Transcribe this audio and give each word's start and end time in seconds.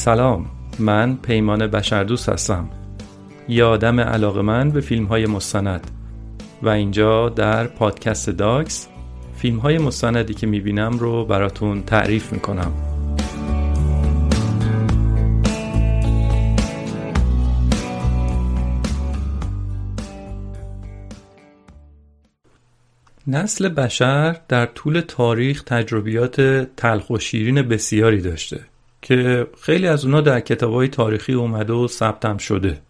سلام 0.00 0.46
من 0.78 1.16
پیمان 1.16 1.66
بشردوست 1.66 2.28
هستم. 2.28 2.68
یه 3.48 3.64
آدم 3.64 4.00
علاقه 4.00 4.42
من 4.42 4.70
به 4.70 4.80
فیلم 4.80 5.04
های 5.04 5.26
مستند. 5.26 5.90
و 6.62 6.68
اینجا 6.68 7.28
در 7.28 7.66
پادکست 7.66 8.30
داکس 8.30 8.88
فیلم 9.36 9.58
های 9.58 9.78
مستندی 9.78 10.34
که 10.34 10.46
می‌بینم 10.46 10.98
رو 10.98 11.24
براتون 11.24 11.82
تعریف 11.82 12.32
می‌کنم. 12.32 12.72
نسل 23.26 23.68
بشر 23.68 24.36
در 24.48 24.66
طول 24.66 25.00
تاریخ 25.00 25.62
تجربیات 25.62 26.40
تلخ 26.76 27.10
و 27.10 27.18
شیرین 27.18 27.62
بسیاری 27.62 28.20
داشته. 28.20 28.60
که 29.02 29.46
خیلی 29.60 29.86
از 29.86 30.04
اونا 30.04 30.20
در 30.20 30.40
کتابهای 30.40 30.88
تاریخی 30.88 31.32
اومده 31.32 31.72
و 31.72 31.88
ثبتم 31.88 32.36
شده. 32.36 32.82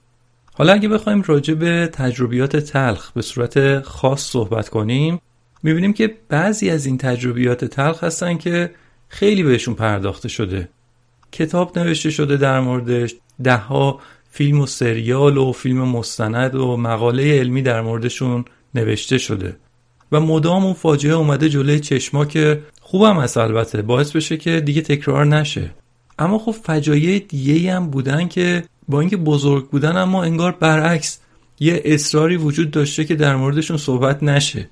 حالا 0.55 0.73
اگه 0.73 0.89
بخوایم 0.89 1.23
راجع 1.23 1.55
به 1.55 1.91
تجربیات 1.93 2.57
تلخ 2.57 3.13
به 3.13 3.23
صورت 3.23 3.83
خاص 3.83 4.23
صحبت 4.23 4.69
کنیم 4.69 5.21
می‌بینیم 5.63 5.93
که 5.93 6.17
بعضی 6.29 6.71
از 6.71 6.87
این 6.87 6.99
تجربیات 6.99 7.65
تلخ 7.65 8.05
هستن 8.05 8.37
که 8.37 8.71
خیلی 9.09 9.43
بهشون 9.43 9.75
پرداخته 9.75 10.29
شده. 10.29 10.69
کتاب 11.33 11.79
نوشته 11.79 12.11
شده 12.11 12.37
در 12.37 12.61
موردش 12.61 13.15
دهها 13.43 14.01
فیلم 14.31 14.61
و 14.61 14.67
سریال 14.67 15.37
و 15.37 15.53
فیلم 15.53 15.89
مستند 15.89 16.55
و 16.55 16.77
مقاله 16.77 17.39
علمی 17.39 17.63
در 17.63 17.81
موردشون 17.81 18.45
نوشته 18.75 19.19
شده. 19.19 19.57
و 20.13 20.21
مدام 20.21 20.65
اون 20.65 20.75
فاجعه 20.75 21.13
اومده 21.13 21.49
جلوی 21.49 21.81
چشما 21.81 22.25
که 22.25 22.63
خوبم 22.81 23.21
هست 23.21 23.37
البته 23.37 23.83
باعث 23.83 24.17
بشه 24.17 24.37
که 24.37 24.61
دیگه 24.61 24.83
تکرار 24.83 25.27
نشه. 25.27 25.71
اما 26.21 26.39
خب 26.39 26.51
فجایع 26.51 27.19
دیگه 27.19 27.73
هم 27.73 27.91
بودن 27.91 28.29
که 28.29 28.65
با 28.89 29.01
اینکه 29.01 29.17
بزرگ 29.17 29.69
بودن 29.69 29.97
اما 29.97 30.25
انگار 30.25 30.53
برعکس 30.53 31.19
یه 31.61 31.83
اصراری 31.85 32.37
وجود 32.37 32.71
داشته 32.71 33.05
که 33.05 33.15
در 33.15 33.37
موردشون 33.37 33.77
صحبت 33.77 34.23
نشه. 34.23 34.69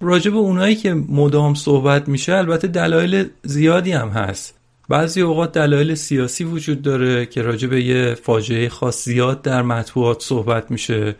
راجع 0.00 0.30
به 0.30 0.36
اونایی 0.36 0.74
که 0.74 0.94
مدام 0.94 1.54
صحبت 1.54 2.08
میشه 2.08 2.34
البته 2.34 2.68
دلایل 2.68 3.28
زیادی 3.42 3.92
هم 3.92 4.08
هست. 4.08 4.54
بعضی 4.88 5.20
اوقات 5.20 5.52
دلایل 5.52 5.94
سیاسی 5.94 6.44
وجود 6.44 6.82
داره 6.82 7.26
که 7.26 7.42
راجع 7.42 7.68
به 7.68 7.84
یه 7.84 8.14
فاجعه 8.14 8.68
خاص 8.68 9.04
زیاد 9.04 9.42
در 9.42 9.62
مطبوعات 9.62 10.22
صحبت 10.22 10.70
میشه. 10.70 11.16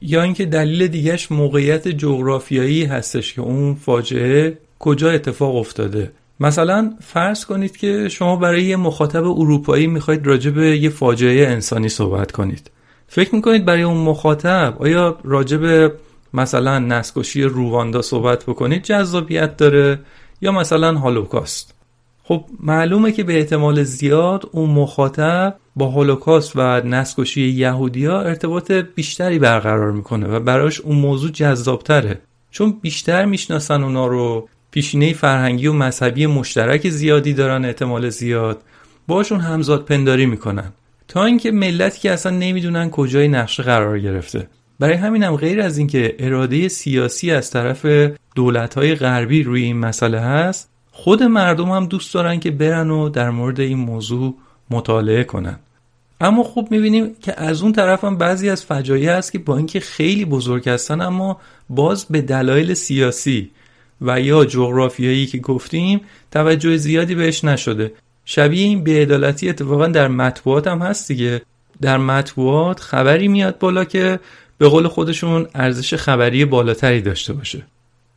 یا 0.00 0.22
اینکه 0.22 0.44
دلیل 0.46 0.86
دیگهش 0.86 1.32
موقعیت 1.32 1.88
جغرافیایی 1.88 2.84
هستش 2.84 3.34
که 3.34 3.40
اون 3.40 3.74
فاجعه 3.74 4.58
کجا 4.78 5.10
اتفاق 5.10 5.56
افتاده. 5.56 6.12
مثلا 6.42 6.94
فرض 7.00 7.44
کنید 7.44 7.76
که 7.76 8.08
شما 8.08 8.36
برای 8.36 8.62
یه 8.62 8.76
مخاطب 8.76 9.24
اروپایی 9.24 9.86
می‌خواید 9.86 10.26
راجع 10.26 10.50
به 10.50 10.78
یه 10.78 10.90
فاجعه 10.90 11.48
انسانی 11.48 11.88
صحبت 11.88 12.32
کنید. 12.32 12.70
فکر 13.06 13.34
می‌کنید 13.34 13.64
برای 13.64 13.82
اون 13.82 13.96
مخاطب 13.96 14.76
آیا 14.78 15.18
راجع 15.24 15.56
به 15.56 15.92
مثلا 16.34 16.78
نسکشی 16.78 17.42
رواندا 17.42 18.02
صحبت 18.02 18.44
بکنید 18.44 18.82
جذابیت 18.82 19.56
داره 19.56 19.98
یا 20.40 20.52
مثلا 20.52 20.98
هولوکاست؟ 20.98 21.74
خب 22.24 22.44
معلومه 22.60 23.12
که 23.12 23.24
به 23.24 23.38
احتمال 23.38 23.82
زیاد 23.82 24.48
اون 24.52 24.70
مخاطب 24.70 25.54
با 25.76 25.86
هولوکاست 25.86 26.52
و 26.56 26.80
نسکشی 26.80 27.48
یهودیا 27.48 28.20
ارتباط 28.20 28.72
بیشتری 28.72 29.38
برقرار 29.38 29.92
می‌کنه 29.92 30.26
و 30.26 30.40
براش 30.40 30.80
اون 30.80 30.96
موضوع 30.96 31.30
جذابتره. 31.30 32.20
چون 32.50 32.78
بیشتر 32.82 33.24
می‌شناسن 33.24 33.82
اونا 33.82 34.06
رو 34.06 34.48
پیشینه 34.72 35.12
فرهنگی 35.12 35.66
و 35.66 35.72
مذهبی 35.72 36.26
مشترک 36.26 36.88
زیادی 36.88 37.34
دارن 37.34 37.64
احتمال 37.64 38.08
زیاد. 38.08 38.62
باشون 39.08 39.40
همزاد 39.40 39.84
پنداری 39.84 40.26
می‌کنن. 40.26 40.72
تا 41.08 41.24
اینکه 41.24 41.50
ملتی 41.50 42.00
که 42.00 42.12
اصلا 42.12 42.36
نمی‌دونن 42.36 42.90
کجای 42.90 43.28
نقشه 43.28 43.62
قرار 43.62 44.00
گرفته. 44.00 44.48
برای 44.78 44.94
همینم 44.94 45.36
غیر 45.36 45.60
از 45.60 45.78
اینکه 45.78 46.16
اراده 46.18 46.68
سیاسی 46.68 47.30
از 47.30 47.50
طرف 47.50 47.86
دولت‌های 48.34 48.94
غربی 48.94 49.42
روی 49.42 49.62
این 49.62 49.76
مسئله 49.76 50.20
هست 50.20 50.68
خود 50.90 51.22
مردم 51.22 51.70
هم 51.70 51.86
دوست 51.86 52.14
دارن 52.14 52.40
که 52.40 52.50
برن 52.50 52.90
و 52.90 53.08
در 53.08 53.30
مورد 53.30 53.60
این 53.60 53.78
موضوع 53.78 54.34
مطالعه 54.70 55.24
کنن. 55.24 55.58
اما 56.20 56.42
خوب 56.42 56.70
می‌بینیم 56.70 57.14
که 57.22 57.40
از 57.40 57.62
اون 57.62 57.72
طرف 57.72 58.04
هم 58.04 58.16
بعضی 58.16 58.50
از 58.50 58.64
فجایع 58.64 59.12
هست 59.12 59.32
که 59.32 59.38
با 59.38 59.56
اینکه 59.56 59.80
خیلی 59.80 60.24
بزرگ 60.24 60.68
هستن 60.68 61.00
اما 61.00 61.40
باز 61.68 62.06
به 62.10 62.20
دلایل 62.20 62.74
سیاسی 62.74 63.50
و 64.02 64.20
یا 64.20 64.44
جغرافیایی 64.44 65.26
که 65.26 65.38
گفتیم 65.38 66.00
توجه 66.30 66.76
زیادی 66.76 67.14
بهش 67.14 67.44
نشده. 67.44 67.92
شبیه 68.24 68.62
این 68.62 68.84
بیعدالتی 68.84 69.48
اتفاقا 69.48 69.86
در 69.86 70.08
مطبوعات 70.08 70.66
هم 70.66 70.78
هست 70.78 71.08
دیگه. 71.08 71.42
در 71.80 71.98
مطبوعات 71.98 72.80
خبری 72.80 73.28
میاد 73.28 73.58
بالا 73.58 73.84
که 73.84 74.20
به 74.58 74.68
قول 74.68 74.88
خودشون 74.88 75.46
ارزش 75.54 75.94
خبری 75.94 76.44
بالاتری 76.44 77.00
داشته 77.00 77.32
باشه. 77.32 77.62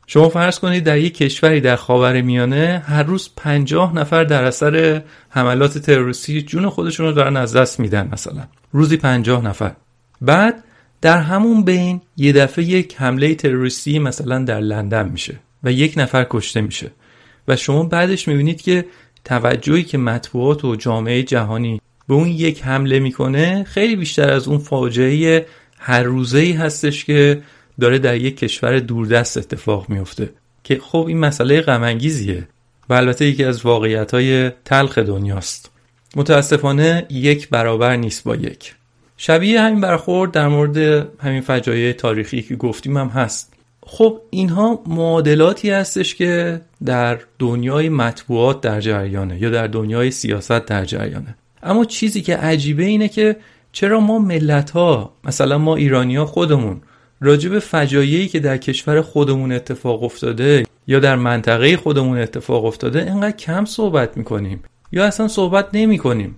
شما 0.07 0.29
فرض 0.29 0.59
کنید 0.59 0.83
در 0.83 0.97
یک 0.97 1.17
کشوری 1.17 1.61
در 1.61 1.75
خاور 1.75 2.21
میانه 2.21 2.83
هر 2.85 3.03
روز 3.03 3.29
پنجاه 3.35 3.95
نفر 3.95 4.23
در 4.23 4.43
اثر 4.43 5.03
حملات 5.29 5.77
تروریستی 5.77 6.41
جون 6.41 6.69
خودشون 6.69 7.05
رو 7.05 7.11
دارن 7.11 7.37
از 7.37 7.55
دست 7.55 7.79
میدن 7.79 8.09
مثلا. 8.11 8.43
روزی 8.71 8.97
پنجاه 8.97 9.45
نفر. 9.45 9.71
بعد 10.21 10.63
در 11.01 11.17
همون 11.17 11.63
بین 11.63 12.01
یه 12.17 12.33
دفعه 12.33 12.65
یک 12.65 12.95
حمله 12.97 13.35
تروریستی 13.35 13.99
مثلا 13.99 14.39
در 14.43 14.59
لندن 14.59 15.09
میشه. 15.09 15.39
و 15.65 15.71
یک 15.71 15.93
نفر 15.97 16.27
کشته 16.29 16.61
میشه. 16.61 16.91
و 17.47 17.55
شما 17.55 17.83
بعدش 17.83 18.27
می‌بینید 18.27 18.61
که 18.61 18.85
توجهی 19.23 19.83
که 19.83 19.97
مطبوعات 19.97 20.65
و 20.65 20.75
جامعه 20.75 21.23
جهانی 21.23 21.81
به 22.07 22.13
اون 22.13 22.27
یک 22.27 22.63
حمله 22.63 22.99
می‌کنه 22.99 23.63
خیلی 23.63 23.95
بیشتر 23.95 24.29
از 24.29 24.47
اون 24.47 24.57
فاجعه 24.57 25.45
هر 25.79 26.03
روزه 26.03 26.39
ای 26.39 26.51
هستش 26.51 27.05
که 27.05 27.41
داره 27.79 27.99
در 27.99 28.15
یک 28.15 28.37
کشور 28.37 28.79
دوردست 28.79 29.37
اتفاق 29.37 29.89
میفته 29.89 30.29
که 30.63 30.79
خب 30.83 31.05
این 31.07 31.19
مسئله 31.19 31.61
غمانگیزیه 31.61 32.47
و 32.89 32.93
البته 32.93 33.25
یکی 33.25 33.43
از 33.43 33.65
واقعیت 33.65 34.13
های 34.13 34.49
تلخ 34.49 34.97
دنیاست. 34.97 35.71
متاسفانه 36.15 37.05
یک 37.09 37.49
برابر 37.49 37.95
نیست 37.95 38.23
با 38.23 38.35
یک. 38.35 38.75
شبیه 39.17 39.61
همین 39.61 39.81
برخورد 39.81 40.31
در 40.31 40.47
مورد 40.47 40.77
همین 41.19 41.41
فجایع 41.41 41.91
تاریخی 41.91 42.41
که 42.41 42.55
گفتیم 42.55 42.97
هم 42.97 43.07
هست. 43.07 43.54
خب 43.85 44.21
اینها 44.29 44.83
معادلاتی 44.87 45.69
هستش 45.69 46.15
که 46.15 46.61
در 46.85 47.19
دنیای 47.39 47.89
مطبوعات 47.89 48.61
در 48.61 48.81
جریانه 48.81 49.41
یا 49.41 49.49
در 49.49 49.67
دنیای 49.67 50.11
سیاست 50.11 50.65
در 50.65 50.85
جریانه. 50.85 51.35
اما 51.63 51.85
چیزی 51.85 52.21
که 52.21 52.37
عجیبه 52.37 52.83
اینه 52.83 53.07
که 53.07 53.35
چرا 53.71 53.99
ما 53.99 54.19
ملت 54.19 54.71
ها 54.71 55.13
مثلا 55.23 55.57
ما 55.57 55.75
ایرانی 55.75 56.15
ها 56.15 56.25
خودمون 56.25 56.81
راجب 57.21 57.59
فجایعی 57.59 58.27
که 58.27 58.39
در 58.39 58.57
کشور 58.57 59.01
خودمون 59.01 59.51
اتفاق 59.51 60.03
افتاده 60.03 60.65
یا 60.87 60.99
در 60.99 61.15
منطقه 61.15 61.77
خودمون 61.77 62.17
اتفاق 62.17 62.65
افتاده 62.65 63.03
اینقدر 63.03 63.37
کم 63.37 63.65
صحبت 63.65 64.17
می‌کنیم 64.17 64.63
یا 64.91 65.05
اصلا 65.05 65.27
صحبت 65.27 65.69
نمی 65.73 65.97
کنیم 65.97 66.35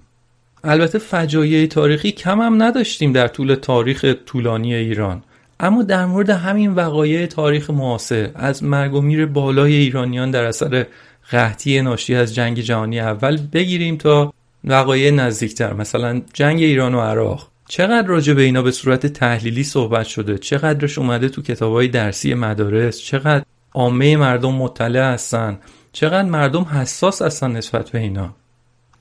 البته 0.63 0.99
فجایع 0.99 1.67
تاریخی 1.67 2.11
کم 2.11 2.41
هم 2.41 2.63
نداشتیم 2.63 3.13
در 3.13 3.27
طول 3.27 3.55
تاریخ 3.55 4.05
طولانی 4.25 4.73
ایران. 4.73 5.23
اما 5.59 5.83
در 5.83 6.05
مورد 6.05 6.29
همین 6.29 6.73
وقایع 6.73 7.25
تاریخ 7.25 7.69
معاصر 7.69 8.29
از 8.35 8.63
مرگ 8.63 8.93
و 8.93 9.01
میر 9.01 9.25
بالای 9.25 9.75
ایرانیان 9.75 10.31
در 10.31 10.43
اثر 10.43 10.85
قحطی 11.31 11.81
ناشی 11.81 12.15
از 12.15 12.35
جنگ 12.35 12.59
جهانی 12.59 12.99
اول 12.99 13.39
بگیریم 13.53 13.97
تا 13.97 14.33
وقایع 14.63 15.11
نزدیکتر 15.11 15.73
مثلا 15.73 16.21
جنگ 16.33 16.59
ایران 16.59 16.95
و 16.95 17.01
عراق. 17.01 17.47
چقدر 17.69 18.07
راجع 18.07 18.33
به 18.33 18.41
اینا 18.41 18.61
به 18.61 18.71
صورت 18.71 19.07
تحلیلی 19.07 19.63
صحبت 19.63 20.05
شده؟ 20.05 20.37
چقدرش 20.37 20.97
اومده 20.97 21.29
تو 21.29 21.41
کتابای 21.41 21.87
درسی 21.87 22.33
مدارس؟ 22.33 22.99
چقدر 22.99 23.45
عامه 23.73 24.17
مردم 24.17 24.51
مطلع 24.51 25.13
هستن؟ 25.13 25.59
چقدر 25.91 26.29
مردم 26.29 26.63
حساس 26.63 27.21
هستن 27.21 27.51
نسبت 27.51 27.89
به 27.89 27.99
اینا؟ 27.99 28.35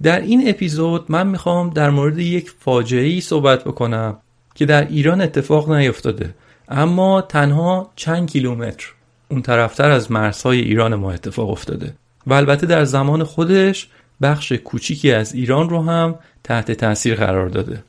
در 0.02 0.20
این 0.20 0.48
اپیزود 0.48 1.04
من 1.08 1.26
می‌خوام 1.26 1.70
در 1.70 1.90
مورد 1.90 2.18
یک 2.18 2.52
فاجعه 2.60 3.06
ای 3.06 3.20
صحبت 3.20 3.64
بکنم 3.64 4.16
که 4.54 4.66
در 4.66 4.88
ایران 4.88 5.20
اتفاق 5.20 5.72
نیفتاده. 5.72 6.34
اما 6.68 7.20
تنها 7.20 7.90
چند 7.96 8.30
کیلومتر 8.30 8.86
اون 9.28 9.42
طرفتر 9.42 9.90
از 9.90 10.12
مرزهای 10.12 10.60
ایران 10.60 10.94
ما 10.94 11.12
اتفاق 11.12 11.50
افتاده 11.50 11.94
و 12.26 12.34
البته 12.34 12.66
در 12.66 12.84
زمان 12.84 13.24
خودش 13.24 13.88
بخش 14.22 14.52
کوچیکی 14.52 15.12
از 15.12 15.34
ایران 15.34 15.68
رو 15.68 15.82
هم 15.82 16.14
تحت 16.44 16.72
تاثیر 16.72 17.14
قرار 17.14 17.48
داده. 17.48 17.82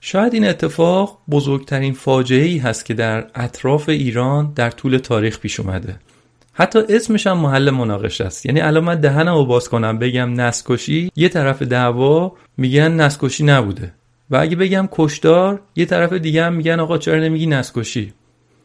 شاید 0.00 0.34
این 0.34 0.48
اتفاق 0.48 1.18
بزرگترین 1.30 1.92
فاجعه 1.92 2.44
ای 2.44 2.58
هست 2.58 2.84
که 2.84 2.94
در 2.94 3.26
اطراف 3.34 3.88
ایران 3.88 4.52
در 4.54 4.70
طول 4.70 4.98
تاریخ 4.98 5.38
پیش 5.38 5.60
اومده. 5.60 5.96
حتی 6.52 6.78
اسمش 6.88 7.26
هم 7.26 7.38
محل 7.38 7.70
مناقشه 7.70 8.24
است. 8.24 8.46
یعنی 8.46 8.60
الان 8.60 8.84
من 8.84 9.00
دهنم 9.00 9.34
رو 9.34 9.46
باز 9.46 9.68
کنم 9.68 9.98
بگم 9.98 10.40
نسکشی 10.40 11.10
یه 11.16 11.28
طرف 11.28 11.62
دعوا 11.62 12.32
میگن 12.56 12.92
نسکشی 12.92 13.44
نبوده. 13.44 13.92
و 14.32 14.36
اگه 14.36 14.56
بگم 14.56 14.88
کشدار 14.92 15.60
یه 15.76 15.86
طرف 15.86 16.12
دیگه 16.12 16.44
هم 16.44 16.52
میگن 16.52 16.80
آقا 16.80 16.98
چرا 16.98 17.20
نمیگی 17.20 17.46
نسکشی؟ 17.46 18.12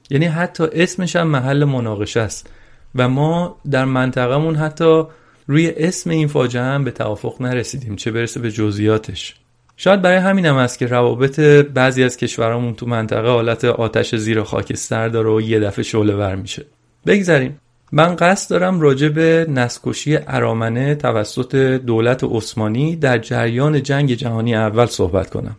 یعنی 0.10 0.26
حتی 0.26 0.64
اسمش 0.74 1.16
هم 1.16 1.28
محل 1.28 1.64
مناقشه 1.64 2.20
است. 2.20 2.50
و 2.96 3.10
ما 3.10 3.58
در 3.72 3.86
منطقهمون 3.86 4.56
حتی 4.56 5.04
روی 5.48 5.74
اسم 5.78 6.10
این 6.10 6.28
فاجعه 6.28 6.64
هم 6.64 6.84
به 6.84 6.92
توافق 6.92 7.42
نرسیدیم 7.42 7.96
چه 7.96 8.12
برسه 8.12 8.40
به 8.40 8.52
جزئیاتش. 8.52 9.36
شاید 9.78 10.02
برای 10.02 10.18
همین 10.18 10.46
هم 10.46 10.56
است 10.56 10.80
که 10.80 10.88
روابط 10.88 11.40
بعضی 11.74 12.04
از 12.04 12.18
کشورامون 12.18 12.74
تو 12.74 12.86
منطقه 12.86 13.28
حالت 13.28 13.66
آتش 13.66 14.16
زیر 14.16 14.44
خاکستر 14.44 15.08
داره 15.08 15.30
و 15.30 15.42
یه 15.42 15.60
دفعه 15.60 15.84
شعله 15.84 16.16
ور 16.16 16.36
میشه. 16.36 16.66
بگذریم. 17.06 17.60
من 17.92 18.16
قصد 18.16 18.50
دارم 18.50 18.82
راجع 18.82 19.10
به 19.10 19.46
نسکشی 19.50 20.18
ارامنه 20.28 20.96
توسط 20.96 21.56
دولت 21.86 22.24
عثمانی 22.24 22.96
در 22.96 23.18
جریان 23.18 23.84
جنگ 23.84 24.14
جهانی 24.14 24.56
اول 24.56 24.86
صحبت 24.86 25.30
کنم. 25.30 25.56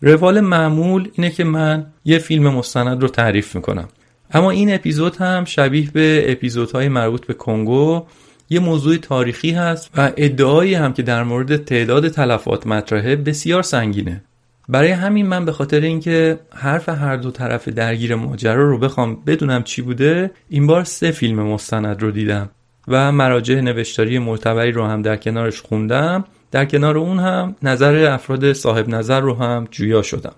روال 0.00 0.40
معمول 0.40 1.08
اینه 1.12 1.30
که 1.30 1.44
من 1.44 1.86
یه 2.04 2.18
فیلم 2.18 2.48
مستند 2.48 3.02
رو 3.02 3.08
تعریف 3.08 3.56
می‌کنم. 3.56 3.88
اما 4.30 4.50
این 4.50 4.74
اپیزود 4.74 5.16
هم 5.16 5.44
شبیه 5.44 5.90
به 5.90 6.24
اپیزودهای 6.28 6.88
مربوط 6.88 7.26
به 7.26 7.34
کنگو 7.34 8.06
یه 8.50 8.60
موضوع 8.60 8.96
تاریخی 8.96 9.50
هست 9.50 9.90
و 9.96 10.12
ادعایی 10.16 10.74
هم 10.74 10.92
که 10.92 11.02
در 11.02 11.22
مورد 11.22 11.56
تعداد 11.56 12.08
تلفات 12.08 12.66
مطرحه 12.66 13.16
بسیار 13.16 13.62
سنگینه. 13.62 14.22
برای 14.68 14.90
همین 14.90 15.26
من 15.26 15.44
به 15.44 15.52
خاطر 15.52 15.80
اینکه 15.80 16.40
حرف 16.54 16.88
هر 16.88 17.16
دو 17.16 17.30
طرف 17.30 17.68
درگیر 17.68 18.14
ماجرا 18.14 18.68
رو 18.68 18.78
بخوام 18.78 19.18
بدونم 19.26 19.62
چی 19.62 19.82
بوده 19.82 20.30
این 20.48 20.66
بار 20.66 20.84
سه 20.84 21.10
فیلم 21.10 21.42
مستند 21.42 22.02
رو 22.02 22.10
دیدم 22.10 22.50
و 22.88 23.12
مراجع 23.12 23.60
نوشتاری 23.60 24.18
معتبری 24.18 24.72
رو 24.72 24.84
هم 24.84 25.02
در 25.02 25.16
کنارش 25.16 25.60
خوندم. 25.60 26.24
در 26.50 26.64
کنار 26.64 26.98
اون 26.98 27.18
هم 27.18 27.56
نظر 27.62 28.12
افراد 28.12 28.52
صاحب 28.52 28.88
نظر 28.88 29.20
رو 29.20 29.34
هم 29.34 29.68
جویا 29.70 30.02
شدم. 30.02 30.34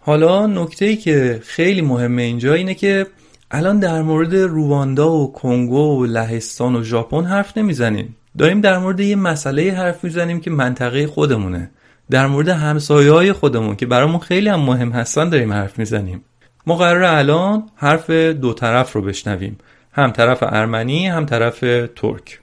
حالا 0.00 0.46
نکته 0.46 0.84
ای 0.84 0.96
که 0.96 1.40
خیلی 1.44 1.82
مهمه 1.82 2.22
اینجا 2.22 2.54
اینه 2.54 2.74
که 2.74 3.06
الان 3.50 3.78
در 3.78 4.02
مورد 4.02 4.34
رواندا 4.34 5.12
و 5.12 5.32
کنگو 5.32 6.02
و 6.02 6.06
لهستان 6.06 6.76
و 6.76 6.82
ژاپن 6.82 7.24
حرف 7.24 7.58
نمی‌زنیم. 7.58 8.16
داریم 8.38 8.60
در 8.60 8.78
مورد 8.78 9.00
یه 9.00 9.16
مسئله 9.16 9.72
حرف 9.72 10.04
می‌زنیم 10.04 10.40
که 10.40 10.50
منطقه 10.50 11.06
خودمونه. 11.06 11.70
در 12.10 12.26
مورد 12.26 12.48
همسایه 12.48 13.12
های 13.12 13.32
خودمون 13.32 13.76
که 13.76 13.86
برامون 13.86 14.20
خیلی 14.20 14.48
هم 14.48 14.60
مهم 14.60 14.90
هستن 14.90 15.28
داریم 15.28 15.52
حرف 15.52 15.78
می‌زنیم. 15.78 16.24
ما 16.66 16.76
قرار 16.76 17.02
الان 17.02 17.68
حرف 17.76 18.10
دو 18.10 18.52
طرف 18.52 18.92
رو 18.92 19.02
بشنویم. 19.02 19.58
هم 19.92 20.10
طرف 20.10 20.42
ارمنی 20.42 21.06
هم 21.06 21.26
طرف 21.26 21.60
ترک. 21.96 22.40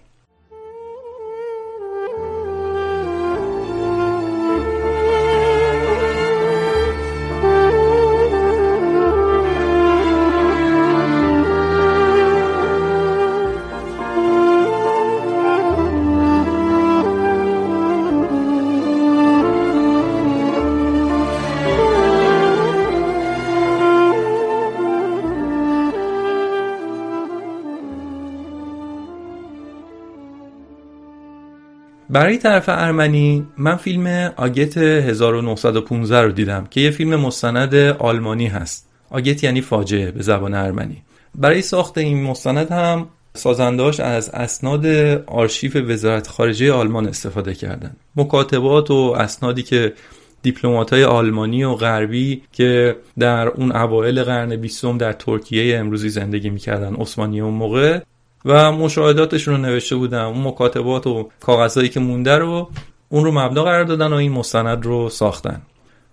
برای 32.17 32.37
طرف 32.37 32.65
ارمنی 32.69 33.47
من 33.57 33.75
فیلم 33.75 34.33
آگت 34.37 34.77
1915 34.77 36.21
رو 36.21 36.31
دیدم 36.31 36.67
که 36.69 36.81
یه 36.81 36.91
فیلم 36.91 37.15
مستند 37.15 37.75
آلمانی 37.75 38.47
هست. 38.47 38.89
آگت 39.09 39.43
یعنی 39.43 39.61
فاجعه 39.61 40.11
به 40.11 40.21
زبان 40.21 40.53
ارمنی. 40.53 41.01
برای 41.35 41.61
ساخت 41.61 41.97
این 41.97 42.23
مستند 42.23 42.71
هم 42.71 43.07
سازنداش 43.33 43.99
از 43.99 44.29
اسناد 44.29 44.85
آرشیف 45.25 45.75
وزارت 45.75 46.27
خارجه 46.27 46.71
آلمان 46.71 47.07
استفاده 47.07 47.53
کردن. 47.53 47.95
مکاتبات 48.15 48.91
و 48.91 49.15
اسنادی 49.17 49.63
که 49.63 49.93
دیپلمات 50.41 50.93
های 50.93 51.03
آلمانی 51.03 51.63
و 51.63 51.73
غربی 51.73 52.41
که 52.51 52.95
در 53.19 53.47
اون 53.47 53.71
اوایل 53.71 54.23
قرن 54.23 54.55
بیستم 54.55 54.97
در 54.97 55.13
ترکیه 55.13 55.77
امروزی 55.77 56.09
زندگی 56.09 56.49
می‌کردن. 56.49 56.95
عثمانی 56.95 57.41
اون 57.41 57.53
موقع 57.53 57.99
و 58.45 58.71
مشاهداتشون 58.71 59.53
رو 59.53 59.61
نوشته 59.61 59.95
بودم. 59.95 60.25
اون 60.25 60.43
مکاتبات 60.43 61.07
و 61.07 61.29
کاغذهایی 61.39 61.89
که 61.89 61.99
مونده 61.99 62.37
رو 62.37 62.69
اون 63.09 63.23
رو 63.23 63.31
مبنا 63.31 63.63
قرار 63.63 63.83
دادن 63.83 64.07
و 64.07 64.15
این 64.15 64.31
مستند 64.31 64.85
رو 64.85 65.09
ساختن. 65.09 65.61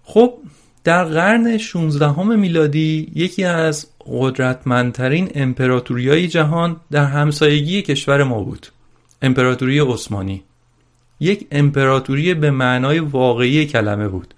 خب 0.04 0.34
در 0.84 1.04
قرن 1.04 1.58
16 1.58 2.22
میلادی 2.22 3.12
یکی 3.14 3.44
از 3.44 3.86
قدرتمندترین 4.06 5.30
امپراتوریای 5.34 6.28
جهان 6.28 6.76
در 6.90 7.04
همسایگی 7.04 7.82
کشور 7.82 8.22
ما 8.22 8.40
بود. 8.40 8.66
امپراتوری 9.22 9.78
عثمانی. 9.78 10.42
یک 11.20 11.46
امپراتوری 11.52 12.34
به 12.34 12.50
معنای 12.50 12.98
واقعی 12.98 13.66
کلمه 13.66 14.08
بود. 14.08 14.34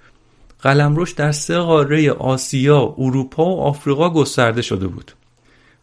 قلمروش 0.62 1.12
در 1.12 1.32
سه 1.32 1.58
قاره 1.58 2.10
آسیا، 2.10 2.94
اروپا 2.98 3.44
و 3.44 3.60
آفریقا 3.60 4.10
گسترده 4.10 4.62
شده 4.62 4.86
بود. 4.86 5.12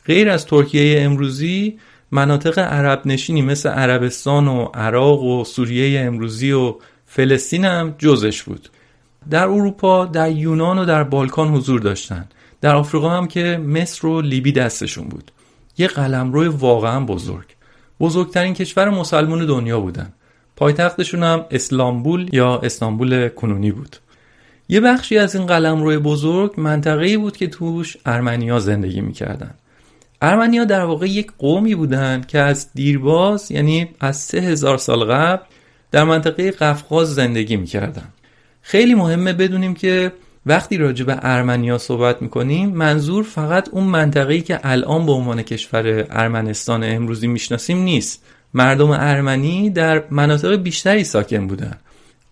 غیر 0.06 0.30
از 0.30 0.46
ترکیه 0.46 1.02
امروزی 1.02 1.80
مناطق 2.14 2.60
عرب 2.60 3.02
نشینی 3.06 3.42
مثل 3.42 3.70
عربستان 3.70 4.48
و 4.48 4.64
عراق 4.74 5.24
و 5.24 5.44
سوریه 5.44 6.02
امروزی 6.02 6.52
و 6.52 6.76
فلسطین 7.06 7.66
هم 7.66 7.96
جزش 7.98 8.44
بود. 8.44 8.70
در 9.30 9.44
اروپا 9.44 10.06
در 10.06 10.32
یونان 10.32 10.80
و 10.80 10.86
در 10.86 11.04
بالکان 11.04 11.48
حضور 11.48 11.80
داشتند 11.80 12.34
در 12.62 12.76
آفریقا 12.76 13.10
هم 13.10 13.28
که 13.28 13.58
مصر 13.58 14.08
و 14.08 14.22
لیبی 14.22 14.52
دستشون 14.52 15.08
بود. 15.08 15.32
یه 15.78 15.88
قلمرو 15.88 16.58
واقعا 16.58 17.06
بزرگ. 17.06 17.46
بزرگترین 18.00 18.54
کشور 18.54 18.90
مسلمان 18.90 19.46
دنیا 19.46 19.80
بودن. 19.80 20.14
پایتختشون 20.56 21.24
هم 21.24 21.46
اسلامبول 21.52 22.30
یا 22.34 22.58
استانبول 22.58 23.30
کنونی 23.30 23.72
بود. 23.72 23.98
یه 24.70 24.80
بخشی 24.80 25.18
از 25.18 25.36
این 25.36 25.46
قلمرو 25.46 26.00
بزرگ 26.00 26.54
منطقه‌ای 26.58 27.18
بود 27.18 27.38
که 27.38 27.48
توش 27.48 27.98
ارمنیا 28.06 28.60
زندگی 28.60 29.02
می‌کردن. 29.02 29.54
ارمنیا 30.26 30.64
در 30.64 30.86
واقع 30.86 31.08
یک 31.08 31.32
قومی 31.38 31.76
بودند 31.76 32.28
که 32.28 32.40
از 32.40 32.68
دیرباز 32.74 33.52
یعنی 33.52 33.90
از 34.00 34.18
سه 34.18 34.40
هزار 34.40 34.78
سال 34.78 35.04
قبل 35.04 35.44
در 35.92 36.04
منطقه 36.04 36.52
قفقاز 36.52 37.16
زندگی 37.16 37.56
می‌کردن. 37.56 38.08
خیلی 38.62 38.96
مهمه 38.96 39.34
بدونیم 39.34 39.74
که 39.74 40.12
وقتی 40.46 40.78
راجع 40.78 41.06
به 41.06 41.18
ارمنیا 41.22 41.78
صحبت 41.78 42.22
می‌کنیم 42.22 42.70
منظور 42.70 43.24
فقط 43.24 43.70
اون 43.70 43.84
منطقه‌ای 43.84 44.42
که 44.42 44.60
الان 44.64 45.06
به 45.06 45.12
عنوان 45.12 45.42
کشور 45.42 46.08
ارمنستان 46.10 46.84
امروزی 46.84 47.28
می‌شناسیم 47.28 47.78
نیست. 47.78 48.24
مردم 48.54 48.90
ارمنی 48.92 49.70
در 49.70 50.04
مناطق 50.10 50.56
بیشتری 50.56 51.04
ساکن 51.04 51.48
بودن. 51.48 51.78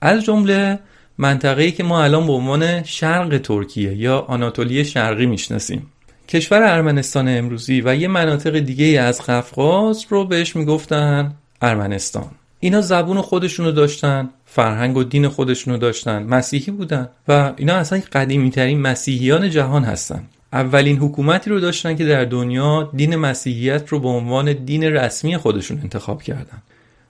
از 0.01 0.23
جمله 0.23 0.79
منطقه‌ای 1.17 1.71
که 1.71 1.83
ما 1.83 2.03
الان 2.03 2.27
به 2.27 2.33
عنوان 2.33 2.83
شرق 2.83 3.37
ترکیه 3.37 3.95
یا 3.95 4.19
آناتولی 4.19 4.85
شرقی 4.85 5.25
می‌شناسیم. 5.25 5.90
کشور 6.31 6.63
ارمنستان 6.63 7.27
امروزی 7.27 7.81
و 7.85 7.95
یه 7.95 8.07
مناطق 8.07 8.59
دیگه 8.59 9.01
از 9.01 9.21
قفقاز 9.21 10.05
رو 10.09 10.25
بهش 10.25 10.55
می‌گفتن 10.55 11.33
ارمنستان. 11.61 12.31
اینا 12.59 12.81
زبون 12.81 13.21
خودشونو 13.21 13.71
داشتن 13.71 14.29
فرهنگ 14.45 14.97
و 14.97 15.03
دین 15.03 15.27
خودشونو 15.27 15.77
داشتن 15.77 16.23
مسیحی 16.23 16.71
بودن 16.71 17.09
و 17.27 17.53
اینا 17.57 17.75
اصلا 17.75 18.01
قدیمی 18.11 18.49
ترین 18.49 18.81
مسیحیان 18.81 19.49
جهان 19.49 19.83
هستن. 19.83 20.23
اولین 20.53 20.97
حکومتی 20.97 21.49
رو 21.49 21.59
داشتن 21.59 21.95
که 21.95 22.05
در 22.05 22.25
دنیا 22.25 22.89
دین 22.95 23.15
مسیحیت 23.15 23.89
رو 23.89 23.99
به 23.99 24.07
عنوان 24.07 24.53
دین 24.53 24.83
رسمی 24.83 25.37
خودشون 25.37 25.79
انتخاب 25.83 26.21
کردن. 26.21 26.61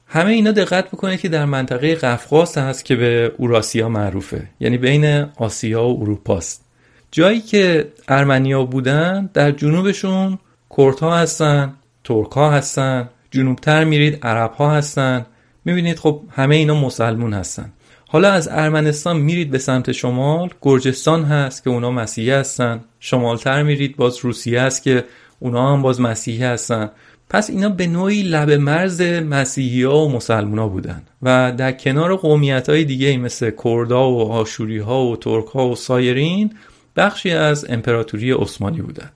همه 0.07 0.31
اینا 0.31 0.51
دقت 0.51 0.87
بکنه 0.87 1.17
که 1.17 1.29
در 1.29 1.45
منطقه 1.45 1.95
قفقاز 1.95 2.57
هست 2.57 2.85
که 2.85 2.95
به 2.95 3.31
اوراسیا 3.37 3.89
معروفه. 3.89 4.47
یعنی 4.59 4.77
بین 4.77 5.25
آسیا 5.35 5.83
و 5.83 6.01
اروپاست. 6.01 6.70
جایی 7.11 7.41
که 7.41 7.91
ارمنیا 8.07 8.63
بودن 8.63 9.29
در 9.33 9.51
جنوبشون 9.51 10.39
کرد 10.77 10.99
ها 10.99 11.17
هستن 11.17 11.73
ترک 12.03 12.31
ها 12.31 12.51
هستن 12.51 13.09
جنوبتر 13.31 13.83
میرید 13.83 14.25
عرب 14.25 14.51
ها 14.51 14.71
هستن. 14.71 15.25
می‌بینید 15.65 15.99
خب 15.99 16.21
همه 16.31 16.55
اینا 16.55 16.75
مسلمون 16.75 17.33
هستن. 17.33 17.73
حالا 18.07 18.31
از 18.31 18.49
ارمنستان 18.51 19.17
میرید 19.17 19.51
به 19.51 19.57
سمت 19.57 19.91
شمال 19.91 20.49
گرجستان 20.61 21.23
هست 21.23 21.63
که 21.63 21.69
اونا 21.69 21.91
مسیحی 21.91 22.31
هستن. 22.31 22.83
شمالتر 22.99 23.63
میرید 23.63 23.95
باز 23.95 24.17
روسیه 24.19 24.61
هست 24.61 24.83
که 24.83 25.03
اونا 25.39 25.73
هم 25.73 25.81
باز 25.81 26.01
مسیحی 26.01 26.43
هستن. 26.43 26.89
پس 27.29 27.49
اینا 27.49 27.69
به 27.69 27.87
نوعی 27.87 28.23
لب 28.23 28.51
مرز 28.51 29.01
مسیحی 29.01 29.83
ها 29.83 30.05
و 30.05 30.11
مسلمان 30.11 30.59
ها 30.59 30.67
بودن 30.67 31.03
و 31.21 31.53
در 31.57 31.71
کنار 31.71 32.15
قومیت 32.15 32.69
های 32.69 32.83
دیگه 32.83 33.17
مثل 33.17 33.51
کردا 33.63 34.11
و 34.11 34.31
آشوری 34.31 34.77
ها 34.77 35.05
و 35.05 35.17
ترک 35.17 35.45
ها 35.45 35.69
و 35.69 35.75
سایرین 35.75 36.53
بخشی 36.95 37.31
از 37.31 37.65
امپراتوری 37.69 38.31
عثمانی 38.31 38.81
بودن 38.81 39.11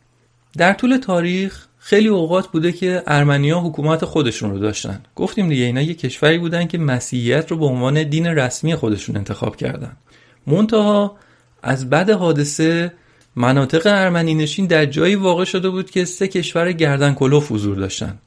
در 0.58 0.74
طول 0.74 0.98
تاریخ 0.98 1.68
خیلی 1.80 2.08
اوقات 2.08 2.48
بوده 2.48 2.72
که 2.72 3.04
ارمنیا 3.08 3.60
حکومت 3.60 4.06
خودشون 4.06 4.52
رو 4.52 4.60
داشتن. 4.60 5.02
گفتیم 5.16 5.50
دیگه 5.50 5.64
اینا 5.66 5.82
یه 5.82 5.94
کشوری 5.94 6.38
بودن 6.38 6.68
که 6.68 6.78
مسیحیت 6.78 7.52
رو 7.52 7.58
به 7.58 7.66
عنوان 7.66 8.04
دین 8.04 8.28
رسمی 8.28 8.76
خودشون 8.76 9.18
انتخاب 9.18 9.56
کردن. 9.56 9.92
منتها 10.48 11.18
از 11.64 11.90
بعد 11.90 12.10
حادثه 12.10 12.94
مناطق 13.36 13.82
ارمنی 13.86 14.34
نشین 14.34 14.66
در 14.66 14.86
جایی 14.86 15.16
واقع 15.16 15.44
شده 15.44 15.70
بود 15.70 15.92
که 15.92 16.06
سه 16.06 16.28
کشور 16.28 16.72
گردن 16.72 17.14
کلوف 17.14 17.52
حضور 17.52 17.76
داشتن. 17.76 18.18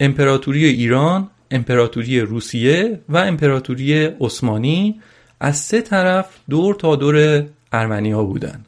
امپراتوری 0.00 0.64
ایران 0.64 1.30
امپراتوری 1.50 2.20
روسیه 2.20 3.00
و 3.08 3.16
امپراتوری 3.16 4.04
عثمانی 4.04 5.00
از 5.40 5.56
سه 5.56 5.80
طرف 5.80 6.26
دور 6.50 6.74
تا 6.74 6.96
دور 6.96 7.46
ارمنیا 7.72 8.24
بودن. 8.24 8.64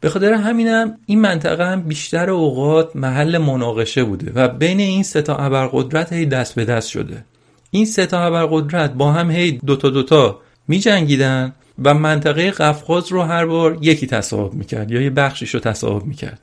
به 0.00 0.08
خاطر 0.08 0.32
همینم 0.32 0.98
این 1.06 1.20
منطقه 1.20 1.66
هم 1.66 1.82
بیشتر 1.82 2.30
اوقات 2.30 2.96
محل 2.96 3.38
مناقشه 3.38 4.04
بوده 4.04 4.32
و 4.34 4.48
بین 4.48 4.80
این 4.80 5.02
سه 5.02 5.22
تا 5.22 5.36
ابرقدرت 5.36 6.12
هی 6.12 6.26
دست 6.26 6.54
به 6.54 6.64
دست 6.64 6.88
شده. 6.88 7.24
این 7.70 7.86
سه 7.86 8.06
تا 8.06 8.20
ابرقدرت 8.20 8.92
با 8.92 9.12
هم 9.12 9.30
هی 9.30 9.52
دوتا 9.66 9.90
دوتا 9.90 10.40
می 10.68 10.78
جنگیدن 10.78 11.52
و 11.84 11.94
منطقه 11.94 12.50
قفقاز 12.50 13.12
رو 13.12 13.22
هر 13.22 13.46
بار 13.46 13.78
یکی 13.80 14.06
تصاحب 14.06 14.54
می‌کرد 14.54 14.90
یا 14.90 15.00
یه 15.00 15.10
بخشیش 15.10 15.54
رو 15.54 15.60
تصاحب 15.60 16.04
می‌کرد. 16.04 16.40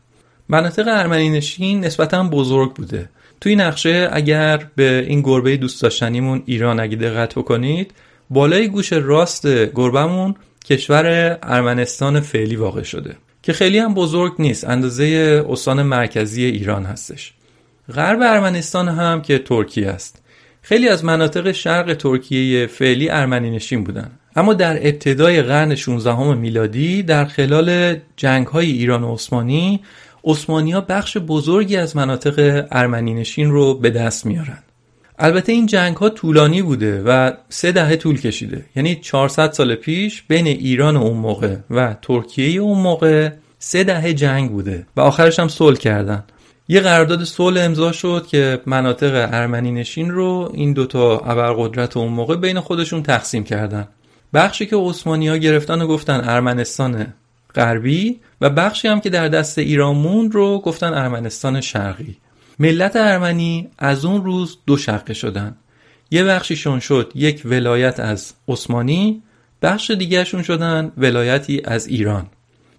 مناطق 0.49 0.87
ارمنی 0.87 1.29
نشین 1.29 1.85
نسبتا 1.85 2.23
بزرگ 2.23 2.73
بوده. 2.73 3.09
توی 3.41 3.55
نقشه 3.55 4.09
اگر 4.11 4.67
به 4.75 5.05
این 5.07 5.21
گربه 5.21 5.57
دوست 5.57 5.81
داشتنیمون 5.81 6.43
ایران 6.45 6.79
اگه 6.79 6.95
دقت 6.95 7.35
بکنید 7.35 7.91
بالای 8.29 8.67
گوش 8.67 8.93
راست 8.93 9.47
گربهمون 9.47 10.35
کشور 10.65 11.37
ارمنستان 11.43 12.19
فعلی 12.19 12.55
واقع 12.55 12.83
شده. 12.83 13.15
که 13.45 13.53
خیلی 13.53 13.77
هم 13.77 13.93
بزرگ 13.93 14.33
نیست 14.39 14.69
اندازه 14.69 15.43
استان 15.49 15.83
مرکزی 15.83 16.45
ایران 16.45 16.85
هستش. 16.85 17.33
غرب 17.93 18.21
ارمنستان 18.21 18.87
هم 18.87 19.21
که 19.21 19.39
ترکیه 19.39 19.89
است. 19.89 20.21
خیلی 20.61 20.89
از 20.89 21.05
مناطق 21.05 21.51
شرق 21.51 21.93
ترکیه 21.93 22.67
فعلی 22.67 23.09
ارمنی 23.09 23.51
نشین 23.51 23.83
بودن. 23.83 24.11
اما 24.35 24.53
در 24.53 24.87
ابتدای 24.87 25.41
قرن 25.41 25.75
16 25.75 26.33
میلادی 26.33 27.03
در 27.03 27.25
خلال 27.25 27.99
جنگ 28.17 28.47
های 28.47 28.71
ایران 28.71 29.03
و 29.03 29.13
عثمانی 29.13 29.83
عثمانی 30.23 30.71
ها 30.71 30.81
بخش 30.81 31.17
بزرگی 31.17 31.77
از 31.77 31.95
مناطق 31.95 32.67
ارمنی 32.71 33.13
نشین 33.13 33.51
رو 33.51 33.73
به 33.73 33.89
دست 33.89 34.25
میارن. 34.25 34.63
البته 35.19 35.51
این 35.51 35.65
جنگ 35.65 35.97
ها 35.97 36.09
طولانی 36.09 36.61
بوده 36.61 37.03
و 37.05 37.31
سه 37.49 37.71
دهه 37.71 37.95
طول 37.95 38.21
کشیده. 38.21 38.65
یعنی 38.75 38.95
400 38.95 39.51
سال 39.51 39.75
پیش 39.75 40.23
بین 40.27 40.47
ایران 40.47 40.97
اون 40.97 41.17
موقع 41.17 41.55
و 41.69 41.95
ترکیه 42.01 42.61
اون 42.61 42.79
موقع 42.79 43.29
سه 43.59 43.83
دهه 43.83 44.13
جنگ 44.13 44.51
بوده 44.51 44.87
و 44.95 45.01
آخرش 45.01 45.39
هم 45.39 45.47
صلح 45.47 45.77
کردن. 45.77 46.23
یه 46.67 46.79
قرارداد 46.79 47.23
صلح 47.23 47.63
امضا 47.63 47.91
شد 47.91 48.27
که 48.27 48.61
مناطق 48.65 49.29
ارمنی 49.33 49.71
نشین 49.71 50.11
رو 50.11 50.51
این 50.53 50.73
دوتا 50.73 51.17
ابرقدرت 51.17 51.97
اون 51.97 52.13
موقع 52.13 52.35
بین 52.35 52.59
خودشون 52.59 53.03
تقسیم 53.03 53.43
کردن. 53.43 53.87
بخشی 54.33 54.65
که 54.65 54.75
عثمانی 54.75 55.27
ها 55.27 55.37
گرفتن 55.37 55.81
و 55.81 55.87
گفتن 55.87 56.21
ارمنستان 56.29 57.13
غربی 57.55 58.19
و 58.41 58.49
بخشی 58.49 58.87
هم 58.87 58.99
که 58.99 59.09
در 59.09 59.27
دست 59.27 59.59
ایران 59.59 59.95
موند 59.95 60.35
رو 60.35 60.59
گفتن 60.59 60.93
ارمنستان 60.93 61.61
شرقی. 61.61 62.17
ملت 62.59 62.95
ارمنی 62.95 63.67
از 63.77 64.05
اون 64.05 64.23
روز 64.23 64.57
دو 64.67 64.77
شقه 64.77 65.13
شدن. 65.13 65.55
یه 66.11 66.23
بخشیشون 66.23 66.79
شد 66.79 67.11
یک 67.15 67.41
ولایت 67.45 67.99
از 67.99 68.33
عثمانی 68.47 69.21
بخش 69.61 69.91
دیگرشون 69.91 70.43
شدن 70.43 70.91
ولایتی 70.97 71.61
از 71.65 71.87
ایران. 71.87 72.25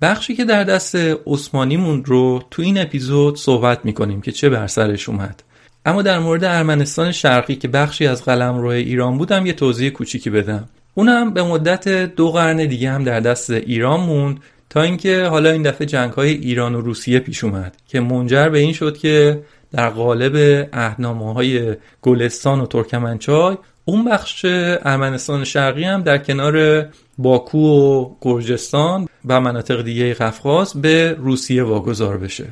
بخشی 0.02 0.34
که 0.34 0.44
در 0.44 0.64
دست 0.64 0.96
عثمانی 1.26 1.76
موند 1.76 2.08
رو 2.08 2.42
تو 2.50 2.62
این 2.62 2.78
اپیزود 2.78 3.36
صحبت 3.36 3.84
می‌کنیم 3.84 4.20
که 4.20 4.32
چه 4.32 4.48
بر 4.48 4.66
سرش 4.66 5.08
اومد. 5.08 5.42
اما 5.86 6.02
در 6.02 6.18
مورد 6.18 6.44
ارمنستان 6.44 7.12
شرقی 7.12 7.56
که 7.56 7.68
بخشی 7.68 8.06
از 8.06 8.24
قلمرو 8.24 8.68
ایران 8.68 9.18
بودم 9.18 9.46
یه 9.46 9.52
توضیح 9.52 9.90
کوچیکی 9.90 10.30
بدم. 10.30 10.68
اونم 10.94 11.34
به 11.34 11.42
مدت 11.42 11.88
دو 11.88 12.30
قرن 12.30 12.66
دیگه 12.66 12.90
هم 12.90 13.04
در 13.04 13.20
دست 13.20 13.50
ایران 13.50 14.00
موند 14.00 14.40
تا 14.70 14.82
اینکه 14.82 15.24
حالا 15.24 15.50
این 15.50 15.62
دفعه 15.62 15.86
جنگ 15.86 16.12
های 16.12 16.30
ایران 16.30 16.74
و 16.74 16.80
روسیه 16.80 17.18
پیش 17.18 17.44
اومد 17.44 17.76
که 17.88 18.00
منجر 18.00 18.48
به 18.48 18.58
این 18.58 18.72
شد 18.72 18.98
که 18.98 19.42
در 19.76 19.88
قالب 19.88 20.68
اهنامه 20.72 21.34
های 21.34 21.76
گلستان 22.02 22.60
و 22.60 22.66
ترکمنچای 22.66 23.56
اون 23.84 24.04
بخش 24.04 24.44
ارمنستان 24.44 25.44
شرقی 25.44 25.84
هم 25.84 26.02
در 26.02 26.18
کنار 26.18 26.86
باکو 27.18 27.58
و 27.58 28.10
گرجستان 28.20 29.08
و 29.24 29.40
مناطق 29.40 29.82
دیگه 29.82 30.14
قفقاز 30.14 30.72
به 30.74 31.16
روسیه 31.18 31.62
واگذار 31.62 32.18
بشه. 32.18 32.46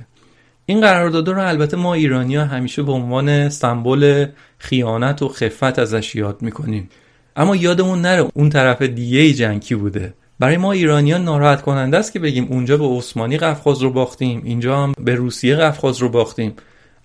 این 0.66 0.80
قرارداد 0.80 1.28
رو 1.28 1.48
البته 1.48 1.76
ما 1.76 1.94
ایرانیا 1.94 2.44
همیشه 2.44 2.82
به 2.82 2.92
عنوان 2.92 3.48
سمبل 3.48 4.26
خیانت 4.58 5.22
و 5.22 5.28
خفت 5.28 5.78
ازش 5.78 6.14
یاد 6.14 6.42
می‌کنیم. 6.42 6.88
اما 7.36 7.56
یادمون 7.56 8.00
نره 8.00 8.26
اون 8.34 8.50
طرف 8.50 8.82
دیگه 8.82 9.32
جنگی 9.32 9.74
بوده. 9.74 10.14
برای 10.38 10.56
ما 10.56 10.72
ایرانیان 10.72 11.24
ناراحت 11.24 11.62
کننده 11.62 11.96
است 11.96 12.12
که 12.12 12.18
بگیم 12.18 12.46
اونجا 12.50 12.76
به 12.76 12.84
عثمانی 12.84 13.38
قفقاز 13.38 13.82
رو 13.82 13.90
باختیم 13.90 14.42
اینجا 14.44 14.76
هم 14.76 14.92
به 14.98 15.14
روسیه 15.14 15.56
قفقاز 15.56 15.98
رو 15.98 16.08
باختیم. 16.08 16.54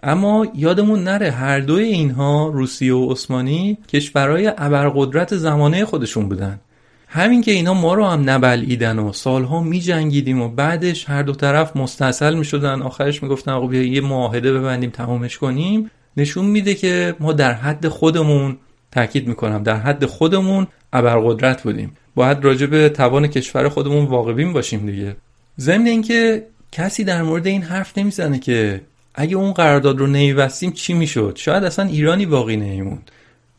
اما 0.04 0.48
یادمون 0.56 1.04
نره 1.04 1.32
هر 1.32 1.60
دوی 1.60 1.84
اینها 1.84 2.48
روسیه 2.48 2.96
و 2.96 3.12
عثمانی 3.12 3.78
کشورهای 3.88 4.52
ابرقدرت 4.58 5.36
زمانه 5.36 5.86
خودشون 5.86 6.30
بودن. 6.30 6.60
همین 7.08 7.42
که 7.42 7.52
اینا 7.52 7.74
ما 7.74 7.94
رو 7.94 8.06
هم 8.06 8.30
نبلعیدن 8.30 9.00
و 9.00 9.14
سالها 9.14 9.62
می 9.62 9.80
جنگیدیم 9.80 10.42
و 10.42 10.50
بعدش 10.50 11.10
هر 11.10 11.24
دو 11.24 11.34
طرف 11.34 11.78
مستصل 11.78 12.36
می 12.36 12.46
شدن 12.46 12.82
آخرش 12.82 13.24
می 13.24 13.30
گفتن 13.30 13.60
خب 13.60 13.74
یه 13.74 14.02
معاهده 14.02 14.54
ببندیم 14.54 14.90
تمامش 14.90 15.38
کنیم. 15.38 15.92
نشون 16.18 16.46
میده 16.46 16.76
که 16.76 17.16
ما 17.20 17.34
در 17.34 17.54
حد 17.54 17.88
خودمون 17.88 18.58
تاکید 18.92 19.28
می‌کنم 19.28 19.64
در 19.64 19.76
حد 19.76 20.06
خودمون 20.06 20.68
ابرقدرت 20.94 21.64
بودیم. 21.64 21.96
باید 22.16 22.44
راجع 22.44 22.66
به 22.66 22.90
توان 22.90 23.28
کشور 23.28 23.70
خودمون 23.70 24.06
واقعبین 24.06 24.54
باشیم 24.54 24.86
دیگه. 24.86 25.16
ضمن 25.60 25.88
اینکه 25.88 26.46
کسی 26.72 27.04
در 27.04 27.22
مورد 27.22 27.48
این 27.48 27.62
حرف 27.62 27.98
نمی‌زنه 27.98 28.40
که 28.40 28.82
اگه 29.16 29.36
اون 29.36 29.54
قرارداد 29.54 30.00
رو 30.00 30.08
نمیبستیم 30.08 30.72
چی 30.72 30.94
می‌شد؟ 30.94 31.34
شاید 31.36 31.64
اصلا 31.64 31.86
ایرانی 31.86 32.26
باقی 32.26 32.58
نمیموند. 32.58 33.12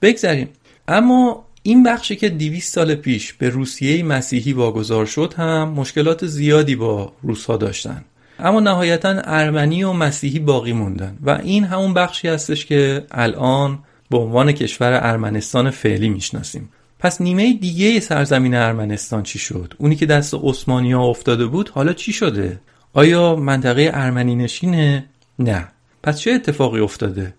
بگذریم 0.02 0.48
اما 0.88 1.44
این 1.62 1.82
بخشی 1.82 2.16
که 2.16 2.28
200 2.28 2.74
سال 2.74 2.94
پیش 2.94 3.32
به 3.32 3.48
روسیه 3.48 4.02
مسیحی 4.02 4.52
واگذار 4.52 5.06
شد 5.06 5.34
هم 5.36 5.68
مشکلات 5.68 6.26
زیادی 6.26 6.76
با 6.76 7.12
روسها 7.22 7.56
داشتن. 7.56 8.04
اما 8.38 8.60
نهایتا 8.60 9.20
ارمنی 9.24 9.84
و 9.84 9.92
مسیحی 9.92 10.38
باقی 10.38 10.72
موندن 10.72 11.18
و 11.22 11.30
این 11.30 11.64
همون 11.64 11.94
بخشی 11.94 12.28
هستش 12.28 12.66
که 12.66 13.04
الان 13.10 13.78
به 14.10 14.18
عنوان 14.18 14.52
کشور 14.52 15.00
ارمنستان 15.02 15.70
فعلی 15.70 16.08
می‌شناسیم. 16.08 16.68
پس 16.98 17.20
نیمه 17.20 17.52
دیگه 17.52 18.00
سرزمین 18.00 18.54
ارمنستان 18.54 19.22
چی 19.22 19.38
شد؟ 19.38 19.74
اونی 19.78 19.96
که 19.96 20.06
دست 20.06 20.34
عثمانی 20.42 20.92
ها 20.92 21.04
افتاده 21.04 21.46
بود 21.46 21.68
حالا 21.68 21.92
چی 21.92 22.12
شده؟ 22.12 22.60
آیا 22.92 23.36
منطقه 23.36 23.90
ارمنی 23.94 24.34
نشینه؟ 24.34 25.04
نه. 25.40 25.68
پس 26.02 26.20
چه 26.20 26.30
اتفاقی 26.30 26.80
افتاده؟ 26.80 27.34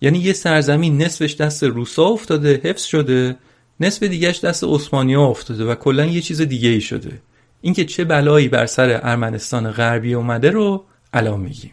یعنی 0.00 0.18
یه 0.18 0.32
سرزمین 0.32 1.02
نصفش 1.02 1.34
دست 1.34 1.64
روسا 1.64 2.04
افتاده 2.04 2.60
حفظ 2.64 2.84
شده 2.84 3.36
نصف 3.80 4.02
دیگهش 4.02 4.40
دست 4.40 4.64
عثمانی 4.64 5.14
ها 5.14 5.26
افتاده 5.26 5.64
و 5.64 5.74
کلا 5.74 6.06
یه 6.06 6.20
چیز 6.20 6.40
دیگه 6.40 6.68
ای 6.68 6.80
شده. 6.80 7.12
اینکه 7.60 7.84
چه 7.84 8.04
بلایی 8.04 8.48
بر 8.48 8.66
سر 8.66 9.00
ارمنستان 9.02 9.70
غربی 9.70 10.14
اومده 10.14 10.50
رو 10.50 10.84
الان 11.12 11.40
میگیم. 11.40 11.72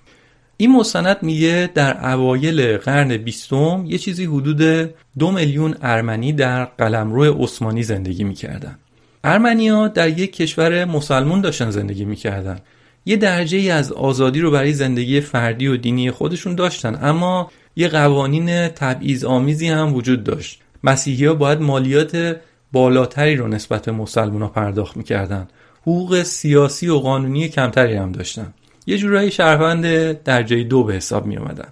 این 0.58 0.72
مستند 0.72 1.18
میگه 1.22 1.70
در 1.74 2.12
اوایل 2.14 2.78
قرن 2.78 3.18
بیستم 3.18 3.86
یه 3.88 3.98
چیزی 3.98 4.26
حدود 4.26 4.90
دو 5.20 5.32
میلیون 5.32 5.76
ارمنی 5.82 6.34
در 6.34 6.66
قلمرو 6.66 7.44
عثمانی 7.44 7.84
زندگی 7.84 8.24
می‌کردن. 8.24 8.78
ارمنیا 9.24 9.88
در 9.88 10.10
یک 10.10 10.36
کشور 10.36 10.86
مسلمون 10.86 11.42
داشتن 11.42 11.70
زندگی 11.70 12.06
می‌کردن. 12.06 12.60
یه 13.06 13.16
درجه 13.16 13.58
ای 13.58 13.72
از 13.72 13.92
آزادی 13.92 14.40
رو 14.40 14.52
برای 14.52 14.74
زندگی 14.74 15.22
فردی 15.22 15.68
و 15.68 15.78
دینی 15.78 16.12
خودشون 16.12 16.56
داشتن. 16.56 17.00
اما 17.02 17.52
یه 17.76 17.88
قوانین 17.88 18.68
تبعیض 18.68 19.24
آمیزی 19.24 19.68
هم 19.68 19.94
وجود 19.94 20.24
داشت. 20.24 20.62
مسیحی 20.84 21.26
ها 21.26 21.34
باید 21.34 21.62
مالیات 21.62 22.38
بالاتری 22.72 23.36
رو 23.36 23.48
نسبت 23.48 23.86
به 23.86 23.92
مسلمان 23.92 24.42
ها 24.42 24.48
پرداخت 24.48 24.98
می‌کردن. 24.98 25.48
حقوق 25.82 26.24
سیاسی 26.24 26.88
و 26.88 26.98
قانونی 26.98 27.50
کمتری 27.50 27.96
هم 27.96 28.12
داشتن. 28.12 28.54
یه 28.88 28.98
جورایی 28.98 29.32
شهروند 29.32 29.86
درجه 30.24 30.64
دو 30.64 30.84
به 30.84 30.94
حساب 30.94 31.26
می 31.26 31.38
آمدن 31.38 31.68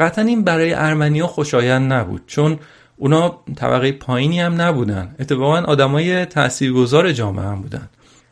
قطعا 0.00 0.24
این 0.24 0.44
برای 0.44 0.72
ارمنیا 0.74 1.26
خوشایند 1.26 1.92
نبود 1.92 2.22
چون 2.26 2.58
اونا 2.96 3.38
طبقه 3.56 3.92
پایینی 3.92 4.40
هم 4.40 4.60
نبودن. 4.60 5.14
اتفاقا 5.20 5.60
آدمای 5.60 6.24
تاثیرگذار 6.24 7.12
جامعه 7.12 7.44
هم 7.44 7.62
بودن. 7.62 7.88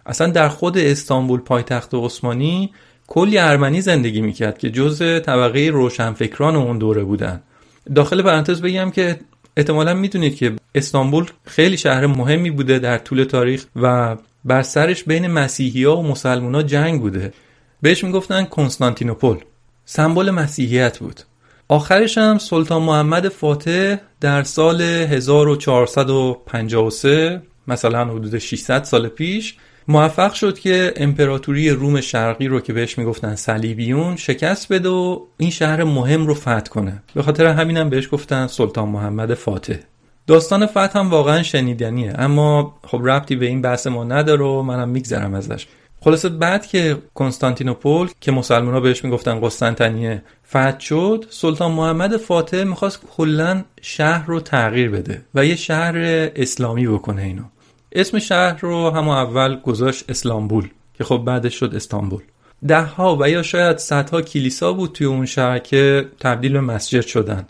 اصلا 0.07 0.27
در 0.27 0.49
خود 0.49 0.79
استانبول 0.79 1.41
پایتخت 1.41 1.95
عثمانی 1.95 2.73
کلی 3.07 3.39
ارمنی 3.39 3.81
زندگی 3.81 4.21
می‌کرد 4.21 4.59
که 4.59 4.71
جز 4.71 4.99
طبقه 4.99 5.71
روشنفکران 5.73 6.57
اون 6.57 6.79
دوره 6.79 7.05
بودن. 7.05 7.43
داخل 7.95 8.23
پرانتز 8.23 8.63
بگم 8.63 8.91
که 8.91 9.21
احتمالا 9.57 9.95
می‌دونید 9.95 10.37
که 10.37 10.57
استانبول 10.75 11.27
خیلی 11.45 11.77
شهر 11.77 12.07
مهمی 12.07 12.51
بوده 12.51 12.79
در 12.79 12.99
طول 12.99 13.25
تاریخ 13.25 13.65
و 13.77 14.17
بر 14.45 14.63
سرش 14.63 15.05
بین 15.05 15.27
مسیحی 15.27 15.85
ها 15.85 15.97
و 15.97 16.03
مسلمان 16.03 16.55
ها 16.55 16.63
جنگ 16.63 17.01
بوده. 17.01 17.33
بهش 17.83 18.05
می‌گفتن 18.05 18.45
کنستانتینوپل. 18.45 19.37
سمبل 19.85 20.31
مسیحیت 20.31 20.99
بود. 20.99 21.21
آخرش 21.69 22.19
هم 22.19 22.39
سلطان 22.39 22.83
محمد 22.83 23.29
فاتح 23.29 23.97
در 24.21 24.43
سال 24.43 24.83
1453 24.83 27.43
مثلا 27.69 28.05
حدود 28.05 28.39
600 28.39 28.85
سال 28.85 29.09
پیش 29.09 29.57
موفق 29.91 30.33
شد 30.33 30.59
که 30.59 30.93
امپراتوری 30.97 31.71
روم 31.71 32.01
شرقی 32.01 32.49
رو 32.49 32.61
که 32.61 32.73
بهش 32.73 32.99
می‌گفتن 32.99 33.35
صلیبیون 33.35 34.17
شکست 34.17 34.73
بده 34.73 34.89
و 34.89 35.21
این 35.39 35.51
شهر 35.51 35.85
مهم 35.85 36.27
رو 36.27 36.35
فتح 36.35 36.61
کنه. 36.61 37.03
به 37.15 37.23
خاطر 37.23 37.47
همینم 37.47 37.91
بهش 37.91 38.09
گفتن 38.13 38.47
سلطان 38.47 38.89
محمد 38.89 39.35
فاتح. 39.35 39.75
داستان 40.27 40.67
فتح 40.67 40.99
هم 40.99 41.11
واقعا 41.11 41.43
شنیدنیه 41.43 42.13
اما 42.19 42.79
خب 42.87 43.01
ربطی 43.05 43.37
به 43.37 43.47
این 43.47 43.63
بحث 43.63 43.87
ما 43.87 44.05
نداره 44.05 44.45
و 44.45 44.63
منم 44.63 44.89
میگذرم 44.89 45.35
ازش. 45.35 45.67
خلاصه 46.01 46.29
بعد 46.29 46.67
که 46.67 46.97
کنستانتینوپل 47.15 48.09
که 48.21 48.33
مسلمان 48.33 48.75
ها 48.75 48.81
بهش 48.81 49.05
می‌گفتن 49.05 49.41
قسطنطنیه 49.41 50.23
فتح 50.49 50.81
شد 50.81 51.25
سلطان 51.31 51.73
محمد 51.73 52.17
فاتح 52.17 52.65
می‌خواست 52.65 53.01
کلا 53.17 53.65
شهر 53.83 54.27
رو 54.27 54.41
تغییر 54.41 54.91
بده 54.91 55.23
و 55.35 55.47
یه 55.47 55.57
شهر 55.57 55.95
اسلامی 56.37 56.87
بکنه 56.87 57.23
اینو. 57.23 57.43
اسم 57.93 58.19
شهر 58.19 58.59
رو 58.61 58.91
همون 58.91 59.17
اول 59.17 59.57
گذاشت 59.57 60.05
اسلامبول 60.09 60.69
که 60.95 61.05
خب 61.05 61.23
بعدش 61.27 61.55
شد 61.55 61.75
استانبول. 61.75 62.23
ده 62.67 62.81
ها 62.81 63.17
و 63.21 63.31
یا 63.31 63.43
شاید 63.43 63.79
صدها 63.79 64.23
کلیسا 64.23 64.73
بود 64.73 64.93
توی 64.93 65.07
اون 65.07 65.27
شهر 65.27 65.59
که 65.59 66.09
تبدیل 66.21 66.53
به 66.53 66.61
مسجد 66.61 67.01
شدن. 67.01 67.47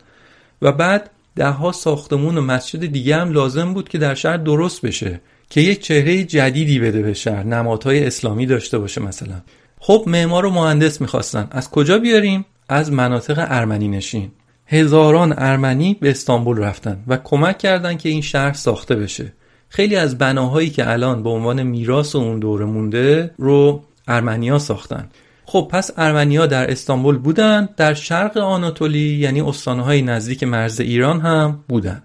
و 0.62 0.72
بعد 0.72 1.10
ده 1.36 1.48
ها 1.50 1.72
ساختمون 1.72 2.38
و 2.38 2.40
مسجد 2.40 2.86
دیگه 2.86 3.16
هم 3.16 3.32
لازم 3.32 3.74
بود 3.74 3.88
که 3.88 3.98
در 3.98 4.14
شهر 4.14 4.36
درست 4.36 4.82
بشه 4.82 5.20
که 5.50 5.60
یک 5.60 5.80
چهره 5.80 6.24
جدیدی 6.24 6.78
بده 6.78 7.02
به 7.02 7.14
شهر 7.14 7.42
نمادهای 7.42 8.06
اسلامی 8.06 8.46
داشته 8.46 8.78
باشه 8.78 9.02
مثلا. 9.02 9.40
خب 9.80 10.04
معمار 10.06 10.46
و 10.46 10.50
مهندس 10.50 11.00
می‌خواستن. 11.00 11.48
از 11.50 11.70
کجا 11.70 11.98
بیاریم؟ 11.98 12.46
از 12.68 12.92
مناطق 12.92 13.46
ارمنی 13.48 13.88
نشین. 13.88 14.30
هزاران 14.66 15.34
ارمنی 15.38 15.96
به 16.00 16.10
استانبول 16.10 16.58
رفتن 16.58 17.04
و 17.06 17.16
کمک 17.16 17.58
کردند 17.58 17.98
که 17.98 18.08
این 18.08 18.20
شهر 18.20 18.52
ساخته 18.52 18.96
بشه. 18.96 19.32
خیلی 19.72 19.96
از 19.96 20.18
بناهایی 20.18 20.70
که 20.70 20.90
الان 20.90 21.22
به 21.22 21.30
عنوان 21.30 21.62
میراث 21.62 22.16
اون 22.16 22.38
دوره 22.38 22.64
مونده 22.64 23.30
رو 23.38 23.82
ارمنیا 24.08 24.58
ساختن. 24.58 25.08
خب 25.44 25.68
پس 25.72 25.90
ارمنیا 25.96 26.46
در 26.46 26.70
استانبول 26.70 27.18
بودن 27.18 27.68
در 27.76 27.94
شرق 27.94 28.36
آناتولی 28.36 29.14
یعنی 29.14 29.40
استانهای 29.40 30.02
نزدیک 30.02 30.42
مرز 30.42 30.80
ایران 30.80 31.20
هم 31.20 31.64
بودن. 31.68 32.02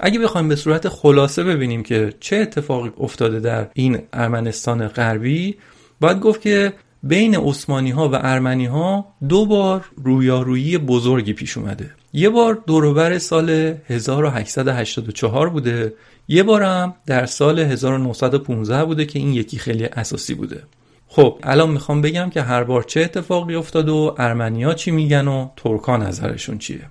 اگه 0.00 0.18
بخوایم 0.18 0.48
به 0.48 0.56
صورت 0.56 0.88
خلاصه 0.88 1.44
ببینیم 1.44 1.82
که 1.82 2.12
چه 2.20 2.36
اتفاقی 2.36 2.90
افتاده 3.00 3.40
در 3.40 3.68
این 3.74 3.98
ارمنستان 4.12 4.88
غربی 4.88 5.56
باید 6.00 6.20
گفت 6.20 6.40
که 6.40 6.72
بین 7.02 7.36
عثمانی 7.36 7.90
ها 7.90 8.08
و 8.08 8.14
ارمنی 8.14 8.66
ها 8.66 9.14
دو 9.28 9.46
بار 9.46 9.84
رویارویی 9.96 10.78
بزرگی 10.78 11.32
پیش 11.32 11.58
اومده. 11.58 11.90
یه 12.12 12.30
بار 12.30 12.62
دوروبر 12.66 13.18
سال 13.18 13.50
1884 13.88 15.48
بوده. 15.48 15.94
یه 16.28 16.42
بارم 16.42 16.94
در 17.06 17.26
سال 17.26 17.58
1915 17.58 18.84
بوده 18.84 19.04
که 19.04 19.18
این 19.18 19.32
یکی 19.32 19.58
خیلی 19.58 19.84
اساسی 19.84 20.34
بوده. 20.34 20.62
خب 21.08 21.38
الان 21.42 21.70
می‌خوام 21.70 22.02
بگم 22.02 22.30
که 22.30 22.42
هر 22.42 22.64
بار 22.64 22.82
چه 22.82 23.00
اتفاقی 23.00 23.54
افتاده 23.54 23.92
و 23.92 24.14
ارمنیا 24.18 24.74
چی 24.74 24.90
میگن 24.90 25.28
و 25.28 25.48
ترکا 25.56 25.96
نظرشون 25.96 26.58
چیه. 26.58 26.90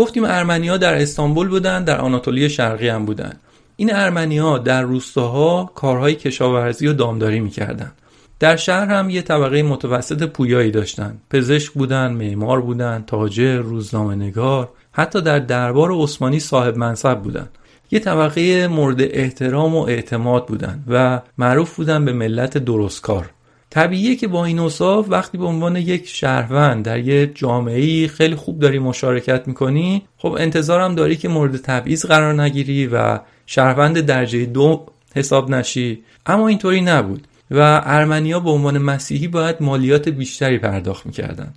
گفتیم 0.00 0.24
ارمنیا 0.24 0.76
در 0.76 0.94
استانبول 0.94 1.48
بودن 1.48 1.84
در 1.84 2.00
آناتولی 2.00 2.48
شرقی 2.48 2.88
هم 2.88 3.04
بودن. 3.04 3.32
این 3.76 3.94
ارمنیا 3.94 4.58
در 4.58 4.82
روستاها 4.82 5.72
کارهای 5.74 6.14
کشاورزی 6.14 6.86
و 6.86 6.92
دامداری 6.92 7.40
می‌کردن. 7.40 7.92
در 8.38 8.56
شهر 8.56 8.86
هم 8.86 9.10
یه 9.10 9.22
طبقه 9.22 9.62
متوسط 9.62 10.22
پویایی 10.22 10.70
داشتن. 10.70 11.18
پزشک 11.30 11.72
بودن 11.72 12.12
معمار 12.12 12.60
بودن 12.60 13.04
تاجر 13.06 13.56
روزنامه 13.56 14.14
نگار 14.14 14.68
حتی 14.92 15.20
در 15.20 15.38
دربار 15.38 15.92
عثمانی 15.92 16.40
صاحب 16.40 16.76
منصب 16.76 17.18
بودن. 17.18 17.48
یه 17.90 17.98
طبقه 17.98 18.68
مورد 18.68 19.00
احترام 19.00 19.74
و 19.74 19.82
اعتماد 19.82 20.46
بودن 20.46 20.84
و 20.88 21.20
معروف 21.38 21.76
بودن 21.76 22.04
به 22.04 22.12
ملت 22.12 22.58
درستکار. 22.58 23.30
طبیعیه 23.70 24.16
که 24.16 24.28
با 24.28 24.44
این 24.44 24.58
اوصاف 24.58 25.06
وقتی 25.08 25.38
به 25.38 25.44
عنوان 25.44 25.76
یک 25.76 26.08
شهروند 26.08 26.84
در 26.84 26.98
یه 26.98 27.26
جامعه 27.26 28.08
خیلی 28.08 28.34
خوب 28.34 28.58
داری 28.58 28.78
مشارکت 28.78 29.48
می‌کنی 29.48 30.02
خب 30.16 30.36
انتظارم 30.38 30.94
داری 30.94 31.16
که 31.16 31.28
مورد 31.28 31.56
تبعیض 31.56 32.06
قرار 32.06 32.42
نگیری 32.42 32.86
و 32.86 33.18
شهروند 33.46 34.00
درجه 34.00 34.44
دو 34.44 34.86
حساب 35.14 35.50
نشی. 35.50 36.02
اما 36.26 36.48
اینطوری 36.48 36.80
نبود 36.80 37.26
و 37.50 37.82
ارمنیا 37.84 38.40
به 38.40 38.50
عنوان 38.50 38.78
مسیحی 38.78 39.28
باید 39.28 39.56
مالیات 39.60 40.08
بیشتری 40.08 40.58
پرداخت 40.58 41.06
می‌کردن. 41.06 41.54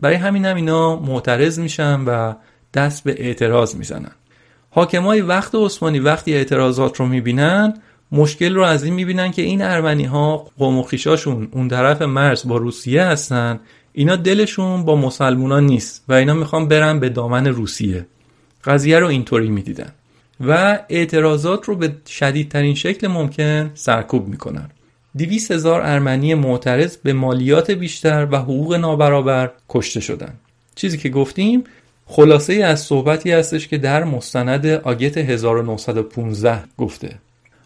برای 0.00 0.16
همین 0.16 0.44
هم 0.44 0.56
اینا 0.56 0.96
معترض 0.96 1.58
میشن 1.58 2.00
و 2.00 2.34
دست 2.74 3.04
به 3.04 3.14
اعتراض 3.18 3.74
می‌زنن. 3.74 4.12
حاکمای 4.70 5.20
وقت 5.20 5.54
عثمانی 5.54 5.98
وقتی 5.98 6.34
اعتراضات 6.34 6.96
رو 6.96 7.06
می‌بینن 7.06 7.74
مشکل 8.12 8.54
رو 8.54 8.62
از 8.62 8.84
این 8.84 8.94
می‌بینن 8.94 9.30
که 9.30 9.42
این 9.42 9.62
ارمنی 9.62 10.04
ها 10.04 10.46
قوم 10.58 10.78
و 10.78 10.82
خیشاشون 10.82 11.48
اون 11.52 11.68
طرف 11.68 12.02
مرز 12.02 12.48
با 12.48 12.56
روسیه 12.56 13.04
هستن 13.04 13.60
اینا 13.92 14.16
دلشون 14.16 14.84
با 14.84 14.96
مسلمونا 14.96 15.60
نیست 15.60 16.04
و 16.08 16.12
اینا 16.12 16.34
می‌خوان 16.34 16.68
برن 16.68 17.00
به 17.00 17.08
دامن 17.08 17.46
روسیه. 17.46 18.06
قضیه 18.64 18.98
رو 18.98 19.06
اینطوری 19.06 19.48
می‌دیدن. 19.48 19.92
و 20.46 20.78
اعتراضات 20.88 21.64
رو 21.64 21.76
به 21.76 21.92
شدیدترین 22.06 22.74
شکل 22.74 23.08
ممکن 23.08 23.70
سرکوب 23.74 24.28
می‌کنن. 24.28 24.70
دیویس 25.14 25.50
هزار 25.50 25.80
ارمنی 25.80 26.34
معترض 26.34 26.96
به 26.96 27.12
مالیات 27.12 27.70
بیشتر 27.70 28.28
و 28.30 28.36
حقوق 28.36 28.74
نابرابر 28.74 29.50
کشته 29.68 30.00
شدن. 30.00 30.34
چیزی 30.74 30.98
که 30.98 31.08
گفتیم 31.08 31.64
خلاصه 32.06 32.54
از 32.54 32.80
صحبتی 32.80 33.32
هستش 33.32 33.68
که 33.68 33.78
در 33.78 34.04
مستند 34.04 34.66
آگت 34.66 35.18
1915 35.18 36.62
گفته. 36.78 37.18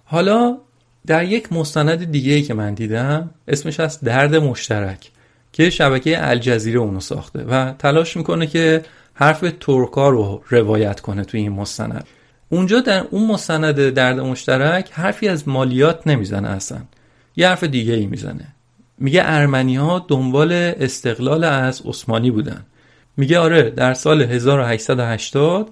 حالا 0.05 0.59
در 1.07 1.25
یک 1.25 1.53
مستند 1.53 2.11
دیگه 2.11 2.43
که 2.43 2.55
من 2.55 2.75
دیدم 2.75 3.31
اسمش 3.49 3.81
از 3.81 4.01
درد 4.01 4.35
مشترک 4.35 5.11
که 5.53 5.71
شبکه 5.71 6.29
الجزیره 6.29 6.79
اونو 6.79 7.01
ساخته 7.01 7.45
و 7.45 7.73
تلاش 7.79 8.17
می‌کنه 8.17 8.47
که 8.47 8.83
حرف 9.15 9.45
ترکا 9.61 10.09
رو 10.09 10.43
روایت 10.49 11.01
کنه 11.01 11.25
توی 11.25 11.41
این 11.41 11.53
مستند. 11.53 12.07
اونجا 12.49 12.81
در 12.81 13.05
اون 13.11 13.27
مستند 13.27 13.89
درد 13.89 14.21
مشترک 14.21 14.91
حرفی 14.93 15.29
از 15.29 15.49
مالیات 15.49 16.07
نمی‌زنه 16.07 16.49
اصلا. 16.49 16.79
یه 17.37 17.49
حرف 17.49 17.65
دیگه 17.65 17.95
ای 17.95 18.07
می‌زنه. 18.07 18.47
میگه 18.99 19.23
ارمنی 19.25 19.77
ها 19.77 20.05
دنبال 20.09 20.53
استقلال 20.53 21.45
از 21.45 21.83
عثمانی 21.85 22.31
بودن. 22.31 22.65
میگه 23.17 23.39
آره 23.39 23.71
در 23.71 23.95
سال 23.95 24.23
1880 24.23 25.71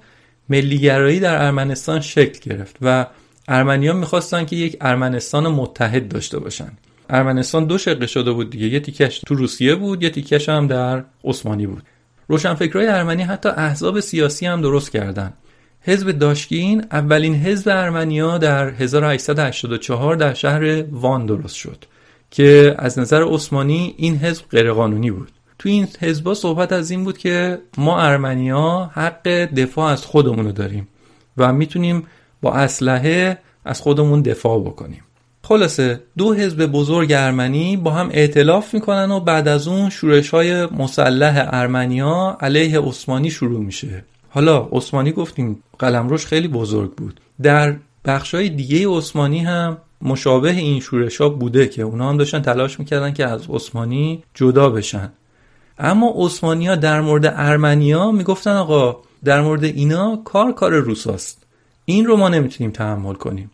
ملیگرایی 0.48 1.20
در 1.20 1.44
ارمنستان 1.44 2.00
شکل 2.00 2.50
گرفت 2.50 2.76
و 2.82 3.06
ارمنیان 3.48 3.96
می‌خواستن 3.96 4.44
که 4.44 4.56
یک 4.56 4.76
ارمنستان 4.80 5.48
متحد 5.48 6.08
داشته 6.08 6.38
باشن. 6.38 6.72
ارمنستان 7.10 7.64
دو 7.64 7.78
شقه 7.78 8.06
شده 8.06 8.32
بود 8.32 8.50
دیگه. 8.50 8.66
یه 8.66 8.80
تیکش 8.80 9.20
تو 9.26 9.34
روسیه 9.34 9.74
بود 9.74 10.02
یه 10.02 10.10
تیکش 10.10 10.48
هم 10.48 10.66
در 10.66 11.04
عثمانی 11.24 11.66
بود. 11.66 11.82
روشنفکرای 12.28 12.86
ارمنی 12.86 13.22
حتی 13.22 13.48
احزاب 13.48 14.00
سیاسی 14.00 14.46
هم 14.46 14.60
درست 14.60 14.90
کردن. 14.90 15.32
حزب 15.80 16.10
داشکین 16.10 16.84
اولین 16.90 17.34
حزب 17.34 17.68
ارمنیا 17.68 18.38
در 18.38 18.68
1884 18.68 20.16
در 20.16 20.34
شهر 20.34 20.84
وان 20.90 21.26
درست 21.26 21.54
شد 21.54 21.84
که 22.30 22.74
از 22.78 22.98
نظر 22.98 23.22
عثمانی 23.22 23.94
این 23.96 24.16
حزب 24.16 24.44
غیرقانونی 24.50 25.10
بود. 25.10 25.30
تو 25.58 25.68
این 25.68 25.88
حزبا 26.00 26.34
صحبت 26.34 26.72
از 26.72 26.90
این 26.90 27.04
بود 27.04 27.18
که 27.18 27.58
ما 27.78 28.00
ارمنیا 28.00 28.90
حق 28.94 29.28
دفاع 29.28 29.92
از 29.92 30.06
خودمون 30.06 30.44
رو 30.44 30.52
داریم 30.52 30.88
و 31.36 31.52
می‌تونیم 31.52 32.06
با 32.42 32.52
اسلحه 32.52 33.38
از 33.64 33.80
خودمون 33.80 34.22
دفاع 34.22 34.60
بکنیم. 34.60 35.02
خلاصه 35.44 36.00
دو 36.18 36.32
حزب 36.34 36.66
بزرگ 36.66 37.12
ارمنی 37.12 37.76
با 37.76 37.90
هم 37.90 38.08
ائتلاف 38.12 38.74
می‌کنن 38.74 39.10
و 39.10 39.20
بعد 39.20 39.48
از 39.48 39.68
اون 39.68 39.90
شورش 39.90 40.30
های 40.30 40.66
مسلح 40.66 41.48
ارمنیا 41.50 42.36
علیه 42.40 42.80
عثمانی 42.80 43.30
شروع 43.30 43.60
میشه. 43.60 44.04
حالا 44.30 44.68
عثمانی 44.72 45.12
گفتیم 45.12 45.62
قلمروش 45.78 46.26
خیلی 46.26 46.48
بزرگ 46.48 46.94
بود. 46.94 47.20
در 47.42 47.76
بخشای 48.04 48.48
دیگه 48.48 48.88
عثمانی 48.88 49.38
هم 49.38 49.76
مشابه 50.02 50.50
این 50.50 50.80
شورش 50.80 51.20
ها 51.20 51.28
بوده 51.28 51.68
که 51.68 51.82
اونا 51.82 52.08
هم 52.08 52.16
داشتن 52.16 52.42
تلاش 52.42 52.78
می‌کردن 52.78 53.12
که 53.12 53.26
از 53.26 53.42
عثمانی 53.50 54.22
جدا 54.34 54.70
بشن. 54.70 55.12
اما 55.78 56.12
عثمانی 56.16 56.76
در 56.76 57.00
مورد 57.00 57.34
ارمنیا 57.36 58.10
می‌گفتن 58.10 58.56
آقا 58.56 58.96
در 59.24 59.40
مورد 59.40 59.64
اینا 59.64 60.16
کار 60.24 60.52
کار 60.52 60.74
روساست. 60.74 61.41
این 61.92 62.06
رو 62.06 62.16
ما 62.16 62.28
نمی‌تونیم 62.28 62.70
تحمل 62.70 63.14
کنیم. 63.14 63.50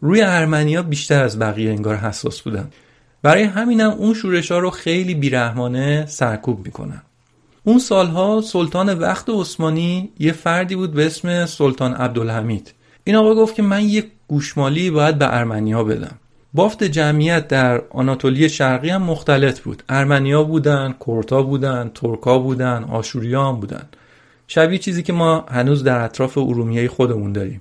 روی 0.00 0.22
ارمنیا 0.22 0.82
بیشتر 0.82 1.24
از 1.24 1.38
بقیه 1.38 1.70
انگار 1.70 1.96
حساس 1.96 2.40
بودن. 2.40 2.68
برای 3.22 3.42
همینم 3.42 3.90
اون 3.90 4.14
شورش 4.14 4.52
ها 4.52 4.58
رو 4.58 4.70
خیلی 4.70 5.14
بیرحمانه 5.14 6.06
سرکوب 6.06 6.66
می‌کنن. 6.66 7.02
اون 7.64 7.78
سالها 7.78 8.40
سلطان 8.40 8.98
وقت 8.98 9.28
عثمانی 9.28 10.08
یه 10.18 10.32
فردی 10.32 10.76
بود 10.76 10.92
به 10.92 11.06
اسم 11.06 11.46
سلطان 11.46 11.94
عبدالحمید. 11.94 12.74
این 13.04 13.16
آقا 13.16 13.34
گفت 13.34 13.54
که 13.54 13.62
من 13.62 13.82
یک 13.84 14.06
گوشمالی 14.28 14.90
باید 14.90 15.18
به 15.18 15.36
ارمنیا 15.36 15.84
بدم. 15.84 16.16
بافت 16.54 16.84
جمعیت 16.84 17.48
در 17.48 17.82
آناتولی 17.90 18.48
شرقی 18.48 18.90
هم 18.90 19.02
مختلف 19.02 19.60
بود. 19.60 19.82
ارمنیا 19.88 20.42
بودن 20.42 20.94
کورتا 20.98 21.42
بودن 21.42 21.90
ترکا 21.94 22.38
بودن 22.38 22.84
آشوریان 22.84 23.60
بودن. 23.60 23.88
شبیه 24.46 24.78
چیزی 24.78 25.02
که 25.02 25.12
ما 25.12 25.44
هنوز 25.48 25.84
در 25.84 26.04
اطراف 26.04 26.38
ارومیه 26.38 26.88
خودمون 26.88 27.32
داریم. 27.32 27.60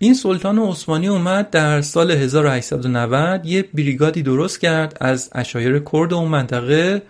این 0.00 0.14
سلطان 0.14 0.58
عثمانی 0.58 1.08
اومد 1.08 1.50
در 1.50 1.80
سال 1.80 2.10
1890 2.10 3.46
یه 3.46 3.64
بریگادی 3.74 4.22
درست 4.22 4.60
کرد 4.60 4.96
از 5.00 5.30
اشایر 5.34 5.78
کرد 5.92 6.14
اون 6.14 6.28
منطقه. 6.28 7.02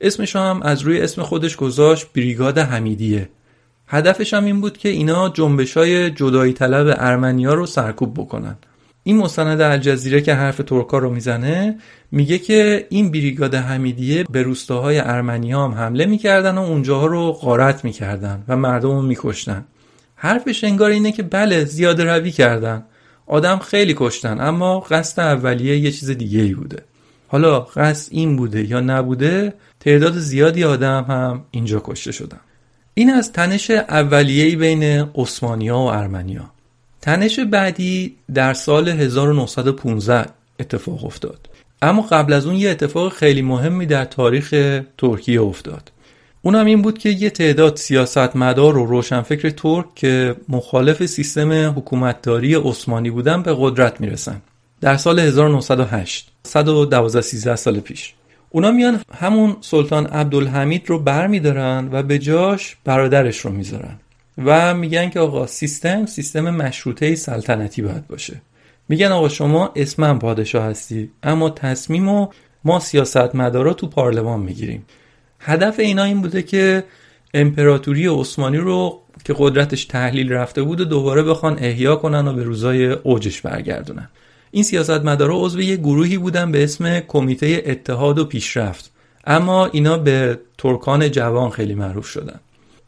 اسمش 0.00 0.36
هم 0.36 0.60
از 0.62 0.82
روی 0.82 1.00
اسم 1.00 1.22
خودش 1.22 1.56
گذاشت 1.56 2.06
بریگاد 2.16 2.58
حمیدیه. 2.58 3.28
هدفش 3.86 4.34
هم 4.34 4.44
این 4.44 4.60
بود 4.60 4.78
که 4.78 4.88
اینا 4.88 5.28
جنبش 5.28 5.76
های 5.76 6.10
جدایی 6.10 6.52
طلب 6.52 6.96
ارمنیا 6.98 7.54
رو 7.54 7.66
سرکوب 7.66 8.14
بکنن. 8.14 8.56
این 9.02 9.16
مستند 9.16 9.60
الجزیره 9.60 10.20
که 10.20 10.34
حرف 10.34 10.56
ترکا 10.66 10.98
رو 10.98 11.10
می‌زنه 11.10 11.78
میگه 12.12 12.38
که 12.38 12.86
این 12.90 13.10
بریگاد 13.10 13.54
حمیدیه 13.54 14.24
به 14.30 14.42
روستاهای 14.42 14.98
ارمنیا 14.98 15.64
هم 15.64 15.74
حمله 15.74 16.06
می‌کردن 16.06 16.58
و 16.58 16.62
اونجاها 16.62 17.06
رو 17.06 17.32
غارت 17.32 17.84
می‌کردن 17.84 18.44
و 18.48 18.56
مردم 18.56 18.90
رو 18.90 19.02
میکشتن. 19.02 19.64
حرفش 20.16 20.64
انگار 20.64 20.90
اینه 20.90 21.12
که 21.12 21.22
بله 21.22 21.64
زیاده 21.64 22.04
روی 22.04 22.30
کردن. 22.30 22.84
آدم 23.26 23.58
خیلی 23.58 23.94
کشتن 23.96 24.40
اما 24.40 24.80
قصد 24.80 25.20
اولیه 25.20 25.78
یه 25.78 25.90
چیز 25.90 26.10
دیگه 26.10 26.40
ای 26.40 26.54
بوده. 26.54 26.82
حالا 27.28 27.60
قصد 27.60 28.08
این 28.12 28.36
بوده 28.36 28.70
یا 28.70 28.80
نبوده 28.80 29.54
تعداد 29.80 30.18
زیادی 30.18 30.64
آدم 30.64 31.04
هم 31.08 31.44
اینجا 31.50 31.82
کشته 31.84 32.12
شدن. 32.12 32.40
این 32.94 33.10
از 33.10 33.32
تنش 33.32 33.70
اولیه‌ای 33.70 34.56
بین 34.56 34.82
عثمانیا 35.14 35.78
و 35.78 35.86
ارمنیا 35.86 36.50
تنش 37.00 37.40
بعدی 37.40 38.16
در 38.34 38.54
سال 38.54 38.88
1915 38.88 40.26
اتفاق 40.60 41.04
افتاد. 41.04 41.48
اما 41.82 42.02
قبل 42.02 42.32
از 42.32 42.46
اون 42.46 42.54
یه 42.54 42.70
اتفاق 42.70 43.12
خیلی 43.12 43.42
مهمی 43.42 43.86
در 43.86 44.04
تاریخ 44.04 44.80
ترکیه 44.98 45.42
افتاد. 45.42 45.90
اونم 46.46 46.66
این 46.66 46.82
بود 46.82 46.98
که 46.98 47.08
یه 47.08 47.30
تعداد 47.30 47.76
سیاستمدار 47.76 48.78
و 48.78 48.86
روشنفکر 48.86 49.50
ترک 49.50 49.94
که 49.94 50.36
مخالف 50.48 51.06
سیستم 51.06 51.52
حکومتداری 51.70 52.54
عثمانی 52.54 53.10
بودن 53.10 53.42
به 53.42 53.56
قدرت 53.58 54.00
می‌رسن. 54.00 54.42
در 54.80 54.96
سال 54.96 55.18
1908 55.18 56.30
112 56.42 57.20
13 57.20 57.56
سال 57.56 57.80
پیش. 57.80 58.14
اونا 58.50 58.70
میان 58.70 59.00
همون 59.14 59.56
سلطان 59.60 60.06
عبدالحمید 60.06 60.82
رو 60.90 60.98
بر 60.98 61.26
میدارن 61.26 61.88
و 61.92 62.02
به 62.02 62.18
جاش 62.18 62.76
برادرش 62.84 63.38
رو 63.38 63.50
می‌ذارن 63.50 63.96
و 64.44 64.74
میگن 64.74 65.10
که 65.10 65.20
آقا 65.20 65.46
سیستم 65.46 66.06
سیستم 66.06 66.50
مشروطه 66.50 67.14
سلطنتی 67.14 67.82
باید 67.82 68.06
باشه. 68.06 68.40
میگن 68.88 69.12
آقا 69.12 69.28
شما 69.28 69.72
اسمم 69.76 70.18
پادشاه 70.18 70.64
هستی 70.64 71.10
اما 71.22 71.50
تصمیم 71.50 72.08
و 72.08 72.28
ما 72.64 72.80
سیاستمدارا 72.80 73.74
تو 73.74 73.86
پارلمان 73.86 74.40
می‌گیریم. 74.40 74.84
هدف 75.46 75.78
اینا 75.78 76.04
این 76.04 76.22
بوده 76.22 76.42
که 76.42 76.84
امپراتوری 77.34 78.06
عثمانی 78.06 78.56
رو 78.56 79.00
که 79.24 79.34
قدرتش 79.38 79.84
تحلیل 79.84 80.32
رفته 80.32 80.62
بود 80.62 80.88
دوباره 80.88 81.22
بخوان 81.22 81.58
احیا 81.58 81.96
کنن 81.96 82.28
و 82.28 82.32
به 82.32 82.42
روزای 82.42 82.86
اوجش 82.86 83.40
برگردونن. 83.40 84.08
این 84.50 84.62
سیاستمدارا 84.62 85.34
عضو 85.36 85.60
یه 85.60 85.76
گروهی 85.76 86.18
بودن 86.18 86.52
به 86.52 86.64
اسم 86.64 87.00
کمیته 87.00 87.62
اتحاد 87.66 88.18
و 88.18 88.24
پیشرفت. 88.24 88.90
اما 89.26 89.66
اینا 89.66 89.98
به 89.98 90.38
ترکان 90.58 91.10
جوان 91.10 91.50
خیلی 91.50 91.74
معروف 91.74 92.06
شدن. 92.06 92.40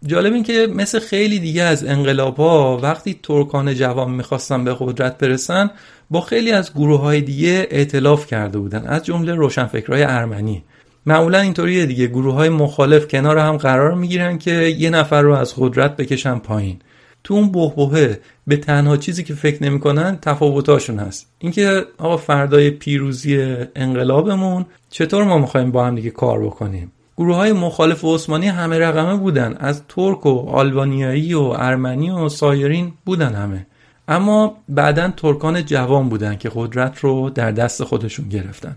جالب 0.07 0.33
این 0.33 0.43
که 0.43 0.69
مثل 0.75 0.99
خیلی 0.99 1.39
دیگه 1.39 1.63
از 1.63 1.85
انقلاب 1.85 2.37
ها 2.37 2.79
وقتی 2.83 3.21
ترکان 3.23 3.75
جوان 3.75 4.11
می‌خواستن 4.11 4.65
به 4.65 4.77
قدرت 4.81 5.19
برسن 5.19 5.71
با 6.11 6.21
خیلی 6.21 6.53
از 6.53 6.75
گروه 6.75 7.01
های 7.01 7.21
دیگه 7.21 7.67
اعتلاف 7.71 8.27
کرده 8.27 8.59
بودن. 8.59 8.87
از 8.87 9.05
جمله 9.05 9.35
روشنفکرهای 9.35 10.03
ارمنی. 10.03 10.65
معمولا 11.09 11.39
اینطوریه 11.39 11.87
دیگه 11.87 12.07
گروه 12.07 12.35
های 12.35 12.49
مخالف 12.49 13.09
کنار 13.09 13.39
هم 13.39 13.57
قرار 13.57 13.95
می‌گیرن 13.95 14.39
که 14.39 14.53
یه 14.53 14.91
نفر 14.91 15.23
رو 15.23 15.33
از 15.33 15.55
قدرت 15.59 15.97
بکشن 15.97 16.39
پایین. 16.39 16.79
تو 17.25 17.35
اون 17.35 17.53
بهبهه 17.53 18.21
به 18.47 18.57
تنها 18.57 18.97
چیزی 18.97 19.25
که 19.25 19.35
فکر 19.35 19.63
نمی‌کنن 19.63 20.19
تفاوتاشون 20.23 20.99
هست. 20.99 21.27
اینکه 21.39 21.85
آقا 21.99 22.17
فردای 22.17 22.71
پیروزی 22.71 23.57
انقلابمون 23.77 24.67
چطور 24.91 25.25
ما 25.25 25.39
می‌خوایم 25.39 25.71
با 25.71 25.87
هم 25.87 25.95
دیگه 25.95 26.11
کار 26.11 26.45
بکنیم؟ 26.45 26.93
گروه 27.17 27.37
های 27.37 27.53
مخالف 27.53 28.05
عثمانی 28.05 28.49
همه 28.49 28.79
رقمه 28.79 29.17
بودن. 29.17 29.55
از 29.61 29.83
ترک 29.89 30.27
و 30.27 30.49
آلبانیایی 30.49 31.35
و 31.35 31.41
ارمنی 31.41 32.11
و 32.11 32.29
سایرین 32.29 32.93
بودن 33.05 33.35
همه. 33.35 33.67
اما 34.09 34.57
بعدا 34.69 35.13
ترکان 35.17 35.65
جوان 35.65 36.09
بودن 36.09 36.37
که 36.37 36.51
قدرت 36.55 36.99
رو 36.99 37.31
در 37.31 37.51
دست 37.51 37.85
خودشون 37.85 38.29
گرفتن. 38.29 38.77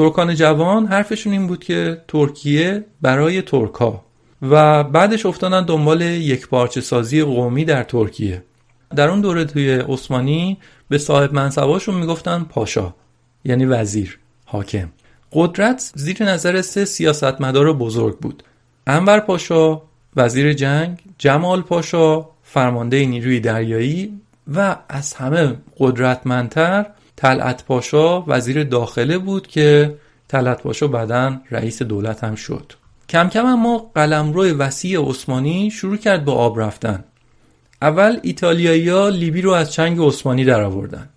ترکان 0.00 0.34
جوان 0.34 0.86
حرفشون 0.86 1.32
این 1.32 1.46
بود 1.46 1.64
که 1.64 2.02
ترکیه 2.08 2.84
برای 3.02 3.42
ترکا 3.42 4.04
و 4.42 4.84
بعدش 4.84 5.26
افتادن 5.26 5.64
دنبال 5.64 6.00
یک 6.00 6.48
پارچه 6.48 6.80
سازی 6.80 7.22
قومی 7.22 7.64
در 7.64 7.82
ترکیه. 7.82 8.42
در 8.96 9.08
اون 9.08 9.20
دوره 9.20 9.44
توی 9.44 9.70
عثمانی 9.70 10.58
به 10.88 10.98
صاحب 10.98 11.34
منصباشون 11.34 11.94
می‌گفتن 11.94 12.46
پاشا 12.50 12.94
یعنی 13.44 13.64
وزیر 13.64 14.18
حاکم. 14.44 14.88
قدرت 15.32 15.92
زیر 15.94 16.24
نظر 16.24 16.62
سه 16.62 16.84
سیاستمدار 16.84 17.72
بزرگ 17.72 18.18
بود. 18.18 18.42
انور 18.86 19.20
پاشا 19.20 19.82
وزیر 20.16 20.52
جنگ 20.52 20.98
جمال 21.18 21.62
پاشا 21.62 22.28
فرمانده 22.42 23.06
نیروی 23.06 23.40
دریایی 23.40 24.20
و 24.54 24.76
از 24.88 25.14
همه 25.14 25.56
قدرتمندتر 25.78 26.86
طلعت 27.20 27.64
پاشا 27.64 28.24
وزیر 28.26 28.64
داخله 28.64 29.18
بود 29.18 29.46
که 29.46 29.94
طلعت 30.28 30.62
پاشا 30.62 30.86
بعدا 30.86 31.36
رئیس 31.50 31.82
دولت 31.82 32.24
هم 32.24 32.34
شد. 32.34 32.72
کم 33.08 33.28
کم 33.28 33.46
اما 33.46 33.90
قلمرو 33.94 34.44
وسیع 34.44 35.08
عثمانی 35.08 35.70
شروع 35.70 35.96
کرد 35.96 36.24
به 36.24 36.32
آب 36.32 36.60
رفتن. 36.60 37.04
اول 37.82 38.18
ایتالیایی‌ها 38.22 39.08
لیبی 39.08 39.42
رو 39.42 39.50
از 39.50 39.72
چنگ 39.72 39.98
عثمانی 40.00 40.44
درآوردن. 40.44 41.08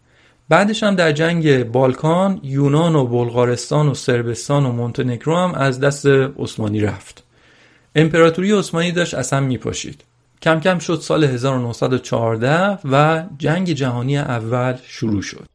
بعدش 0.49 0.83
هم 0.83 0.95
در 0.95 1.11
جنگ 1.11 1.63
بالکان 1.63 2.39
یونان 2.43 2.95
و 2.95 3.05
بلغارستان 3.05 3.87
و 3.87 3.93
سربستان 3.93 4.65
و 4.65 4.71
مونتنگرو 4.71 5.35
هم 5.35 5.53
از 5.53 5.79
دست 5.79 6.05
عثمانی 6.39 6.81
رفت. 6.81 7.23
امپراتوری 7.95 8.51
عثمانی 8.51 8.91
داشت 8.91 9.13
اصلا 9.13 9.39
میپاشید. 9.39 10.03
کم 10.41 10.59
کم 10.59 10.79
شد 10.79 10.99
سال 11.01 11.23
1914 11.23 12.79
و 12.91 13.23
جنگ 13.37 13.69
جهانی 13.71 14.17
اول 14.17 14.75
شروع 14.87 15.21
شد. 15.21 15.52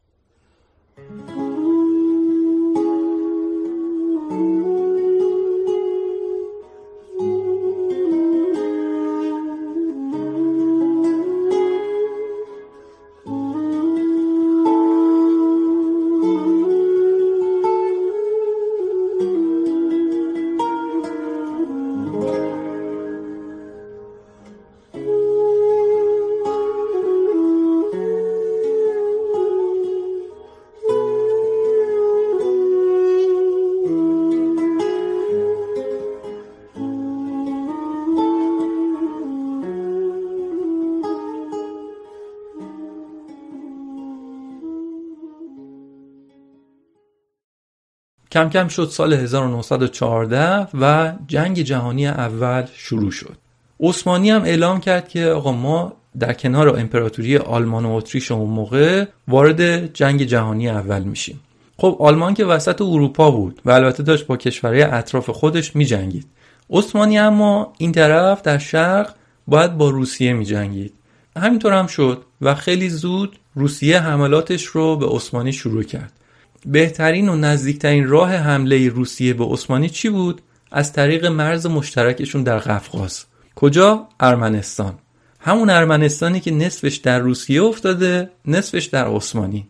کم 48.31 48.49
کم 48.49 48.67
شد 48.67 48.89
سال 48.91 49.13
1914 49.13 50.67
و 50.73 51.13
جنگ 51.27 51.61
جهانی 51.61 52.07
اول 52.07 52.65
شروع 52.73 53.11
شد. 53.11 53.37
عثمانی 53.79 54.29
هم 54.29 54.43
اعلام 54.43 54.79
کرد 54.79 55.09
که 55.09 55.25
آقا 55.25 55.51
ما 55.51 55.93
در 56.19 56.33
کنار 56.33 56.79
امپراتوری 56.79 57.37
آلمان 57.37 57.85
و 57.85 57.91
اتریش 57.91 58.31
اون 58.31 58.49
موقع 58.49 59.05
وارد 59.27 59.93
جنگ 59.93 60.23
جهانی 60.23 60.69
اول 60.69 61.03
میشیم. 61.03 61.39
خب 61.77 61.97
آلمان 61.99 62.33
که 62.33 62.45
وسط 62.45 62.81
اروپا 62.81 63.31
بود 63.31 63.61
و 63.65 63.71
البته 63.71 64.03
داشت 64.03 64.27
با 64.27 64.37
کشورهای 64.37 64.81
اطراف 64.81 65.29
خودش 65.29 65.75
میجنگید. 65.75 66.25
عثمانی 66.69 67.19
اما 67.19 67.73
این 67.77 67.91
طرف 67.91 68.41
در 68.41 68.57
شرق 68.57 69.15
باید 69.47 69.77
با 69.77 69.89
روسیه 69.89 70.33
میجنگید. 70.33 70.93
همینطور 71.37 71.73
هم 71.73 71.87
شد 71.87 72.25
و 72.41 72.55
خیلی 72.55 72.89
زود 72.89 73.39
روسیه 73.55 73.99
حملاتش 73.99 74.63
رو 74.65 74.95
به 74.95 75.07
عثمانی 75.07 75.53
شروع 75.53 75.83
کرد. 75.83 76.18
بهترین 76.65 77.29
و 77.29 77.35
نزدیکترین 77.35 78.07
راه 78.07 78.35
حمله 78.35 78.89
روسیه 78.89 79.33
به 79.33 79.45
عثمانی 79.45 79.89
چی 79.89 80.09
بود؟ 80.09 80.41
از 80.71 80.93
طریق 80.93 81.25
مرز 81.25 81.65
مشترکشون 81.65 82.43
در 82.43 82.57
قفقاز. 82.57 83.25
کجا؟ 83.55 84.07
ارمنستان. 84.19 84.93
همون 85.39 85.69
ارمنستانی 85.69 86.39
که 86.39 86.51
نصفش 86.51 86.95
در 86.95 87.19
روسیه 87.19 87.63
افتاده 87.63 88.29
نصفش 88.45 88.85
در 88.85 89.07
عثمانی. 89.07 89.67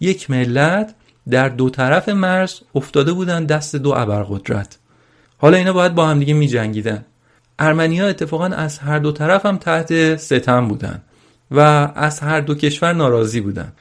یک 0.00 0.30
ملت 0.30 0.94
در 1.30 1.48
دو 1.48 1.70
طرف 1.70 2.08
مرز 2.08 2.60
افتاده 2.74 3.12
بودن 3.12 3.44
دست 3.44 3.76
دو 3.76 3.90
ابرقدرت. 3.90 4.78
حالا 5.38 5.56
اینا 5.56 5.72
باید 5.72 5.94
با 5.94 6.06
همدیگه 6.06 6.34
می 6.34 6.48
جنگیدن 6.48 7.04
ارمنی 7.58 8.00
اتفاقا 8.00 8.46
از 8.46 8.78
هر 8.78 8.98
دو 8.98 9.12
طرف 9.12 9.46
هم 9.46 9.56
تحت 9.56 10.16
ستم 10.16 10.68
بودن 10.68 11.02
و 11.50 11.60
از 11.94 12.20
هر 12.20 12.40
دو 12.40 12.54
کشور 12.54 12.92
ناراضی 12.92 13.40
بودن. 13.40 13.72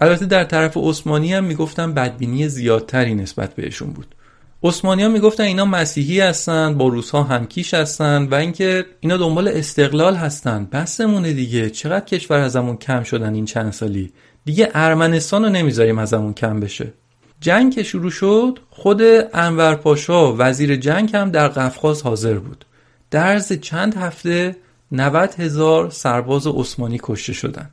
البته 0.00 0.26
در 0.26 0.44
طرف 0.44 0.76
عثمانی 0.76 1.34
هم 1.34 1.44
می‌گفتن 1.44 1.94
بدبینی 1.94 2.48
زیادتری 2.48 3.14
نسبت 3.14 3.54
بهشون 3.54 3.90
بود. 3.90 4.14
عثمانی 4.62 5.02
ها 5.02 5.08
می‌گفتن 5.08 5.42
اینا 5.42 5.64
مسیحی 5.64 6.20
هستن 6.20 6.78
با 6.78 6.88
روس 6.88 7.10
ها 7.10 7.22
همکیش 7.22 7.74
هستن 7.74 8.28
و 8.30 8.34
اینکه 8.34 8.84
اینا 9.00 9.16
دنبال 9.16 9.48
استقلال 9.48 10.14
هستن. 10.14 10.68
بسمونه 10.72 11.32
دیگه. 11.32 11.70
چقدر 11.70 12.04
کشور 12.04 12.38
ازمون 12.38 12.76
کم 12.76 13.02
شدن 13.02 13.34
این 13.34 13.44
چند 13.44 13.72
سالی؟ 13.72 14.12
دیگه 14.44 14.70
ارمنستان 14.74 15.44
رو 15.44 15.50
نمی‌ذاریم 15.50 15.98
ازمون 15.98 16.34
کم 16.34 16.60
بشه. 16.60 16.92
جنگ 17.40 17.74
که 17.74 17.82
شروع 17.82 18.10
شد 18.10 18.58
خود 18.70 19.02
انور 19.34 19.74
پاشا 19.74 20.34
وزیر 20.38 20.76
جنگ 20.76 21.16
هم 21.16 21.30
در 21.30 21.48
قفقاز 21.48 22.02
حاضر 22.02 22.34
بود. 22.34 22.64
در 23.10 23.38
چند 23.38 23.94
هفته 23.94 24.56
90 24.92 25.34
هزار 25.34 25.90
سرباز 25.90 26.46
عثمانی 26.46 27.00
کشته 27.02 27.32
شدند. 27.32 27.70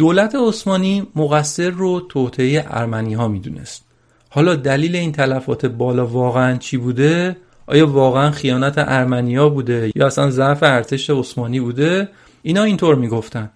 دولت 0.00 0.34
عثمانی 0.34 1.06
مقصر 1.16 1.70
رو 1.70 2.00
توطعه 2.00 2.64
ارمنی 2.68 3.14
ها 3.14 3.28
می‌دونست. 3.28 3.84
حالا 4.30 4.54
دلیل 4.54 4.96
این 4.96 5.12
تلفات 5.12 5.66
بالا 5.66 6.06
واقعا 6.06 6.56
چی 6.56 6.76
بوده؟ 6.76 7.36
آیا 7.66 7.86
واقعا 7.86 8.30
خیانت 8.30 8.74
ارمنیا 8.78 9.48
بوده 9.48 9.90
یا 9.94 10.06
اصلا 10.06 10.30
ضعف 10.30 10.62
ارتش 10.62 11.10
عثمانی 11.10 11.60
بوده؟ 11.60 12.08
اینا 12.42 12.62
اینطور 12.62 12.94
می‌گفتن. 12.94 13.50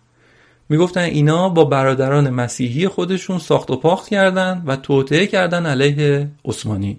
می‌گفتن 0.69 1.01
اینا 1.01 1.49
با 1.49 1.65
برادران 1.65 2.31
مسیحی 2.31 2.89
خودشون 2.89 3.39
ساخت 3.39 3.71
و 3.71 3.77
پاخت 3.77 4.09
کردن 4.09 4.63
و 4.67 4.77
توطعه 4.77 5.27
کردن 5.27 5.67
علیه 5.67 6.29
عثمانی. 6.45 6.99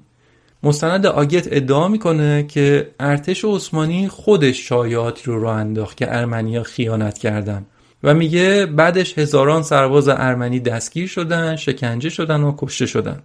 مستند 0.64 1.06
آگت 1.06 1.48
ادعا 1.52 1.88
می‌کنه 1.88 2.44
که 2.48 2.92
ارتش 3.00 3.46
عثمانی 3.46 4.08
خودش 4.08 4.70
شایعاتی 4.70 5.24
رو 5.26 5.42
راه 5.42 5.56
انداخت 5.56 5.98
که 5.98 6.16
ارمنیا 6.16 6.64
خیانت 6.64 7.18
کردن. 7.18 7.66
و 8.06 8.14
میگه 8.14 8.66
بعدش 8.66 9.18
هزاران 9.18 9.64
سرباز 9.64 10.08
ارمنی 10.08 10.60
دستگیر 10.60 11.08
شدن 11.08 11.56
شکنجه 11.56 12.10
شدن 12.10 12.42
و 12.42 12.56
کشته 12.58 12.86
شدن. 12.86 13.20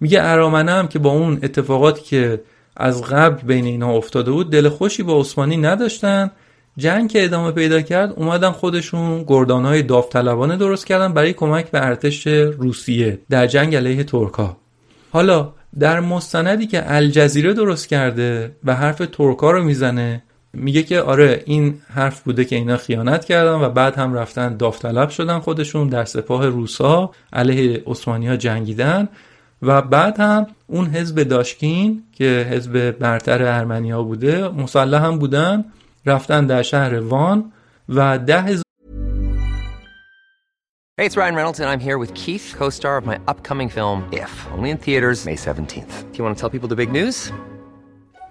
میگه 0.00 0.18
ارامنه 0.22 0.72
هم 0.72 0.88
که 0.88 0.98
با 0.98 1.10
اون 1.10 1.38
اتفاقاتی 1.42 2.02
که 2.02 2.42
از 2.76 3.02
قبل 3.02 3.46
بین 3.46 3.64
اینها 3.64 3.92
افتاده 3.92 4.30
بود 4.30 4.50
دل 4.50 4.68
خوشی 4.68 5.02
با 5.02 5.20
عثمانی 5.20 5.56
نداشتن. 5.56 6.30
جنگ 6.76 7.10
که 7.10 7.24
ادامه 7.24 7.50
پیدا 7.50 7.80
کرد 7.80 8.12
اومدن 8.16 8.50
خودشون 8.50 9.24
گردانهای 9.26 9.82
داوطلبانه 9.82 10.56
درست 10.56 10.86
کردن 10.86 11.12
برای 11.12 11.32
کمک 11.32 11.70
به 11.70 11.86
ارتش 11.86 12.26
روسیه 12.26 13.18
در 13.30 13.46
جنگ 13.46 13.76
علیه 13.76 14.04
ترکا 14.04 14.56
حالا 15.10 15.52
در 15.78 16.00
مستندی 16.00 16.66
که 16.66 16.94
الجزیره 16.94 17.52
درست 17.52 17.88
کرده 17.88 18.56
و 18.64 18.74
حرف 18.74 19.02
ترکا 19.12 19.50
رو 19.50 19.64
می‌زنه 19.64 20.22
میگه 20.54 20.82
که 20.82 21.00
آره 21.00 21.42
این 21.46 21.80
حرف 21.94 22.22
بوده 22.22 22.44
که 22.44 22.56
اینا 22.56 22.76
خیانت 22.76 23.24
کردن 23.24 23.54
و 23.54 23.68
بعد 23.68 23.94
هم 23.94 24.14
رفتن 24.14 24.56
داوطلب 24.56 25.08
شدن 25.08 25.38
خودشون 25.38 25.88
در 25.88 26.04
سپاه 26.04 26.48
روسا 26.48 27.10
علیه 27.32 27.82
عثمانی 27.86 28.28
ها 28.28 28.36
جنگیدن 28.36 29.08
و 29.62 29.82
بعد 29.82 30.20
هم 30.20 30.46
اون 30.66 30.86
حزب 30.86 31.22
داشکین 31.22 32.02
که 32.12 32.46
حزب 32.50 32.90
برتر 32.90 33.42
ارمنیا 33.42 34.02
بوده 34.02 34.48
مسلح 34.48 35.04
هم 35.04 35.18
بودن 35.18 35.64
رفتن 36.06 36.46
در 36.46 36.62
شهر 36.62 37.00
وان 37.00 37.52
و 37.88 38.18
ده 38.18 38.42
هزار 38.42 38.62
Hey, 40.98 41.06
it's 41.06 41.16
Ryan 41.16 41.34
Reynolds 41.34 41.58
and 41.58 41.68
I'm 41.70 41.80
here 41.80 41.98
with 41.98 42.12
Keith, 42.12 42.54
co-star 42.56 42.96
of 42.98 43.06
my 43.06 43.18
upcoming 43.26 43.70
film 43.70 43.98
If, 44.12 44.32
only 44.54 44.70
in 44.70 44.76
theaters 44.76 45.24
May 45.24 45.36
17th. 45.36 46.12
Do 46.12 46.18
you 46.18 46.24
want 46.24 46.36
to 46.36 46.40
tell 46.40 46.50
people 46.50 46.68
the 46.68 46.76
big 46.76 46.92
news? 46.92 47.32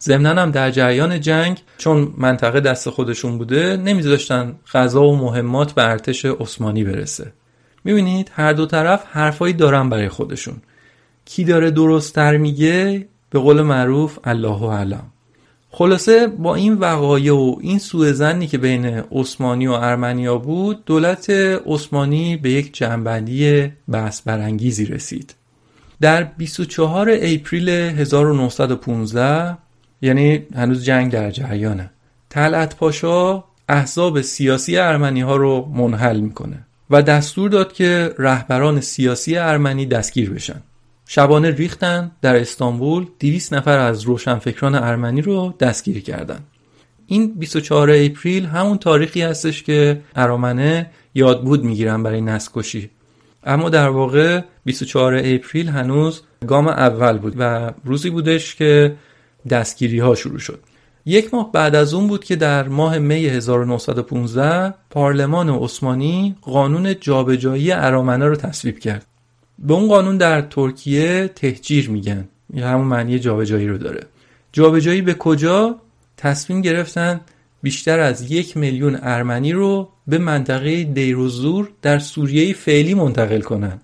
ضمنا 0.00 0.42
هم 0.42 0.50
در 0.50 0.70
جریان 0.70 1.20
جنگ 1.20 1.60
چون 1.78 2.14
منطقه 2.16 2.60
دست 2.60 2.90
خودشون 2.90 3.38
بوده 3.38 3.76
نمیذاشتن 3.76 4.56
غذا 4.72 5.02
و 5.02 5.16
مهمات 5.16 5.72
به 5.72 5.84
ارتش 5.84 6.24
عثمانی 6.24 6.84
برسه. 6.84 7.32
می‌بینید 7.84 8.30
هر 8.34 8.52
دو 8.52 8.66
طرف 8.66 9.04
حرفایی 9.06 9.52
دارن 9.52 9.88
برای 9.88 10.08
خودشون. 10.08 10.56
کی 11.24 11.44
داره 11.44 11.70
درستتر 11.70 12.36
میگه؟ 12.36 13.08
به 13.30 13.38
قول 13.38 13.62
معروف 13.62 14.18
الله 14.24 14.72
علم 14.72 15.02
خلاصه 15.70 16.26
با 16.26 16.54
این 16.54 16.74
وقایع 16.74 17.34
و 17.34 17.56
این 17.60 17.78
سوء 17.78 18.12
زنی 18.12 18.46
که 18.46 18.58
بین 18.58 18.84
عثمانی 19.12 19.66
و 19.66 19.72
ارمنیا 19.72 20.38
بود 20.38 20.84
دولت 20.84 21.30
عثمانی 21.66 22.36
به 22.36 22.50
یک 22.50 22.74
جنبندی 22.74 23.72
بحث 23.88 24.22
برانگیزی 24.22 24.84
رسید. 24.84 25.34
در 26.00 26.22
24 26.24 27.10
اپریل 27.10 27.68
1915 27.68 29.58
یعنی 30.02 30.46
هنوز 30.54 30.84
جنگ 30.84 31.12
در 31.12 31.30
جریانه. 31.30 31.90
طلعت 32.28 32.76
پاشا 32.76 33.44
احزاب 33.68 34.20
سیاسی 34.20 34.76
ارمنی 34.76 35.20
ها 35.20 35.36
رو 35.36 35.68
منحل 35.74 36.20
می‌کنه 36.20 36.66
و 36.90 37.02
دستور 37.02 37.50
داد 37.50 37.72
که 37.72 38.14
رهبران 38.18 38.80
سیاسی 38.80 39.36
ارمنی 39.36 39.86
دستگیر 39.86 40.30
بشن. 40.30 40.62
شبانه 41.06 41.50
ریختن 41.50 42.10
در 42.22 42.36
استانبول 42.36 43.06
200 43.20 43.54
نفر 43.54 43.78
از 43.78 44.02
روشنفکران 44.02 44.74
ارمنی 44.74 45.22
رو 45.22 45.54
دستگیر 45.60 46.02
کردن. 46.02 46.40
این 47.06 47.34
24 47.34 47.90
اپریل 47.90 48.46
همون 48.46 48.78
تاریخی 48.78 49.22
هستش 49.22 49.62
که 49.62 50.00
ارامنه 50.16 50.90
یاد 51.14 51.44
بود 51.44 51.64
می‌گیرن 51.64 52.02
برای 52.02 52.20
نسکشی 52.20 52.90
اما 53.44 53.68
در 53.68 53.88
واقع 53.88 54.40
24 54.64 55.14
اپریل 55.24 55.68
هنوز 55.68 56.22
گام 56.46 56.68
اول 56.68 57.18
بود 57.18 57.34
و 57.38 57.72
روزی 57.84 58.10
بودش 58.10 58.54
که 58.54 58.96
دستگیری 59.50 59.98
ها 59.98 60.14
شروع 60.14 60.38
شد. 60.38 60.60
یک 61.06 61.34
ماه 61.34 61.52
بعد 61.52 61.74
از 61.74 61.94
اون 61.94 62.06
بود 62.06 62.24
که 62.24 62.36
در 62.36 62.68
ماه 62.68 62.98
می 62.98 63.26
1915 63.26 64.74
پارلمان 64.90 65.50
عثمانی 65.50 66.36
قانون 66.42 67.00
جابجایی 67.00 67.72
ارامنه 67.72 68.26
رو 68.26 68.36
تصویب 68.36 68.78
کرد. 68.78 69.06
به 69.58 69.74
اون 69.74 69.88
قانون 69.88 70.16
در 70.16 70.40
ترکیه 70.40 71.28
تهجیر 71.28 71.90
میگن. 71.90 72.28
یا 72.54 72.68
همون 72.68 72.86
معنی 72.86 73.18
جابجایی 73.18 73.68
رو 73.68 73.78
داره. 73.78 74.00
جابجایی 74.52 75.02
به 75.02 75.14
کجا؟ 75.14 75.76
تصمیم 76.16 76.60
گرفتن 76.60 77.20
بیشتر 77.62 78.00
از 78.00 78.30
یک 78.30 78.56
میلیون 78.56 78.98
ارمنی 79.02 79.52
رو 79.52 79.88
به 80.06 80.18
منطقه 80.18 80.84
دیروزور 80.84 81.70
در 81.82 81.98
سوریه 81.98 82.52
فعلی 82.52 82.94
منتقل 82.94 83.40
کنن. 83.40 83.80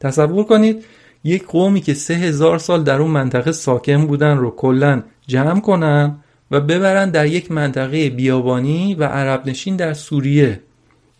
تصور 0.00 0.44
کنید 0.44 0.84
یک 1.24 1.46
قومی 1.46 1.80
که 1.80 1.94
سه 1.94 2.14
هزار 2.14 2.58
سال 2.58 2.82
در 2.82 3.00
اون 3.00 3.10
منطقه 3.10 3.52
ساکن 3.52 4.06
بودن 4.06 4.36
رو 4.36 4.50
کلا 4.50 5.02
جمع 5.26 5.60
کنن 5.60 6.16
و 6.50 6.60
ببرن 6.60 7.10
در 7.10 7.26
یک 7.26 7.52
منطقه 7.52 8.10
بیابانی 8.10 8.94
و 8.94 9.04
عرب 9.04 9.46
نشین 9.46 9.76
در 9.76 9.94
سوریه. 9.94 10.60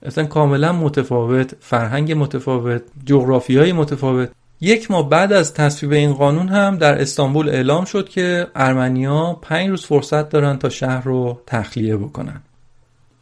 اصلا 0.02 0.24
کاملا 0.24 0.72
متفاوت 0.72 1.54
فرهنگ 1.60 2.12
متفاوت 2.12 2.82
جغرافی 3.06 3.58
های 3.58 3.72
متفاوت. 3.72 4.30
یک 4.60 4.90
ماه 4.90 5.08
بعد 5.08 5.32
از 5.32 5.54
تصویب 5.54 5.92
این 5.92 6.12
قانون 6.12 6.48
هم 6.48 6.76
در 6.76 7.00
استانبول 7.00 7.48
اعلام 7.48 7.84
شد 7.84 8.08
که 8.08 8.46
ارمنیا 8.54 9.38
پنج 9.42 9.68
روز 9.68 9.86
فرصت 9.86 10.28
دارن 10.28 10.58
تا 10.58 10.68
شهر 10.68 11.04
رو 11.04 11.40
تخلیه 11.46 11.96
بکنن. 11.96 12.42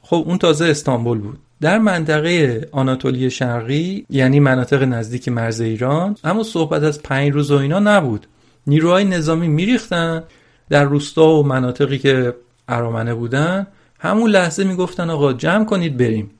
خب 0.02 0.24
اون 0.26 0.38
تازه 0.38 0.64
استانبول 0.64 1.18
بود. 1.18 1.38
در 1.60 1.78
منطقه 1.78 2.68
آناتولی 2.72 3.30
شرقی 3.30 4.06
یعنی 4.10 4.40
مناطق 4.40 4.82
نزدیک 4.82 5.28
مرز 5.28 5.60
ایران 5.60 6.16
اما 6.24 6.42
صحبت 6.42 6.82
از 6.82 7.02
پنج 7.02 7.32
روز 7.32 7.50
و 7.50 7.56
اینا 7.56 7.78
نبود. 7.78 8.26
نیروهای 8.66 9.04
نظامی 9.04 9.48
میریختن 9.48 10.22
در 10.68 10.84
روستا 10.84 11.28
و 11.28 11.46
مناطقی 11.46 11.98
که 11.98 12.34
ارامنه 12.68 13.14
بودن. 13.14 13.66
همون 13.98 14.30
لحظه 14.30 14.64
می‌گفتن 14.64 15.10
آقا 15.10 15.32
جمع 15.32 15.64
کنید 15.64 15.96
بریم. 15.96 16.30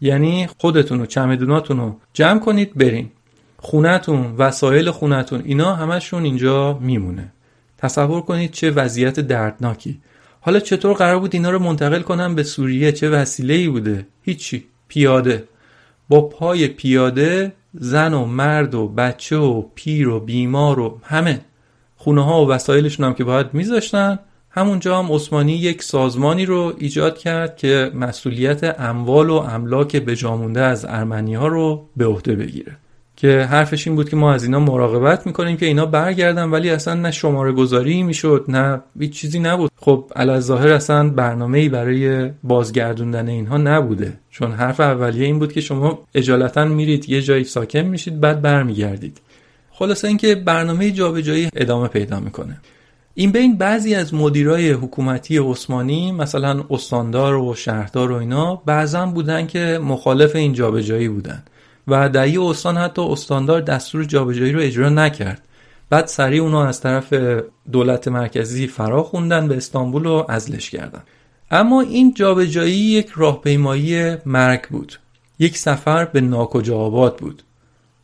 یعنی 0.00 0.48
خودتون 0.58 1.00
و 1.00 1.06
چمدوناتون 1.06 1.76
رو 1.76 1.96
جمع 2.12 2.40
کنید 2.40 2.74
بریم 2.74 3.12
خونتون 3.58 4.34
وسایل 4.38 4.90
خونتون 4.90 5.42
اینا 5.44 5.74
همشون 5.74 6.24
اینجا 6.24 6.78
میمونه. 6.78 7.32
تصور 7.78 8.20
کنید 8.20 8.50
چه 8.50 8.70
وضعیت 8.70 9.20
دردناکی. 9.20 10.00
حالا 10.46 10.60
چطور 10.60 10.94
قرار 10.94 11.18
بود 11.18 11.34
اینا 11.34 11.50
رو 11.50 11.58
منتقل 11.58 12.02
کنم 12.02 12.34
به 12.34 12.42
سوریه؟ 12.42 12.92
چه 12.92 13.10
وسیله 13.10 13.54
ای 13.54 13.68
بوده؟ 13.68 14.06
هیچی. 14.22 14.64
پیاده. 14.88 15.44
با 16.08 16.20
پای 16.20 16.68
پیاده 16.68 17.52
زن 17.74 18.14
و 18.14 18.24
مرد 18.24 18.74
و 18.74 18.88
بچه 18.88 19.36
و 19.36 19.62
پیر 19.74 20.08
و 20.08 20.20
بیمار 20.20 20.80
و 20.80 21.00
همه. 21.02 21.40
خونه 21.96 22.24
ها 22.24 22.44
و 22.44 22.48
وسایلشون 22.48 23.06
هم 23.06 23.14
که 23.14 23.24
باید 23.24 23.46
میذاشتن. 23.52 24.18
همونجا 24.50 24.98
هم 24.98 25.12
عثمانی 25.12 25.52
یک 25.52 25.82
سازمانی 25.82 26.46
رو 26.46 26.74
ایجاد 26.78 27.18
کرد 27.18 27.56
که 27.56 27.90
مسئولیت 27.94 28.80
اموال 28.80 29.30
و 29.30 29.34
املاک 29.34 29.96
بجامونده 29.96 30.60
از 30.60 30.84
ارمنی 30.84 31.34
ها 31.34 31.46
رو 31.46 31.88
به 31.96 32.06
عهده 32.06 32.34
بگیره. 32.34 32.76
که 33.16 33.40
حرفش 33.50 33.86
این 33.86 33.96
بود 33.96 34.08
که 34.08 34.16
ما 34.16 34.32
از 34.32 34.44
اینا 34.44 34.60
مراقبت 34.60 35.26
می‌کنیم 35.26 35.56
که 35.56 35.66
اینا 35.66 35.86
برگردن 35.86 36.50
ولی 36.50 36.70
اصلا 36.70 36.94
نه 36.94 37.10
شماره 37.10 37.52
گذاری 37.52 38.02
می‌شد 38.02 38.44
نه 38.48 38.80
هیچ 38.98 39.12
چیزی 39.12 39.38
نبود. 39.38 39.70
خب 39.76 40.12
ظاهر 40.38 40.68
اصلا 40.68 41.08
برنامه 41.08 41.58
ای 41.58 41.68
برای 41.68 42.30
بازگردوندن 42.42 43.28
اینها 43.28 43.56
نبوده. 43.56 44.12
چون 44.30 44.52
حرف 44.52 44.80
اولیه 44.80 45.24
این 45.24 45.38
بود 45.38 45.52
که 45.52 45.60
شما 45.60 45.98
اجالتا 46.14 46.64
میرید 46.64 47.10
یه 47.10 47.22
جایی 47.22 47.44
ساکن 47.44 47.80
میشید 47.80 48.20
بعد 48.20 48.42
برمیگردید. 48.42 49.20
خلاصه 49.70 50.08
اینکه 50.08 50.34
برنامه 50.34 50.90
جابجایی 50.90 51.48
ادامه 51.56 51.88
پیدا 51.88 52.20
می‌کنه. 52.20 52.60
این 53.14 53.32
بین 53.32 53.58
بعضی 53.58 53.94
از 53.94 54.14
مدیرای 54.14 54.70
حکومتی 54.70 55.38
عثمانی 55.38 56.12
مثلا 56.12 56.64
استاندار 56.70 57.34
و 57.34 57.54
شهردار 57.54 58.12
و 58.12 58.14
اینا 58.14 58.62
بعضا 58.66 59.06
بودن 59.06 59.46
که 59.46 59.80
مخالف 59.82 60.36
این 60.36 60.52
جابجایی 60.52 61.08
بودن. 61.08 61.42
و 61.88 62.08
در 62.08 62.28
یه 62.28 62.42
استان 62.42 62.76
حتی 62.76 63.02
استاندار 63.02 63.60
دستور 63.60 64.04
جابجایی 64.04 64.52
رو 64.52 64.60
اجرا 64.60 64.88
نکرد. 64.88 65.42
بعد 65.90 66.06
سریع 66.06 66.42
اونو 66.42 66.56
از 66.56 66.80
طرف 66.80 67.14
دولت 67.72 68.08
مرکزی 68.08 68.66
فرا 68.66 69.02
خوندن 69.02 69.48
به 69.48 69.56
استانبول 69.56 70.06
و 70.06 70.24
ازلش 70.28 70.70
کردن. 70.70 71.02
اما 71.50 71.80
این 71.80 72.14
جابجایی 72.14 72.74
یک 72.74 73.08
راهپیمایی 73.16 74.16
مرگ 74.26 74.68
بود. 74.68 74.98
یک 75.38 75.58
سفر 75.58 76.04
به 76.04 76.20
ناکجا 76.20 76.78
آباد 76.78 77.16
بود. 77.16 77.42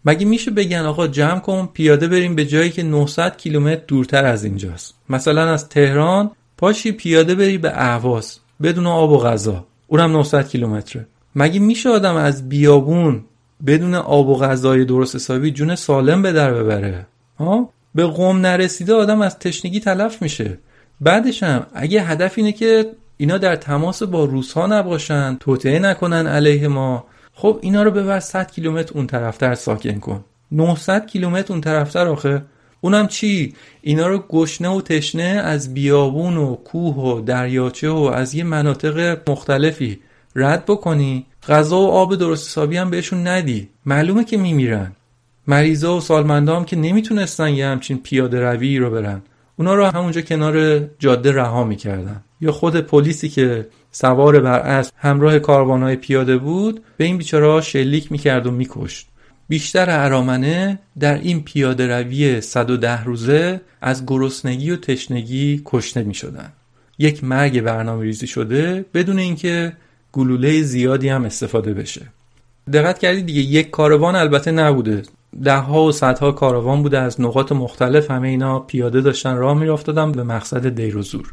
مگه 0.05 0.27
میشه 0.27 0.51
بگن 0.51 0.79
آقا 0.79 1.07
جمع 1.07 1.41
کن 1.41 1.69
پیاده 1.73 2.09
بریم 2.09 2.35
به 2.35 2.45
جایی 2.45 2.71
که 2.71 2.83
900 2.83 3.37
کیلومتر 3.37 3.83
دورتر 3.89 4.25
از 4.25 4.45
اینجاست. 4.45 4.95
مثلا 5.09 5.53
از 5.53 5.69
تهران 5.69 6.31
پاشی 6.57 6.93
پیاده 6.93 7.35
بری 7.35 7.59
به 7.59 7.73
اهواز 7.75 8.39
بدون 8.63 8.87
آب 8.87 9.11
و 9.11 9.19
غذا. 9.19 9.67
اونم 9.87 10.13
900 10.13 10.49
کیلومتره. 10.49 11.07
مگه 11.37 11.61
میشه 11.61 11.89
آدم 11.89 12.15
از 12.15 12.49
بیابون 12.49 13.25
بدون 13.67 13.95
آب 13.95 14.29
و 14.29 14.35
غذای 14.35 14.85
درست 14.85 15.15
حسابی 15.15 15.51
جون 15.51 15.75
سالم 15.75 16.23
به 16.23 16.33
در 16.33 16.55
ببره. 16.55 17.07
ها؟ 17.39 17.71
به 17.95 18.07
قوم 18.07 18.39
نرسیده 18.39 18.95
آدم 18.95 19.23
از 19.23 19.39
تشنگی 19.39 19.81
تلف 19.81 20.23
میشه. 20.23 20.59
بعدش 21.01 21.43
هم 21.43 21.67
اگه 21.75 22.03
هدف 22.03 22.33
اینه 22.37 22.53
که 22.53 22.87
اینا 23.17 23.39
در 23.39 23.57
تماس 23.57 24.03
با 24.03 24.25
روسها 24.25 24.67
نباشن 24.67 25.37
توطعه 25.41 25.79
نکنن 25.79 26.27
علیه 26.27 26.69
ما 26.69 27.05
خب 27.35 27.59
اینا 27.63 27.83
رو 27.83 27.91
ببر 27.91 28.21
100 28.21 28.51
کیلومتر 28.51 28.93
اون 28.95 29.07
طرفتر 29.07 29.55
ساکن 29.55 29.99
کن. 29.99 30.25
900 30.53 31.07
کیلومتر 31.07 31.53
اون 31.53 31.61
طرفتر 31.61 32.07
آخه. 32.07 32.43
اونم 32.81 33.07
چی؟ 33.07 33.55
اینا 33.83 34.07
رو 34.07 34.19
گشنه 34.29 34.69
و 34.69 34.81
تشنه 34.81 35.23
از 35.23 35.75
بیابون 35.75 36.37
و 36.37 36.55
کوه 36.57 36.97
و 36.97 37.21
دریاچه 37.21 37.91
و 37.91 38.01
از 38.15 38.35
یه 38.35 38.45
مناطق 38.45 39.31
مختلفی 39.31 40.01
رد 40.37 40.65
بکنی. 40.65 41.27
غذا 41.49 41.77
و 41.77 41.91
آب 41.91 42.17
درست 42.17 42.49
حسابی 42.49 42.77
هم 42.77 42.91
بهشون 42.91 43.27
ندی. 43.27 43.69
معلومه 43.87 44.25
که 44.25 44.37
میمیرن. 44.37 44.93
مریضا 45.47 45.97
و 45.97 46.01
سالمندا 46.01 46.57
هم 46.57 46.65
که 46.65 46.77
نمی‌تونستن 46.77 47.49
یه 47.49 47.67
همچین 47.67 47.99
پیاده 47.99 48.41
روی 48.41 48.79
رو 48.79 48.91
برن. 48.91 49.23
اونا 49.57 49.75
رو 49.75 49.87
همونجا 49.87 50.21
کنار 50.21 50.79
جاده 50.79 51.33
رها 51.33 51.65
می‌کردن. 51.65 52.25
یا 52.41 52.53
خود 52.53 52.77
پلیسی 52.77 53.29
که 53.29 53.69
سوار 53.91 54.41
بر 54.41 54.59
اسب 54.59 54.95
همراه 54.97 55.39
کاروانهای 55.39 55.97
پیاده 55.97 56.37
بود 56.39 56.83
به 56.97 57.05
این 57.05 57.19
بیچاره 57.19 57.61
شلیک 57.61 58.13
می‌کرد 58.13 58.47
و 58.47 58.51
میکشت. 58.51 59.09
بیشتر 59.49 59.87
ارامنه 59.91 60.79
در 61.01 61.19
این 61.19 61.43
پیاده 61.43 61.87
روی 61.87 62.41
110 62.41 63.05
روزه 63.05 63.61
از 63.81 64.07
گرسنگی 64.07 64.71
و 64.71 64.77
تشنگی 64.77 65.63
کشته 65.65 66.03
می 66.03 66.15
شدن. 66.15 66.53
یک 66.99 67.25
مرگ 67.25 67.61
برنامه 67.61 68.05
ریزی 68.05 68.27
شده 68.27 68.85
بدون 68.95 69.19
اینکه 69.19 69.73
گلوله 70.13 70.63
زیادی 70.63 71.09
هم 71.09 71.25
استفاده 71.25 71.75
بشه. 71.75 72.07
دقت 72.73 72.99
کردید 72.99 73.27
دیگه 73.27 73.41
یک 73.41 73.71
کاروان 73.71 74.17
البته 74.17 74.51
نبوده. 74.51 75.03
ده 75.45 75.57
ها 75.57 75.85
و 75.85 75.93
صدها 75.93 76.33
کاروان 76.33 76.83
بوده 76.83 76.99
از 76.99 77.21
نقاط 77.21 77.53
مختلف 77.53 78.11
همه 78.11 78.29
اینا 78.29 78.59
پیاده 78.59 79.01
داشتن 79.01 79.37
راه 79.37 79.59
میرافتادن 79.59 80.13
به 80.13 80.23
مقصد 80.23 80.69
دیروزور 80.69 81.33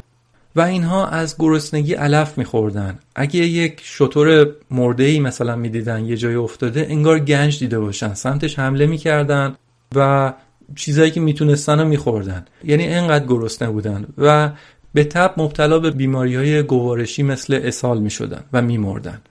و 0.56 0.62
اینها 0.62 1.08
از 1.08 1.36
گرسنگی 1.40 1.94
علف 1.94 2.38
میخوردن. 2.38 3.00
اگه 3.16 3.40
یک 3.40 3.82
شطور 3.84 4.48
مرده 4.72 5.04
ای 5.04 5.20
مثلا 5.20 5.56
می‌دیدن 5.56 6.06
یه 6.06 6.18
جای 6.18 6.36
افتاده 6.36 6.88
انگار 6.90 7.20
گنج 7.20 7.60
دیده 7.60 7.80
باشن 7.80 8.14
سمتش 8.14 8.60
حمله 8.60 8.86
می‌کردن 8.86 9.56
و 9.96 10.34
چیزایی 10.76 11.12
که 11.12 11.20
می‌تونستن 11.20 11.80
رو 11.80 11.88
میخوردن. 11.88 12.46
یعنی 12.64 12.88
انقدر 12.88 13.26
گرسنه 13.26 13.70
بودن. 13.70 14.06
و 14.18 14.50
به 14.94 15.04
تب 15.04 15.34
مبتلا 15.38 15.80
به 15.80 15.92
بیماری 15.92 16.36
های 16.36 16.64
گوارشی 16.64 17.24
مثل 17.24 17.60
اسهال 17.64 18.00
می‌شدن 18.00 18.44
و 18.54 18.62
میمردن. 18.62 19.22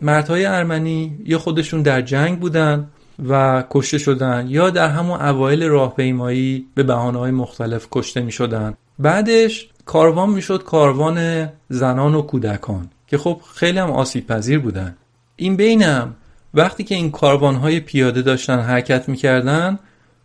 مردهای 0.00 0.44
ارمنی 0.44 1.18
یا 1.24 1.38
خودشون 1.38 1.82
در 1.82 2.02
جنگ 2.02 2.40
بودن 2.40 2.88
و 3.28 3.64
کشته 3.70 3.98
شدن 3.98 4.46
یا 4.48 4.70
در 4.70 4.88
همون 4.88 5.20
اوایل 5.20 5.64
راهپیمایی 5.64 6.66
به 6.74 6.82
بهانه 6.82 7.18
های 7.18 7.30
مختلف 7.30 7.86
کشته 7.90 8.20
می 8.20 8.32
شدن 8.32 8.74
بعدش 8.98 9.68
کاروان 9.84 10.30
می‌شد 10.30 10.64
کاروان 10.64 11.48
زنان 11.68 12.14
و 12.14 12.22
کودکان 12.22 12.90
که 13.06 13.18
خب 13.18 13.40
خیلی 13.54 13.78
هم 13.78 13.90
آسیب 13.90 14.26
پذیر 14.26 14.58
بودن. 14.58 14.96
این 15.36 15.56
بینم 15.56 16.14
وقتی 16.54 16.84
که 16.84 16.94
این 16.94 17.10
کاروان 17.10 17.54
های 17.54 17.80
پیاده 17.80 18.22
داشتن 18.22 18.58
حرکت 18.58 19.08
می‌کردن 19.08 19.78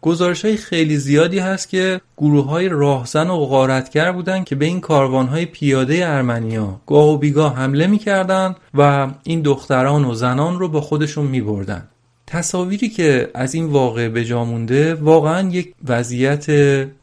گزارش 0.04 0.46
های 0.46 0.58
خیلی 0.58 0.98
زیادی 0.98 1.40
هست 1.40 1.70
که 1.70 2.02
گروه 2.18 2.46
های 2.46 2.70
راهزن 2.70 3.30
و 3.30 3.38
غارتگر 3.38 4.12
بودن 4.12 4.44
که 4.44 4.56
به 4.56 4.66
این 4.66 4.82
کاروان 4.82 5.28
های 5.28 5.46
پیاده 5.46 6.08
ارمنیا 6.08 6.82
گاه 6.88 7.08
و 7.08 7.18
بیگاه 7.18 7.56
حمله 7.56 7.88
می‌کردن 7.88 8.56
و 8.74 9.12
این 9.24 9.42
دختران 9.42 10.06
و 10.06 10.14
زنان 10.14 10.60
رو 10.60 10.68
با 10.68 10.82
خودشون 10.82 11.26
میبردن. 11.26 11.88
تصاویری 12.28 12.90
که 12.90 13.30
از 13.34 13.54
این 13.54 13.66
واقع 13.66 14.10
به 14.10 14.26
جا 14.26 14.46
مونده 14.46 14.94
واقعا 14.94 15.50
یک 15.50 15.74
وضعیت 15.88 16.50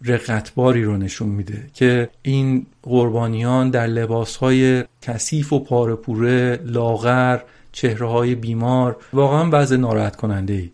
رقتباری 0.04 0.84
رو 0.84 0.96
نشون 0.96 1.28
میده 1.28 1.66
که 1.74 2.08
این 2.22 2.66
قربانیان 2.82 3.70
در 3.70 3.86
لباسهای 3.86 4.84
کثیف 5.02 5.52
و 5.52 5.58
پارپوره 5.58 6.60
لاغر 6.64 7.38
چهره 7.72 8.08
های 8.08 8.34
بیمار 8.34 8.96
واقعا 9.12 9.48
وضع 9.52 9.76
ناراحت 9.76 10.16
کننده 10.16 10.52
ای 10.52 10.70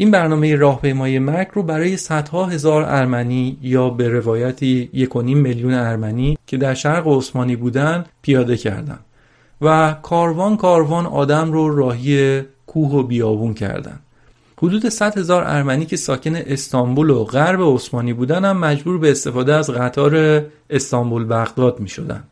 این 0.00 0.10
برنامه 0.10 0.56
راهپیمایی 0.56 1.18
مرگ 1.18 1.48
رو 1.52 1.62
برای 1.62 1.96
صدها 1.96 2.46
هزار 2.46 2.82
ارمنی 2.82 3.58
یا 3.62 3.90
به 3.90 4.08
روایتی 4.08 4.90
یک 4.92 5.16
میلیون 5.16 5.74
ارمنی 5.74 6.38
که 6.46 6.56
در 6.56 6.74
شرق 6.74 7.08
عثمانی 7.08 7.56
بودن 7.56 8.04
پیاده 8.22 8.56
کردن 8.56 8.98
و 9.60 9.96
کاروان 10.02 10.56
کاروان 10.56 11.06
آدم 11.06 11.52
رو 11.52 11.76
راهی 11.76 12.42
کوه 12.66 12.90
و 12.90 13.02
بیابون 13.02 13.54
کردن 13.54 13.98
حدود 14.58 14.88
100 14.88 15.18
هزار 15.18 15.44
ارمنی 15.46 15.86
که 15.86 15.96
ساکن 15.96 16.36
استانبول 16.36 17.10
و 17.10 17.24
غرب 17.24 17.60
عثمانی 17.62 18.12
بودن 18.12 18.44
هم 18.44 18.58
مجبور 18.58 18.98
به 18.98 19.10
استفاده 19.10 19.54
از 19.54 19.70
قطار 19.70 20.44
استانبول 20.70 21.24
بغداد 21.24 21.80
می 21.80 21.88
شدن. 21.88 22.22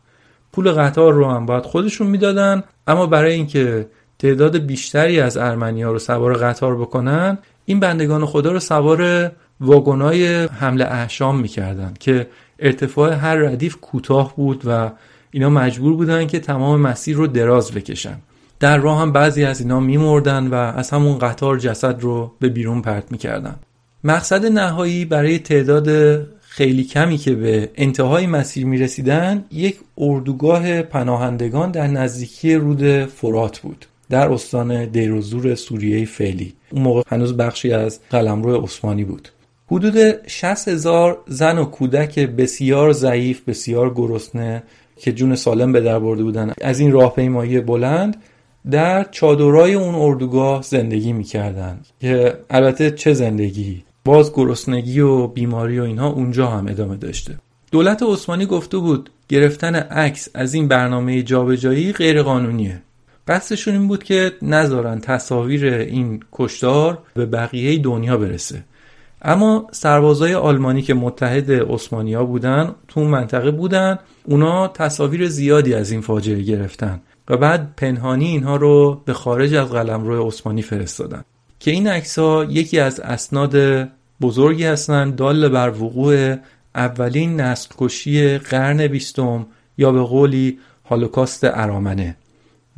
پول 0.52 0.72
قطار 0.72 1.12
رو 1.12 1.30
هم 1.30 1.46
باید 1.46 1.64
خودشون 1.64 2.06
می‌دادن 2.06 2.62
اما 2.86 3.06
برای 3.06 3.34
اینکه 3.34 3.86
تعداد 4.18 4.58
بیشتری 4.58 5.20
از 5.20 5.36
ارمنی 5.36 5.82
ها 5.82 5.92
رو 5.92 5.98
سوار 5.98 6.34
قطار 6.34 6.76
بکنن 6.76 7.38
این 7.68 7.80
بندگان 7.80 8.26
خدا 8.26 8.52
رو 8.52 8.60
سوار 8.60 9.32
واگنای 9.60 10.44
حمل 10.44 10.82
احشام 10.82 11.40
می‌کردن 11.40 11.94
که 12.00 12.26
ارتفاع 12.58 13.12
هر 13.12 13.34
ردیف 13.34 13.76
کوتاه 13.76 14.36
بود 14.36 14.62
و 14.66 14.90
اینا 15.30 15.50
مجبور 15.50 15.96
بودن 15.96 16.26
که 16.26 16.40
تمام 16.40 16.80
مسیر 16.80 17.16
رو 17.16 17.26
دراز 17.26 17.72
بکشن. 17.72 18.18
در 18.60 18.78
راه 18.78 19.00
هم 19.00 19.12
بعضی 19.12 19.44
از 19.44 19.60
اینا 19.60 19.80
میمردن 19.80 20.46
و 20.46 20.54
از 20.54 20.90
همون 20.90 21.18
قطار 21.18 21.58
جسد 21.58 22.00
رو 22.00 22.32
به 22.40 22.48
بیرون 22.48 22.82
پرت 22.82 23.12
می‌کردن. 23.12 23.56
مقصد 24.04 24.46
نهایی 24.46 25.04
برای 25.04 25.38
تعداد 25.38 25.88
خیلی 26.40 26.84
کمی 26.84 27.18
که 27.18 27.34
به 27.34 27.70
انتهای 27.74 28.26
مسیر 28.26 28.66
می‌رسیدن 28.66 29.44
یک 29.50 29.78
اردوگاه 29.98 30.82
پناهندگان 30.82 31.70
در 31.70 31.86
نزدیکی 31.86 32.54
رود 32.54 33.04
فرات 33.04 33.58
بود. 33.58 33.86
در 34.10 34.32
استان 34.32 34.84
دیروزور 34.84 35.54
سوریه 35.54 36.04
فعلی. 36.04 36.54
اون 36.70 36.82
موقع 36.82 37.02
هنوز 37.06 37.36
بخشی 37.36 37.72
از 37.72 38.00
قلمرو 38.10 38.64
عثمانی 38.64 39.04
بود. 39.04 39.28
حدود 39.70 40.26
60 40.26 40.68
هزار 40.68 41.18
زن 41.26 41.58
و 41.58 41.64
کودک 41.64 42.18
بسیار 42.18 42.92
ضعیف 42.92 43.40
بسیار 43.48 43.94
گرسنه 43.94 44.62
که 44.96 45.12
جون 45.12 45.34
سالم 45.34 45.72
به 45.72 45.80
در 45.80 45.98
برده 45.98 46.22
بودن. 46.22 46.52
از 46.62 46.80
این 46.80 46.92
راهپیمایی 46.92 47.60
بلند 47.60 48.16
در 48.70 49.04
چادرای 49.04 49.74
اون 49.74 49.94
اردوگاه 49.94 50.62
زندگی 50.62 51.12
می‌کردن 51.12 51.80
که 52.00 52.34
البته 52.50 52.90
چه 52.90 53.14
زندگی؟ 53.14 53.84
باز 54.04 54.32
گرسنگی 54.32 55.00
و 55.00 55.26
بیماری 55.26 55.80
و 55.80 55.82
اینها 55.82 56.08
اونجا 56.08 56.46
هم 56.46 56.66
ادامه 56.68 56.96
داشته. 56.96 57.34
دولت 57.72 58.02
عثمانی 58.02 58.46
گفته 58.46 58.78
بود 58.78 59.10
گرفتن 59.28 59.74
عکس 59.74 60.28
از 60.34 60.54
این 60.54 60.68
برنامه 60.68 61.22
جابجایی 61.22 61.92
غیر 61.92 62.22
قانونیه 62.22 62.82
بحثشون 63.28 63.74
این 63.74 63.88
بود 63.88 64.04
که 64.04 64.32
نذارن 64.42 65.00
تصاویر 65.00 65.64
این 65.64 66.20
کشتار 66.32 66.98
به 67.14 67.26
بقیه 67.26 67.78
دنیا 67.78 68.16
برسه. 68.16 68.64
اما 69.22 69.66
سربازای 69.70 70.34
آلمانی 70.34 70.82
که 70.82 70.94
متحد 70.94 71.50
عثمانیا 71.50 72.24
بودن 72.24 72.74
تو 72.88 73.04
منطقه 73.04 73.50
بودن 73.50 73.98
اونا 74.24 74.68
تصاویر 74.68 75.28
زیادی 75.28 75.74
از 75.74 75.90
این 75.90 76.00
فاجعه 76.00 76.42
گرفتن 76.42 77.00
و 77.28 77.36
بعد 77.36 77.74
پنهانی 77.76 78.26
اینها 78.26 78.56
رو 78.56 79.02
به 79.04 79.12
خارج 79.12 79.54
از 79.54 79.68
قلمرو 79.68 80.26
عثمانی 80.26 80.62
فرستادن. 80.62 81.24
که 81.60 81.70
این 81.70 81.88
عکس 81.88 82.18
یکی 82.48 82.80
از 82.80 83.00
اسناد 83.00 83.56
بزرگی 84.20 84.64
هستند 84.64 85.16
دال 85.16 85.48
بر 85.48 85.70
وقوع 85.70 86.36
اولین 86.74 87.40
نسل 87.40 87.74
کشی 87.78 88.38
قرن 88.38 88.86
بیستم 88.86 89.46
یا 89.78 89.92
به 89.92 90.02
قولی 90.02 90.58
هالوکاست 90.84 91.40
ارامنه. 91.44 92.16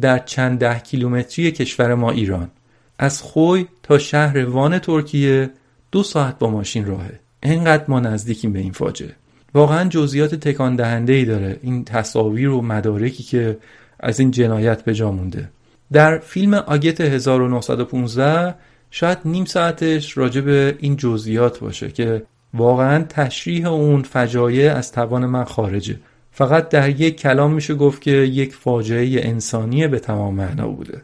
در 0.00 0.18
چند 0.18 0.58
ده 0.58 0.78
کیلومتری 0.78 1.52
کشور 1.52 1.94
ما 1.94 2.10
ایران. 2.10 2.50
از 2.98 3.22
خوی 3.22 3.66
تا 3.82 3.98
شهر 3.98 4.44
وان 4.44 4.78
ترکیه 4.78 5.50
دو 5.92 6.02
ساعت 6.02 6.38
با 6.38 6.50
ماشین 6.50 6.86
راهه. 6.86 7.20
انقدر 7.42 7.84
ما 7.88 8.00
نزدیکیم 8.00 8.52
به 8.52 8.58
این 8.58 8.72
فاجعه. 8.72 9.14
واقعا 9.54 9.88
جزئیات 9.88 10.34
تکان 10.34 10.76
دهنده 10.76 11.12
ای 11.12 11.24
داره 11.24 11.60
این 11.62 11.84
تصاویر 11.84 12.50
و 12.50 12.62
مدارکی 12.62 13.22
که 13.22 13.58
از 14.00 14.20
این 14.20 14.30
جنایت 14.30 14.84
به 14.84 14.94
جا 14.94 15.12
مونده. 15.12 15.48
در 15.92 16.18
فیلم 16.18 16.54
آگت 16.54 17.00
1915 17.00 18.54
شاید 18.90 19.18
نیم 19.24 19.44
ساعتش 19.44 20.16
راجع 20.18 20.40
به 20.40 20.76
این 20.80 20.96
جزئیات 20.96 21.60
باشه 21.60 21.90
که 21.90 22.22
واقعا 22.54 23.04
تشریح 23.04 23.66
اون 23.66 24.02
فجایع 24.02 24.76
از 24.76 24.92
توان 24.92 25.26
من 25.26 25.44
خارجه. 25.44 25.96
فقط 26.30 26.68
در 26.68 27.00
یک 27.00 27.20
کلام 27.20 27.52
میشه 27.52 27.74
گفت 27.74 28.02
که 28.02 28.10
یک 28.10 28.54
فاجعه 28.54 29.28
انسانی 29.28 29.88
به 29.88 29.98
تمام 29.98 30.34
معنا 30.34 30.68
بوده. 30.68 31.02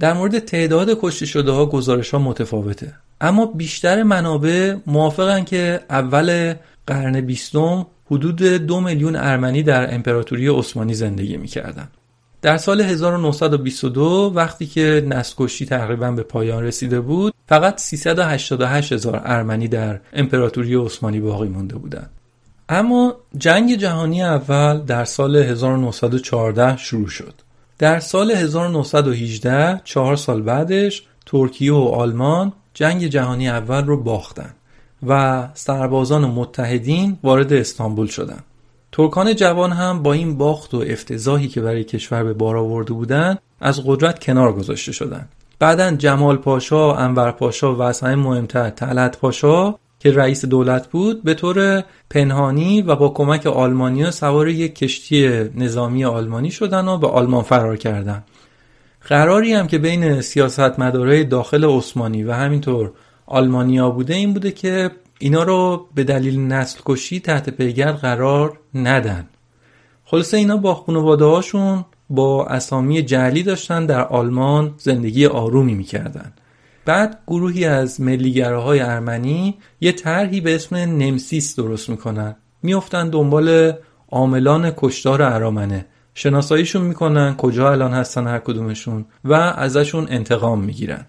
در 0.00 0.12
مورد 0.12 0.38
تعداد 0.38 0.98
کشته 1.00 1.26
شده 1.26 1.50
ها 1.50 1.66
گزارش 1.66 2.10
ها 2.10 2.18
متفاوته. 2.18 2.94
اما 3.20 3.46
بیشتر 3.46 4.02
منابع 4.02 4.74
موافقن 4.86 5.44
که 5.44 5.80
اول 5.90 6.54
قرن 6.86 7.20
بیستم 7.20 7.86
حدود 8.10 8.42
دو 8.42 8.80
میلیون 8.80 9.16
ارمنی 9.16 9.62
در 9.62 9.94
امپراتوری 9.94 10.48
عثمانی 10.48 10.94
زندگی 10.94 11.36
می‌کردن 11.36 11.88
در 12.42 12.56
سال 12.56 12.80
1922 12.80 14.32
وقتی 14.34 14.66
که 14.66 15.06
نسکشی 15.08 15.66
تقریبا 15.66 16.10
به 16.10 16.22
پایان 16.22 16.64
رسیده 16.64 17.00
بود 17.00 17.34
فقط 17.48 17.78
388 17.78 18.92
هزار 18.92 19.22
ارمنی 19.24 19.68
در 19.68 20.00
امپراتوری 20.12 20.74
عثمانی 20.74 21.20
باقی 21.20 21.48
مونده 21.48 21.76
بودند. 21.76 22.10
اما 22.68 23.14
جنگ 23.38 23.74
جهانی 23.76 24.22
اول 24.22 24.78
در 24.78 25.04
سال 25.04 25.36
1914 25.36 26.76
شروع 26.76 27.08
شد. 27.08 27.34
در 27.78 28.00
سال 28.00 28.30
1918 28.30 29.80
چهار 29.84 30.16
سال 30.16 30.42
بعدش 30.42 31.02
ترکیه 31.26 31.72
و 31.72 31.88
آلمان 31.94 32.52
جنگ 32.74 33.06
جهانی 33.06 33.48
اول 33.48 33.84
رو 33.84 34.02
باختن 34.02 34.50
و 35.06 35.48
سربازان 35.54 36.24
متحدین 36.24 37.18
وارد 37.22 37.52
استانبول 37.52 38.06
شدند. 38.06 38.44
ترکان 38.92 39.34
جوان 39.34 39.72
هم 39.72 40.02
با 40.02 40.12
این 40.12 40.38
باخت 40.38 40.74
و 40.74 40.84
افتضاحی 40.86 41.48
که 41.48 41.60
برای 41.60 41.84
کشور 41.84 42.24
به 42.24 42.32
بار 42.32 42.56
آورده 42.56 42.92
بودند 42.92 43.38
از 43.60 43.82
قدرت 43.86 44.18
کنار 44.18 44.52
گذاشته 44.52 44.92
شدند. 44.92 45.28
بعدا 45.58 45.90
جمال 45.90 46.36
پاشا، 46.36 46.94
انور 46.94 47.30
پاشا 47.30 47.74
و 47.74 47.82
از 47.82 48.00
همه 48.00 48.14
مهمتر 48.14 48.70
طلعت 48.70 49.18
پاشا 49.18 49.74
که 50.06 50.12
رئیس 50.12 50.44
دولت 50.44 50.88
بود 50.88 51.22
به 51.22 51.34
طور 51.34 51.84
پنهانی 52.10 52.82
و 52.82 52.96
با 52.96 53.08
کمک 53.08 53.46
آلمانیا 53.46 54.10
سوار 54.10 54.48
یک 54.48 54.74
کشتی 54.74 55.28
نظامی 55.54 56.04
آلمانی 56.04 56.50
شدن 56.50 56.88
و 56.88 56.98
به 56.98 57.06
آلمان 57.06 57.42
فرار 57.42 57.76
کردند. 57.76 58.24
قراری 59.08 59.52
هم 59.52 59.66
که 59.66 59.78
بین 59.78 60.20
سیاستمدارای 60.20 61.24
داخل 61.24 61.64
عثمانی 61.64 62.22
و 62.22 62.32
همینطور 62.32 62.92
آلمانیا 63.26 63.90
بوده 63.90 64.14
این 64.14 64.34
بوده 64.34 64.52
که 64.52 64.90
اینا 65.18 65.42
رو 65.42 65.86
به 65.94 66.04
دلیل 66.04 66.40
نسل 66.40 66.80
کشی 66.84 67.20
تحت 67.20 67.50
پیگر 67.50 67.92
قرار 67.92 68.58
ندن 68.74 69.28
خلاصه 70.04 70.36
اینا 70.36 70.56
با 70.56 70.74
خانواده 70.74 71.24
هاشون 71.24 71.84
با 72.10 72.46
اسامی 72.46 73.02
جعلی 73.02 73.42
داشتن 73.42 73.86
در 73.86 74.04
آلمان 74.04 74.74
زندگی 74.78 75.26
آرومی 75.26 75.74
می‌کردن 75.74 76.32
بعد 76.86 77.18
گروهی 77.26 77.64
از 77.64 78.00
های 78.40 78.80
ارمنی 78.80 79.54
یه 79.80 79.92
طرحی 79.92 80.40
به 80.40 80.54
اسم 80.54 80.76
نمسیس 80.76 81.56
درست 81.56 81.88
می‌کنن. 81.88 82.36
میفتن 82.62 83.08
دنبال 83.08 83.72
عاملان 84.10 84.72
کشتار 84.76 85.22
ارامنه. 85.22 85.86
شناساییشون 86.14 86.82
می‌کنن 86.82 87.34
کجا 87.36 87.70
الان 87.70 87.92
هستن 87.92 88.26
هر 88.26 88.38
کدومشون 88.38 89.04
و 89.24 89.32
ازشون 89.34 90.06
انتقام 90.10 90.64
می‌گیرن. 90.64 91.06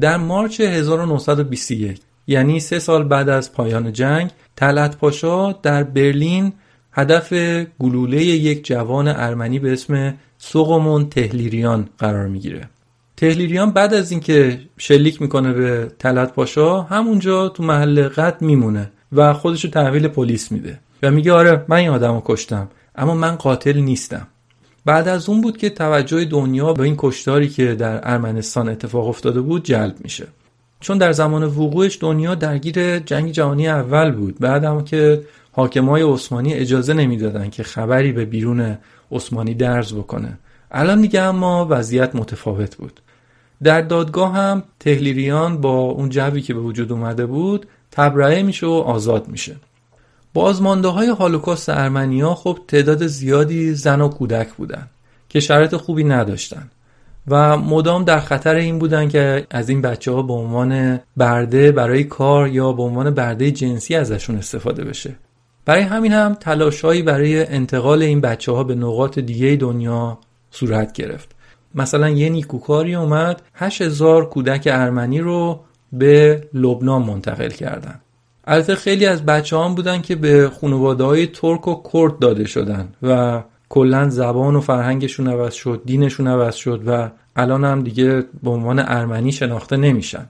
در 0.00 0.16
مارچ 0.16 0.60
1921 0.60 2.00
یعنی 2.26 2.60
سه 2.60 2.78
سال 2.78 3.04
بعد 3.04 3.28
از 3.28 3.52
پایان 3.52 3.92
جنگ 3.92 4.30
طلعت 4.56 4.96
پاشا 4.96 5.52
در 5.52 5.82
برلین 5.82 6.52
هدف 6.92 7.32
گلوله 7.78 8.24
یک 8.24 8.66
جوان 8.66 9.08
ارمنی 9.08 9.58
به 9.58 9.72
اسم 9.72 10.14
سوغمون 10.38 11.08
تهلیریان 11.08 11.88
قرار 11.98 12.28
می‌گیره. 12.28 12.68
تهلیریان 13.16 13.70
بعد 13.70 13.94
از 13.94 14.10
اینکه 14.10 14.60
شلیک 14.78 15.22
می‌کنه 15.22 15.52
به 15.52 15.88
طلعت 15.98 16.32
پاشا 16.32 16.82
همونجا 16.82 17.48
تو 17.48 17.62
محل 17.62 18.08
قتل 18.08 18.46
میمونه 18.46 18.90
و 19.12 19.32
خودشو 19.32 19.68
تحویل 19.68 20.08
پلیس 20.08 20.52
میده 20.52 20.78
و 21.02 21.10
میگه 21.10 21.32
آره 21.32 21.64
من 21.68 21.76
این 21.76 21.88
آدمو 21.88 22.22
کشتم 22.24 22.68
اما 22.96 23.14
من 23.14 23.36
قاتل 23.36 23.78
نیستم. 23.78 24.26
بعد 24.84 25.08
از 25.08 25.28
اون 25.28 25.40
بود 25.40 25.56
که 25.56 25.70
توجه 25.70 26.24
دنیا 26.24 26.72
به 26.72 26.82
این 26.82 26.94
کشتاری 26.98 27.48
که 27.48 27.74
در 27.74 28.00
ارمنستان 28.02 28.68
اتفاق 28.68 29.08
افتاده 29.08 29.40
بود 29.40 29.64
جلب 29.64 29.94
میشه. 30.00 30.26
چون 30.80 30.98
در 30.98 31.12
زمان 31.12 31.44
وقوعش 31.44 31.98
دنیا 32.00 32.34
درگیر 32.34 32.98
جنگ 32.98 33.30
جهانی 33.30 33.68
اول 33.68 34.10
بود 34.10 34.38
بعد 34.38 34.64
هم 34.64 34.84
که 34.84 35.22
حاکمای 35.52 36.02
عثمانی 36.02 36.54
اجازه 36.54 36.94
نمی‌دادن 36.94 37.50
که 37.50 37.62
خبری 37.62 38.12
به 38.12 38.24
بیرون 38.24 38.78
عثمانی 39.12 39.54
درز 39.54 39.94
بکنه. 39.94 40.38
الان 40.74 41.00
دیگه 41.00 41.20
اما 41.20 41.66
وضعیت 41.70 42.14
متفاوت 42.14 42.76
بود. 42.76 43.00
در 43.62 43.80
دادگاه 43.80 44.34
هم 44.34 44.62
تهلیریان 44.80 45.60
با 45.60 45.78
اون 45.78 46.08
جوی 46.08 46.42
که 46.42 46.54
به 46.54 46.60
وجود 46.60 46.92
اومده 46.92 47.26
بود 47.26 47.66
تبرئه 47.90 48.42
میشه 48.42 48.66
و 48.66 48.70
آزاد 48.70 49.28
میشه. 49.28 49.56
بازمانده 50.34 50.88
های 50.88 51.08
هالوکاست 51.08 51.68
ارمنیا 51.68 52.34
خب 52.34 52.58
تعداد 52.68 53.06
زیادی 53.06 53.74
زن 53.74 54.00
و 54.00 54.08
کودک 54.08 54.52
بودن 54.52 54.86
که 55.28 55.40
شرایط 55.40 55.76
خوبی 55.76 56.04
نداشتن 56.04 56.70
و 57.28 57.56
مدام 57.56 58.04
در 58.04 58.20
خطر 58.20 58.54
این 58.54 58.78
بودن 58.78 59.08
که 59.08 59.46
از 59.50 59.68
این 59.68 59.82
بچه 59.82 60.12
ها 60.12 60.22
به 60.22 60.32
عنوان 60.32 61.00
برده 61.16 61.72
برای 61.72 62.04
کار 62.04 62.48
یا 62.48 62.72
به 62.72 62.82
عنوان 62.82 63.10
برده 63.10 63.50
جنسی 63.50 63.94
ازشون 63.94 64.36
استفاده 64.36 64.84
بشه. 64.84 65.14
برای 65.64 65.82
همین 65.82 66.12
هم 66.12 66.34
تلاشهایی 66.34 67.02
برای 67.02 67.46
انتقال 67.46 68.02
این 68.02 68.20
بچه 68.20 68.52
ها 68.52 68.64
به 68.64 68.74
نقاط 68.74 69.18
دیگه 69.18 69.56
دنیا 69.56 70.18
صورت 70.54 70.92
گرفت. 70.92 71.34
مثلا 71.74 72.08
یه 72.08 72.28
نیکوکاری 72.28 72.94
اومد 72.94 73.42
8000 73.54 74.28
کودک 74.28 74.68
ارمنی 74.72 75.20
رو 75.20 75.60
به 75.92 76.48
لبنان 76.54 77.02
منتقل 77.02 77.48
کردن. 77.48 78.00
البته 78.46 78.74
خیلی 78.74 79.06
از 79.06 79.26
بچه 79.26 79.58
هم 79.58 79.74
بودن 79.74 80.02
که 80.02 80.14
به 80.14 80.50
خانواده 80.60 81.04
های 81.04 81.26
ترک 81.26 81.68
و 81.68 81.82
کرد 81.92 82.18
داده 82.18 82.44
شدن 82.44 82.88
و 83.02 83.42
کلا 83.68 84.08
زبان 84.08 84.56
و 84.56 84.60
فرهنگشون 84.60 85.28
عوض 85.28 85.54
شد 85.54 85.82
دینشون 85.84 86.28
عوض 86.28 86.54
شد 86.54 86.82
و 86.86 87.10
الان 87.36 87.64
هم 87.64 87.82
دیگه 87.82 88.24
به 88.42 88.50
عنوان 88.50 88.78
ارمنی 88.78 89.32
شناخته 89.32 89.76
نمیشن. 89.76 90.26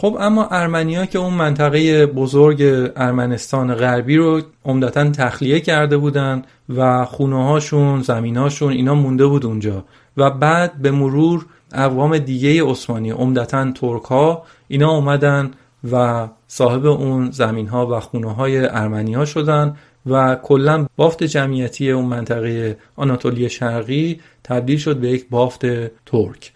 خب 0.00 0.16
اما 0.20 0.48
ارمنیا 0.50 1.06
که 1.06 1.18
اون 1.18 1.34
منطقه 1.34 2.06
بزرگ 2.06 2.62
ارمنستان 2.96 3.74
غربی 3.74 4.16
رو 4.16 4.40
عمدتا 4.64 5.10
تخلیه 5.10 5.60
کرده 5.60 5.96
بودن 5.96 6.42
و 6.76 7.04
خونه 7.04 7.44
هاشون 7.44 8.02
زمین 8.02 8.36
هاشون 8.36 8.72
اینا 8.72 8.94
مونده 8.94 9.26
بود 9.26 9.46
اونجا. 9.46 9.84
و 10.16 10.30
بعد 10.30 10.82
به 10.82 10.90
مرور 10.90 11.46
اقوام 11.72 12.18
دیگه 12.18 12.64
عثمانی 12.64 13.10
عمدتا 13.10 13.72
ترک 13.72 14.02
ها 14.02 14.42
اینا 14.68 14.90
اومدن 14.90 15.50
و 15.92 16.28
صاحب 16.46 16.86
اون 16.86 17.30
زمین 17.30 17.66
ها 17.66 17.86
و 17.86 18.00
خونه 18.00 18.34
های 18.34 18.66
ارمنی 18.66 19.14
ها 19.14 19.24
شدن 19.24 19.76
و 20.06 20.34
کلا 20.34 20.86
بافت 20.96 21.24
جمعیتی 21.24 21.90
اون 21.90 22.04
منطقه 22.04 22.78
آناتولی 22.96 23.48
شرقی 23.48 24.20
تبدیل 24.44 24.78
شد 24.78 24.96
به 24.96 25.08
یک 25.08 25.28
بافت 25.28 25.60
ترک. 26.06 26.52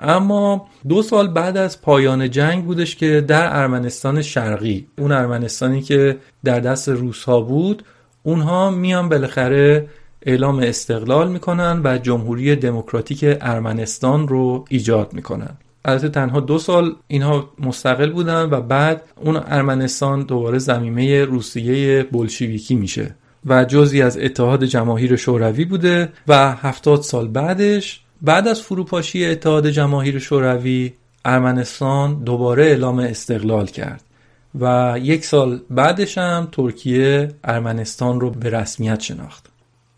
اما 0.00 0.66
دو 0.88 1.02
سال 1.02 1.28
بعد 1.28 1.56
از 1.56 1.82
پایان 1.82 2.30
جنگ 2.30 2.64
بودش 2.64 2.96
که 2.96 3.20
در 3.20 3.56
ارمنستان 3.56 4.22
شرقی 4.22 4.86
اون 4.98 5.12
ارمنستانی 5.12 5.82
که 5.82 6.16
در 6.44 6.60
دست 6.60 6.88
روس 6.88 7.24
ها 7.24 7.40
بود 7.40 7.84
اونها 8.22 8.70
میان 8.70 9.08
بالاخره 9.08 9.88
اعلام 10.22 10.58
استقلال 10.58 11.30
می‌کنن 11.30 11.80
و 11.84 11.98
جمهوری 11.98 12.56
دموکراتیک 12.56 13.24
ارمنستان 13.40 14.28
رو 14.28 14.64
ایجاد 14.68 15.12
می‌کنن. 15.12 15.56
البته 15.84 16.08
تنها 16.08 16.40
دو 16.40 16.58
سال 16.58 16.94
اینها 17.08 17.50
مستقل 17.58 18.10
بودن 18.10 18.48
و 18.50 18.60
بعد 18.60 19.02
اون 19.16 19.36
ارمنستان 19.36 20.22
دوباره 20.22 20.58
زمینه 20.58 21.24
روسیه 21.24 22.02
بلشویکی 22.02 22.74
میشه 22.74 23.14
و 23.46 23.64
جزی 23.64 24.02
از 24.02 24.18
اتحاد 24.18 24.64
جماهیر 24.64 25.16
شوروی 25.16 25.64
بوده 25.64 26.08
و 26.28 26.52
هفتاد 26.52 27.02
سال 27.02 27.28
بعدش 27.28 28.00
بعد 28.22 28.48
از 28.48 28.60
فروپاشی 28.60 29.26
اتحاد 29.26 29.68
جماهیر 29.68 30.18
شوروی 30.18 30.92
ارمنستان 31.24 32.14
دوباره 32.24 32.64
اعلام 32.64 32.98
استقلال 32.98 33.66
کرد 33.66 34.04
و 34.60 34.94
یک 35.02 35.24
سال 35.24 35.60
بعدش 35.70 36.18
هم 36.18 36.48
ترکیه 36.52 37.28
ارمنستان 37.44 38.20
رو 38.20 38.30
به 38.30 38.50
رسمیت 38.50 39.00
شناخت. 39.00 39.46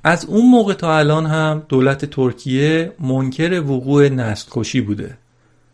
از 0.04 0.24
اون 0.24 0.50
موقع 0.50 0.74
تا 0.74 0.98
الان 0.98 1.26
هم 1.26 1.62
دولت 1.68 2.04
ترکیه 2.04 2.92
منکر 3.00 3.60
وقوع 3.60 4.08
نسل 4.08 4.48
کشی 4.50 4.80
بوده. 4.80 5.18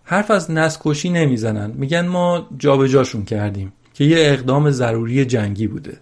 حرف 0.05 0.31
از 0.31 0.51
نسل 0.51 0.81
کشی 0.85 1.11
نمی‌زنن. 1.11 1.71
میگن 1.75 2.07
ما 2.07 2.47
جابجاشون 2.59 3.25
کردیم 3.25 3.73
که 3.95 4.05
یه 4.05 4.17
اقدام 4.19 4.71
ضروری 4.71 5.25
جنگی 5.25 5.67
بوده. 5.67 5.97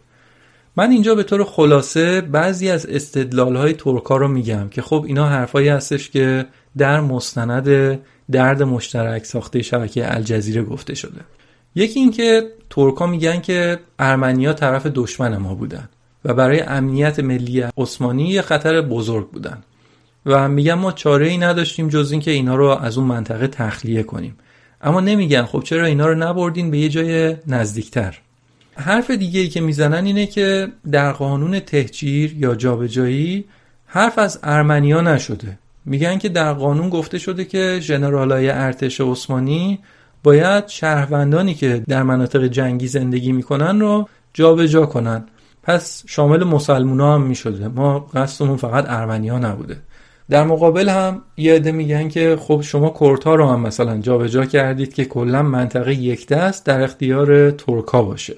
من 0.77 0.91
اینجا 0.91 1.15
به 1.15 1.23
طور 1.23 1.45
خلاصه 1.45 2.21
بعضی 2.21 2.71
از 2.71 2.87
استدلال 2.87 3.57
های 3.57 3.73
ترکا 3.73 4.17
رو 4.17 4.29
میگم 4.29 4.69
که 4.69 4.83
خب 4.83 5.05
اینا 5.07 5.27
حرفایی 5.27 5.69
هستش 5.69 6.11
که 6.11 6.47
در 6.77 7.01
مستند 7.01 7.99
درد 8.31 8.63
مشترک 8.63 9.25
ساخته 9.25 9.63
شبکه 9.63 10.15
الجزیره 10.15 10.63
گفته 10.63 10.95
شده. 10.95 11.21
یکی 11.75 12.01
اینکه 12.01 12.43
ترکا 12.71 13.07
میگن 13.07 13.41
که 13.41 13.79
ارمنیا 13.99 14.53
طرف 14.53 14.87
دشمن 14.87 15.37
ما 15.37 15.55
بودن 15.55 15.89
و 16.25 16.35
برای 16.35 16.61
امنیت 16.61 17.21
ملی 17.21 17.61
عثمانی 17.61 18.29
یه 18.29 18.43
خطر 18.43 18.81
بزرگ 18.81 19.31
بودن 19.31 19.63
و 20.27 20.49
میگن 20.49 20.75
ما 20.75 20.93
چاره 20.93 21.29
ای 21.29 21.39
نداشتیم 21.39 21.89
جز 21.89 22.13
اینکه 22.13 22.31
اینا 22.31 22.57
رو 22.57 22.67
از 22.67 22.99
اون 22.99 23.07
منطقه 23.07 23.47
تخلیه 23.47 24.03
کنیم. 24.03 24.37
اما 24.83 25.01
نمیگن. 25.01 25.43
خب 25.43 25.63
چرا 25.63 25.87
اینا 25.87 26.07
رو 26.07 26.15
نبردین 26.15 26.71
به 26.71 26.79
یه 26.79 26.89
جای 26.89 27.37
نزدیکتر؟ 27.47 28.19
حرف 28.77 29.11
دیگه 29.11 29.41
ای 29.41 29.49
که 29.49 29.61
می‌زنن 29.61 30.05
اینه 30.05 30.27
که 30.27 30.69
در 30.91 31.13
قانون 31.13 31.61
تهجیر 31.61 32.37
یا 32.39 32.55
جابجایی 32.55 33.45
حرف 33.87 34.19
از 34.19 34.39
ارمنیا 34.43 35.01
نشده. 35.01 35.59
میگن 35.85 36.19
که 36.19 36.29
در 36.29 36.53
قانون 36.53 36.89
گفته 36.89 37.19
شده 37.19 37.45
که 37.45 37.79
ژنرالای 37.83 38.51
ارتش 38.51 39.01
عثمانی 39.01 39.79
باید 40.23 40.69
شهروندانی 40.69 41.55
که 41.55 41.83
در 41.89 42.03
مناطق 42.03 42.45
جنگی 42.45 42.87
زندگی 42.87 43.33
می‌کنن 43.33 43.81
رو 43.81 44.09
جابجا 44.35 44.67
جا 44.67 44.87
کنن. 44.87 45.25
پس 45.63 46.03
شامل 46.07 46.45
مسلمونا 46.45 47.15
هم 47.15 47.23
می‌شده. 47.23 47.69
ما 47.69 47.99
قصدمون 47.99 48.57
فقط 48.57 48.85
ارمنیا 48.89 49.39
نبوده. 49.39 49.77
در 50.31 50.45
مقابل 50.45 50.89
هم 50.89 51.23
یه 51.37 51.55
عده 51.55 51.73
میگن 51.73 52.09
که 52.09 52.37
خب 52.41 52.61
شما 52.65 52.89
کورتا 52.89 53.35
رو 53.35 53.49
هم 53.49 53.61
مثلا 53.61 53.99
جابجا 53.99 54.45
کردید 54.45 54.95
که 54.95 55.05
کلا 55.05 55.43
منطقه 55.43 55.95
یک 55.95 56.29
دست 56.29 56.67
در 56.67 56.83
اختیار 56.83 57.51
ترکا 57.51 58.03
باشه. 58.03 58.35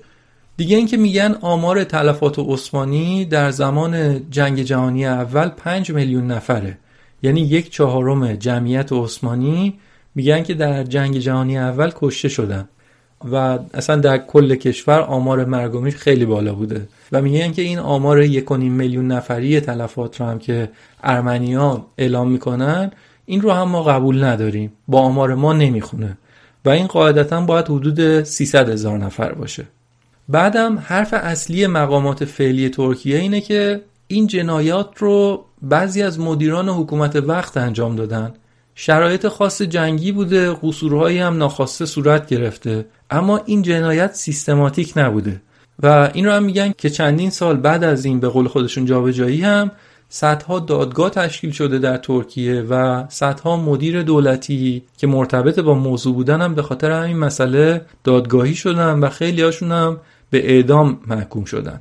دیگه 0.57 0.77
اینکه 0.77 0.97
میگن 0.97 1.37
آمار 1.41 1.85
تلفات 1.85 2.39
عثمانی 2.39 3.25
در 3.25 3.51
زمان 3.51 4.21
جنگ 4.31 4.63
جهانی 4.63 5.07
اول 5.07 5.49
5 5.49 5.91
میلیون 5.91 6.27
نفره. 6.27 6.79
یعنی 7.23 7.41
یک 7.41 7.71
چهارم 7.71 8.33
جمعیت 8.33 8.93
عثمانی 8.93 9.75
میگن 10.15 10.43
که 10.43 10.55
در 10.55 10.85
جنگ 10.85 11.19
جهانی 11.19 11.59
اول 11.59 11.91
کشته 11.95 12.29
شدن. 12.29 12.69
و 13.33 13.59
اصلا 13.75 13.97
در 13.97 14.19
کل 14.19 14.55
کشور 14.55 15.01
آمار 15.01 15.45
مرگ 15.45 15.75
و 15.75 15.91
خیلی 15.91 16.25
بالا 16.25 16.55
بوده. 16.55 16.89
و 17.13 17.23
میگن 17.23 17.53
که 17.53 17.63
این 17.63 17.79
آمار 17.79 18.23
یک 18.23 18.53
میلیون 18.53 19.07
نفری 19.07 19.61
تلفات 19.61 20.21
رو 20.21 20.27
هم 20.27 20.39
که 20.39 20.71
ارمنیا 21.05 21.87
اعلام 21.99 22.31
می‌کنن 22.31 22.91
این 23.27 23.41
رو 23.41 23.51
هم 23.51 23.69
ما 23.69 23.83
قبول 23.83 24.25
نداریم. 24.25 24.73
با 24.89 25.01
آمار 25.01 25.35
ما 25.35 25.53
نمی‌خونه. 25.53 26.19
و 26.65 26.69
این 26.69 26.87
قاعدتا 26.87 27.41
باید 27.41 27.69
حدود 27.69 28.23
300 28.23 28.69
هزار 28.69 28.99
نفر 28.99 29.33
باشه. 29.33 29.67
بعدم 30.29 30.79
حرف 30.79 31.15
اصلی 31.15 31.67
مقامات 31.67 32.25
فعلی 32.25 32.69
ترکیه 32.69 33.19
اینه 33.19 33.41
که 33.41 33.81
این 34.07 34.27
جنایات 34.27 34.91
رو 34.97 35.45
بعضی 35.63 36.03
از 36.03 36.21
مدیران 36.21 36.69
حکومت 36.69 37.17
وقت 37.17 37.57
انجام 37.57 37.97
دادن. 37.97 38.35
شرایط 38.75 39.29
خاص 39.29 39.63
جنگی 39.63 40.13
بوده 40.13 40.53
قصورهایی 40.63 41.19
هم 41.19 41.37
ناخواسته 41.37 41.87
صورت 41.87 42.27
گرفته. 42.27 42.87
اما 43.11 43.41
این 43.47 43.63
جنایت 43.63 44.15
سیستماتیک 44.15 44.93
نبوده. 44.97 45.43
و 45.83 46.11
این 46.15 46.25
رو 46.27 46.33
هم 46.33 46.45
میگن 46.45 46.73
که 46.79 46.91
چندین 46.91 47.31
سال 47.31 47.57
بعد 47.57 47.85
از 47.85 48.05
این 48.05 48.21
به 48.21 48.29
قول 48.29 48.49
خودشون 48.49 48.85
جابجایی 48.85 49.43
هم 49.43 49.71
صدها 50.09 50.59
دادگاه 50.59 51.11
تشکیل 51.11 51.51
شده 51.51 51.79
در 51.79 51.97
ترکیه 51.97 52.61
و 52.61 53.05
صدها 53.09 53.57
مدیر 53.57 54.03
دولتی 54.03 54.83
که 54.99 55.07
مرتبط 55.07 55.59
با 55.59 55.75
موضوع 55.75 56.15
بودن 56.15 56.41
هم 56.41 56.55
به 56.55 56.63
خاطر 56.63 56.91
همین 56.91 57.19
مسئله 57.19 57.81
دادگاهی 58.05 58.55
شدن 58.55 59.01
و 59.01 59.09
خیلی 59.09 59.43
هاشون 59.43 59.73
هم 59.73 60.01
به 60.31 60.51
اعدام 60.51 61.01
محکوم 61.07 61.45
شدن. 61.45 61.81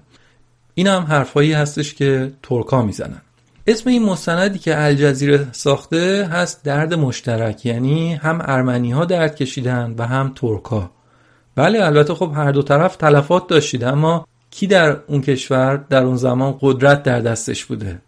این 0.74 0.88
هم 0.88 1.04
حرفایی 1.04 1.54
هستش 1.54 1.94
که 1.94 2.32
ترکا 2.44 2.82
می‌زنن. 2.82 3.22
اسم 3.68 3.90
این 3.90 4.04
مستندی 4.04 4.60
که 4.60 4.84
الجزیره 4.84 5.48
ساخته 5.52 6.30
هست 6.32 6.64
درد 6.64 6.94
مشترک 6.94 7.66
یعنی 7.66 8.14
هم 8.14 8.42
ارمنی 8.42 8.92
ها 8.92 9.06
درد 9.06 9.36
کشیدن 9.36 9.96
و 9.98 10.08
هم 10.08 10.32
ترکا 10.36 10.92
بله 11.56 11.86
البته 11.86 12.14
خب 12.14 12.32
هر 12.36 12.52
دو 12.52 12.62
طرف 12.62 12.96
تلفات 12.96 13.48
داشتید 13.48 13.84
اما 13.84 14.28
کی 14.52 14.68
در 14.68 14.98
اون 15.08 15.22
کشور 15.22 15.86
در 15.90 16.04
اون 16.04 16.16
زمان 16.16 16.58
قدرت 16.62 17.04
در 17.04 17.20
دستش 17.20 17.66
بوده؟ 17.66 18.02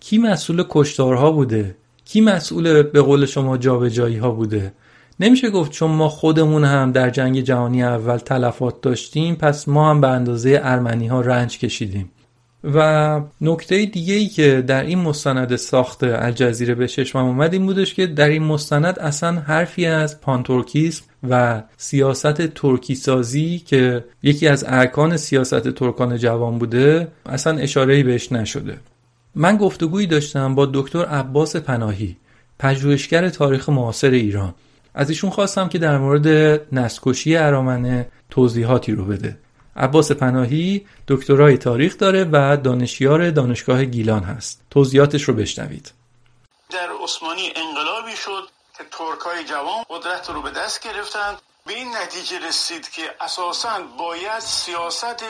کی 0.00 0.18
مسئول 0.18 0.64
کشتارها 0.68 1.30
بوده؟ 1.30 1.76
کی 2.04 2.20
مسئول 2.20 2.82
به 2.82 3.00
قول 3.00 3.26
شما 3.26 3.56
جابجایی 3.56 4.16
ها 4.16 4.30
بوده؟ 4.30 4.72
نمیشه 5.20 5.50
گفت 5.50 5.72
چون 5.72 5.90
ما 5.90 6.08
خودمون 6.08 6.64
هم 6.64 6.92
در 6.92 7.10
جنگ 7.10 7.40
جهانی 7.40 7.82
اول 7.82 8.16
تلفات 8.16 8.80
داشتیم 8.80 9.34
پس 9.34 9.68
ما 9.68 9.90
هم 9.90 10.00
به 10.00 10.08
اندازه 10.08 10.60
ارمنی 10.62 11.06
ها 11.06 11.20
رنج 11.20 11.58
کشیدیم. 11.58 12.10
و 12.64 13.20
نکته 13.40 13.86
دیگه 13.86 14.14
ای 14.14 14.26
که 14.26 14.64
در 14.66 14.82
این 14.82 14.98
مستند 14.98 15.56
ساخت 15.56 16.04
الجزیره 16.04 16.74
به 16.74 16.88
چشمم 16.88 17.24
اومد 17.24 17.52
این 17.52 17.66
بودش 17.66 17.94
که 17.94 18.06
در 18.06 18.28
این 18.28 18.42
مستند 18.42 18.98
اصلا 18.98 19.32
حرفی 19.32 19.86
از 19.86 20.20
پانتورکیسم 20.20 21.04
و 21.28 21.62
سیاست 21.76 22.46
ترکی 22.46 22.94
سازی 22.94 23.58
که 23.58 24.04
یکی 24.22 24.48
از 24.48 24.64
ارکان 24.68 25.16
سیاست 25.16 25.70
ترکان 25.70 26.16
جوان 26.16 26.58
بوده 26.58 27.08
اصلا 27.26 27.58
اشاره 27.58 28.02
بهش 28.02 28.32
نشده. 28.32 28.76
من 29.34 29.56
گفتگویی 29.56 30.06
داشتم 30.06 30.54
با 30.54 30.66
دکتر 30.66 31.04
عباس 31.04 31.56
پناهی 31.56 32.16
پژوهشگر 32.58 33.28
تاریخ 33.28 33.68
معاصر 33.68 34.10
ایران. 34.10 34.54
از 34.94 35.10
ایشون 35.10 35.30
خواستم 35.30 35.68
که 35.68 35.78
در 35.78 35.98
مورد 35.98 36.28
نسکشی 36.72 37.36
ارامنه 37.36 38.12
توضیحاتی 38.30 38.92
رو 38.92 39.04
بده. 39.04 39.38
عباس 39.76 40.12
پناهی 40.12 40.86
دکترای 41.08 41.58
تاریخ 41.58 41.98
داره 41.98 42.24
و 42.32 42.56
دانشیار 42.56 43.30
دانشگاه 43.30 43.84
گیلان 43.84 44.22
هست. 44.22 44.62
توضیحاتش 44.70 45.22
رو 45.22 45.34
بشنوید. 45.34 45.92
در 46.70 46.88
عثمانی 47.04 47.52
انقلابی 47.56 48.16
شد 48.16 48.48
که 48.78 48.84
ترکای 48.90 49.44
جوان 49.44 49.84
قدرت 49.90 50.30
رو 50.30 50.42
به 50.42 50.50
دست 50.50 50.82
گرفتند. 50.82 51.38
به 51.66 51.72
این 51.74 51.88
نتیجه 51.96 52.48
رسید 52.48 52.88
که 52.90 53.02
اساسا 53.20 53.80
باید 53.98 54.38
سیاست 54.40 55.24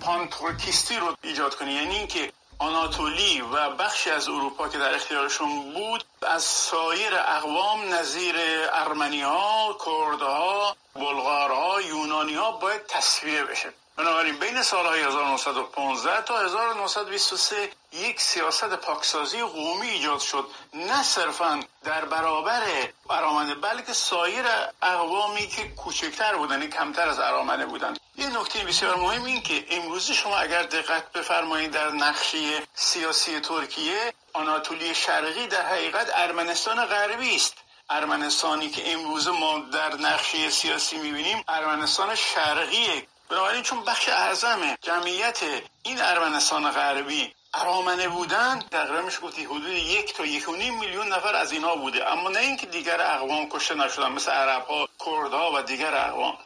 پانتورکیستی 0.00 0.96
رو 0.96 1.16
ایجاد 1.22 1.54
کنی 1.54 1.72
یعنی 1.72 1.94
اینکه 1.94 2.32
آناتولی 2.58 3.40
و 3.40 3.70
بخشی 3.70 4.10
از 4.10 4.28
اروپا 4.28 4.68
که 4.68 4.78
در 4.78 4.94
اختیارشون 4.94 5.72
بود 5.72 6.04
از 6.22 6.42
سایر 6.42 7.14
اقوام 7.14 7.94
نظیر 7.94 8.34
ارمنی 8.72 9.22
ها، 9.22 9.76
کردها، 9.86 10.76
بلغارها، 10.94 11.82
یونانی 11.82 12.34
ها 12.34 12.52
باید 12.52 12.86
تصویه 12.86 13.44
بشه. 13.44 13.72
بنابراین 13.96 14.38
بین 14.38 14.62
سالهای 14.62 15.00
1915 15.00 16.22
تا 16.22 16.40
1923 16.40 17.70
یک 17.92 18.20
سیاست 18.20 18.64
پاکسازی 18.64 19.42
قومی 19.42 19.88
ایجاد 19.88 20.20
شد. 20.20 20.48
نه 20.74 21.02
صرفا 21.02 21.60
در 21.84 22.04
برابر 22.04 22.62
ارامنه 23.10 23.54
بلکه 23.54 23.92
سایر 23.92 24.44
اقوامی 24.82 25.46
که 25.46 25.68
کوچکتر 25.68 26.36
بودن 26.36 26.52
یعنی 26.54 26.68
کمتر 26.68 27.08
از 27.08 27.18
ارامنه 27.18 27.66
بودند 27.66 28.00
یه 28.16 28.38
نکته 28.40 28.64
بسیار 28.64 28.96
مهم 28.96 29.24
این 29.24 29.42
که 29.42 29.66
امروزی 29.70 30.14
شما 30.14 30.36
اگر 30.36 30.62
دقت 30.62 31.12
بفرمایید 31.12 31.70
در 31.70 31.90
نقشه 31.90 32.62
سیاسی 32.74 33.40
ترکیه 33.40 34.12
آناتولی 34.32 34.94
شرقی 34.94 35.46
در 35.46 35.66
حقیقت 35.66 36.10
ارمنستان 36.14 36.84
غربی 36.84 37.36
است. 37.36 37.54
ارمنستانی 37.90 38.70
که 38.70 38.92
امروز 38.92 39.28
ما 39.28 39.58
در 39.58 39.94
نقشه 39.96 40.50
سیاسی 40.50 40.98
می‌بینیم 40.98 41.44
ارمنستان 41.48 42.14
شرقیه 42.14 43.06
بنابراین 43.30 43.62
چون 43.62 43.84
بخش 43.84 44.08
اعظم 44.08 44.76
جمعیت 44.82 45.40
این 45.82 46.02
ارمنستان 46.02 46.70
غربی 46.70 47.34
ارامنه 47.54 48.08
بودن 48.08 48.60
تقریبا 48.70 49.00
میشه 49.00 49.20
گفتی 49.20 49.44
حدود 49.44 49.68
یک 49.68 50.14
تا 50.14 50.26
یک 50.26 50.48
و 50.48 50.56
نیم 50.56 50.78
میلیون 50.78 51.08
نفر 51.08 51.34
از 51.34 51.52
اینها 51.52 51.76
بوده. 51.76 52.12
اما 52.12 52.28
نه 52.28 52.38
اینکه 52.38 52.66
دیگر 52.66 53.00
اقوام 53.00 53.48
کشته 53.48 53.74
نشدن 53.74 54.12
مثل 54.12 54.30
عرب 54.30 54.66
ها 54.66 54.88
کردها 55.06 55.52
و 55.54 55.62
دیگر 55.62 55.94
اقوام. 55.94 56.38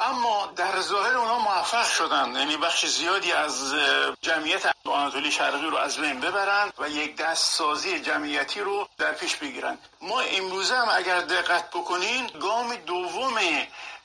اما 0.00 0.52
در 0.56 0.80
ظاهر 0.80 1.16
اونا 1.16 1.38
موفق 1.38 1.88
شدن. 1.88 2.34
یعنی 2.36 2.56
بخش 2.56 2.86
زیادی 2.86 3.32
از 3.32 3.74
جمعیت 4.22 4.72
آناتولی 4.84 5.30
شرقی 5.30 5.66
رو 5.66 5.76
از 5.76 5.98
بین 5.98 6.20
ببرن 6.20 6.72
و 6.78 6.88
یک 6.88 7.16
دست 7.16 7.52
سازی 7.52 8.00
جمعیتی 8.00 8.60
رو 8.60 8.88
در 8.98 9.12
پیش 9.12 9.36
بگیرن. 9.36 9.78
ما 10.00 10.20
امروزه 10.20 10.76
هم 10.76 10.88
اگر 10.92 11.20
دقت 11.20 11.70
بکنین 11.70 12.26
گام 12.26 12.76
دوم 12.76 13.38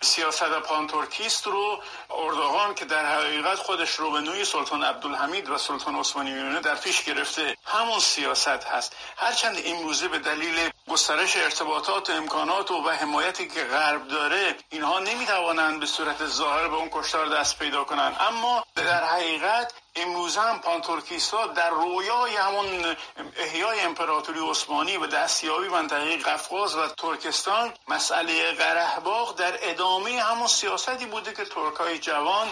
سیاست 0.02 0.44
پانتورکیست 0.44 1.48
رو 1.48 1.82
اردوغان 2.10 2.76
که 2.76 2.86
در 2.86 3.06
حقیقت 3.06 3.56
خودش 3.56 3.92
رو 3.92 4.12
به 4.12 4.20
نوعی 4.22 4.46
سلطان 4.46 4.84
عبدالحمید 4.84 5.50
و 5.50 5.58
سلطان 5.58 5.96
عثمانی 5.96 6.32
می‌دونه 6.32 6.60
در 6.60 6.76
پیش 6.76 7.04
گرفته. 7.04 7.58
همون 7.66 8.00
سیاست 8.00 8.48
هست. 8.48 8.96
هرچند 9.18 9.58
امروزه 9.66 10.08
به 10.08 10.20
دلیل 10.20 10.70
گسترش 10.90 11.38
ارتباطات 11.38 12.10
و 12.10 12.14
امکانات 12.14 12.72
و, 12.72 12.74
و 12.74 12.90
حمایتی 12.90 13.48
که 13.48 13.64
غرب 13.64 14.08
داره 14.08 14.56
اینها 14.70 15.00
نمی‌توانند 15.00 15.80
به 15.80 15.86
صورت 15.86 16.26
ظاهر 16.26 16.68
به 16.68 16.76
اون 16.76 16.90
کشتار 16.92 17.28
دست 17.28 17.60
پیدا 17.60 17.84
کنند. 17.84 18.16
اما 18.20 18.66
در 18.76 19.04
حقیقت 19.04 19.74
امروز 19.98 20.38
هم 20.38 20.60
پانتورکیستا 20.60 21.48
در 21.48 21.70
رویای 21.70 22.36
همون 22.36 22.96
احیای 23.38 23.80
امپراتوری 23.80 24.40
عثمانی 24.50 24.98
و 24.98 25.08
دستیابی 25.08 25.68
منطقه 25.68 26.18
قفقاز 26.18 26.76
و 26.76 26.88
ترکستان 26.88 27.74
مسئله 27.88 28.52
قره‌باغ 28.52 29.36
در 29.36 29.70
ادامه 29.70 30.22
همون 30.22 30.48
سیاستی 30.48 31.06
بوده 31.06 31.34
که 31.34 31.46
ترکای 31.46 32.00
جوان 32.00 32.48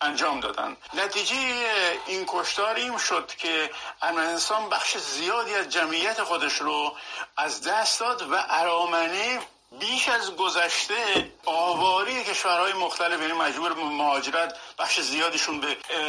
انجام 0.00 0.40
دادن. 0.40 0.76
نتیجه 0.94 1.36
این 2.06 2.24
کشتار 2.28 2.74
این 2.74 2.98
شد 2.98 3.32
که 3.38 3.70
ارمنستان 4.02 4.68
بخش 4.68 4.98
زیادی 4.98 5.54
از 5.54 5.68
جمعیت 5.68 6.22
خودش 6.22 6.54
رو 6.60 6.96
از 7.36 7.62
دست 7.62 8.00
داد 8.00 8.22
و 8.32 8.34
ارامنه 8.48 9.40
بیش 9.80 10.08
از 10.08 10.36
گذشته 10.36 10.94
آواری 11.46 12.24
کشورهای 12.24 12.72
مختلف 12.72 13.20
یعنی 13.20 13.32
مجبور 13.32 13.72
مهاجرت 13.98 14.54
بخش 14.78 15.00
زیادیشون 15.00 15.60
به 15.60 15.66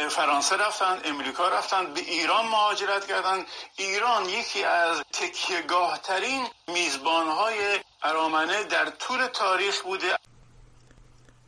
فرانسه 0.08 0.56
رفتن 0.56 0.96
امریکا 1.04 1.48
رفتن 1.48 1.94
به 1.94 2.00
ایران 2.00 2.44
مهاجرت 2.46 3.06
کردن. 3.06 3.38
ایران 3.76 4.22
یکی 4.24 4.64
از 4.64 5.02
تکیهگاه 5.12 6.00
ترین 6.02 6.42
میزبانهای 6.74 7.58
ارامنه 8.02 8.64
در 8.70 8.84
طول 8.98 9.26
تاریخ 9.32 9.82
بوده. 9.82 10.06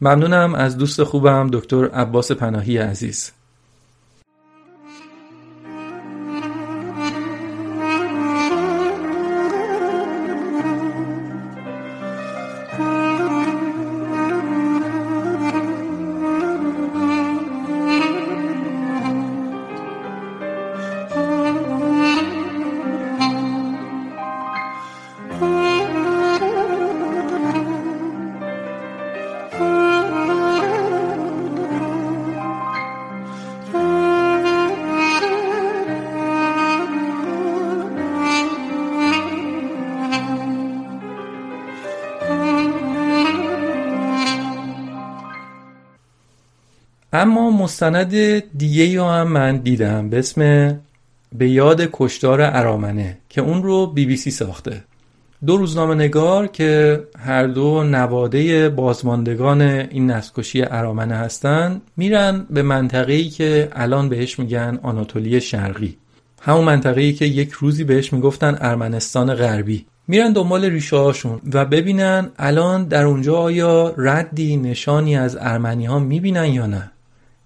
ممنونم 0.01 0.55
از 0.55 0.79
دوست 0.79 1.05
خوبم 1.05 1.51
دکتر 1.53 1.91
عباس 1.91 2.33
پناهی 2.33 2.79
عزیز. 2.79 3.33
مستند 47.59 48.15
دیگه 48.59 48.85
یا 48.85 49.09
هم 49.09 49.29
من 49.29 49.57
دیدم 49.57 50.11
به 50.11 50.19
اسم 50.19 50.41
به 51.39 51.49
یاد 51.49 51.89
کشتار 51.93 52.41
ارامنه 52.43 53.19
که 53.29 53.41
اون 53.41 53.63
رو 53.63 53.87
بی 53.87 54.07
بی 54.07 54.17
سی 54.17 54.31
ساخته. 54.31 54.85
دو 55.47 55.57
روزنامه 55.57 55.95
نگار 55.95 56.47
که 56.47 57.01
هر 57.19 57.47
دو 57.47 57.85
نواده 57.85 58.69
بازماندگان 58.69 59.63
این 59.63 60.11
نسکشی 60.11 60.63
ارامنه 60.63 61.15
هستن 61.15 61.81
میرن 61.97 62.47
به 62.51 62.63
منطقه‌ای 62.63 63.29
که 63.29 63.69
الان 63.73 64.09
بهش 64.09 64.39
میگن 64.39 64.79
آناتولی 64.83 65.41
شرقی. 65.41 65.97
همون 66.43 66.65
منطقه‌ای 66.65 67.13
که 67.13 67.25
یک 67.25 67.51
روزی 67.51 67.85
بهش 67.85 68.13
می‌گفتن 68.13 68.59
ارمنستان 68.61 69.35
غربی. 69.35 69.87
میرن 70.09 70.33
دنبال 70.33 70.65
ریشه 70.65 70.97
هاشون 70.97 71.41
و 71.53 71.65
ببینن 71.65 72.29
الان 72.39 72.85
در 72.85 73.05
اونجا 73.05 73.37
آیا 73.37 73.95
ردی 73.97 74.57
نشانی 74.57 75.17
از 75.17 75.37
ارمنی 75.41 75.87
ها 75.87 75.99
می‌بینن 75.99 76.47
یا 76.47 76.67
نه. 76.67 76.91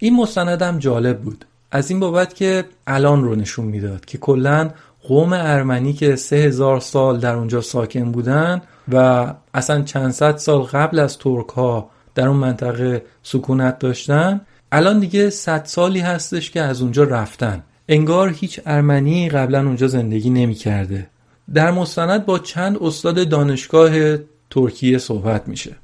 این 0.02 0.16
مستندم 0.16 0.78
جالب 0.78 1.20
بود. 1.20 1.44
از 1.70 1.90
این 1.90 2.00
بابت 2.00 2.34
که 2.34 2.64
الان 2.86 3.24
رو 3.24 3.34
نشون 3.34 3.64
می‌داد 3.64 4.04
که 4.04 4.18
کلا 4.18 4.70
قوم 5.02 5.32
ارمنی 5.32 5.92
که 5.92 6.16
سه 6.16 6.36
هزار 6.36 6.80
سال 6.80 7.18
در 7.18 7.34
اونجا 7.34 7.60
ساکن 7.60 8.12
بودن 8.12 8.62
و 8.92 9.26
اصلا 9.54 9.82
چند 9.82 10.10
صد 10.10 10.36
سال 10.36 10.62
قبل 10.62 10.98
از 10.98 11.18
ترک 11.18 11.48
ها 11.48 11.90
در 12.14 12.28
اون 12.28 12.36
منطقه 12.36 13.04
سکونت 13.22 13.78
داشتن 13.78 14.40
الان 14.72 15.00
دیگه 15.00 15.30
صد 15.30 15.64
سالی 15.64 16.00
هستش 16.00 16.50
که 16.50 16.60
از 16.60 16.82
اونجا 16.82 17.04
رفتن. 17.04 17.62
انگار 17.88 18.28
هیچ 18.28 18.60
ارمنی 18.66 19.28
قبلا 19.28 19.66
اونجا 19.66 19.86
زندگی 19.86 20.30
نمی 20.30 20.54
کرده. 20.54 21.06
در 21.54 21.70
مستند 21.70 22.26
با 22.26 22.38
چند 22.38 22.78
استاد 22.80 23.28
دانشگاه 23.28 24.16
ترکیه 24.50 24.98
صحبت 24.98 25.48
میشه. 25.48 25.76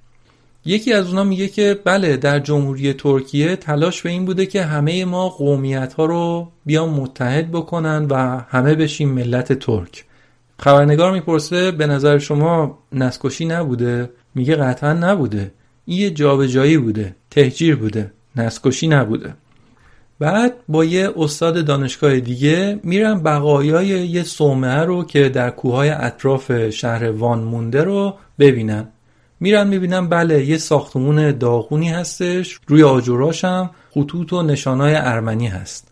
یکی 0.69 0.93
از 0.93 1.07
اونا 1.07 1.25
میگه 1.25 1.49
که 1.49 1.79
بله 1.85 2.17
در 2.17 2.39
جمهوری 2.39 2.93
ترکیه 2.93 3.57
تلاش 3.57 4.03
به 4.03 4.11
این 4.11 4.25
بوده 4.25 4.47
که 4.47 4.63
همه 4.63 5.05
ما 5.05 5.29
قومیت 5.29 5.93
ها 5.93 6.05
رو 6.05 6.49
بیان 6.67 6.89
متحد 6.89 7.51
بکنن 7.51 8.07
و 8.11 8.15
همه 8.49 8.75
بشیم 8.75 9.09
ملت 9.09 9.53
ترک. 9.53 10.05
خبرنگار 10.59 11.13
می‌پرسه 11.13 11.71
به 11.71 11.87
نظر 11.87 12.19
شما 12.19 12.79
نسکشی 12.93 13.45
نبوده؟ 13.45 14.11
میگه 14.35 14.57
قطعا 14.57 14.93
نبوده. 14.93 15.53
این 15.85 15.99
یه 15.99 16.11
جابجایی 16.11 16.79
بوده 16.79 17.17
تهجیر 17.31 17.77
بوده 17.77 18.13
نسکشی 18.37 18.89
نبوده. 18.89 19.35
بعد 20.19 20.55
با 20.69 20.85
یه 20.85 21.11
استاد 21.17 21.65
دانشگاه 21.65 22.21
دیگه 22.21 22.81
میرن 22.83 23.23
بقایای 23.23 23.87
یه 23.87 24.23
صومعه 24.23 24.81
رو 24.81 25.05
که 25.05 25.29
در 25.29 25.51
کوههای 25.51 25.91
اطراف 25.91 26.71
شهر 26.71 27.11
وان 27.11 27.39
مونده 27.39 27.85
رو 27.85 28.15
ببینن. 28.39 28.89
میرن 29.41 29.69
می‌بینن 29.69 30.09
بله 30.09 30.45
یه 30.45 30.59
ساختمون 30.59 31.39
داغونی 31.39 31.89
هستش 31.89 32.61
روی 32.67 32.83
آجوراش 32.83 33.45
هم 33.45 33.71
خطوط 33.91 34.33
و 34.33 34.43
نشانهای 34.43 34.95
ارمنی 34.95 35.47
هست. 35.47 35.89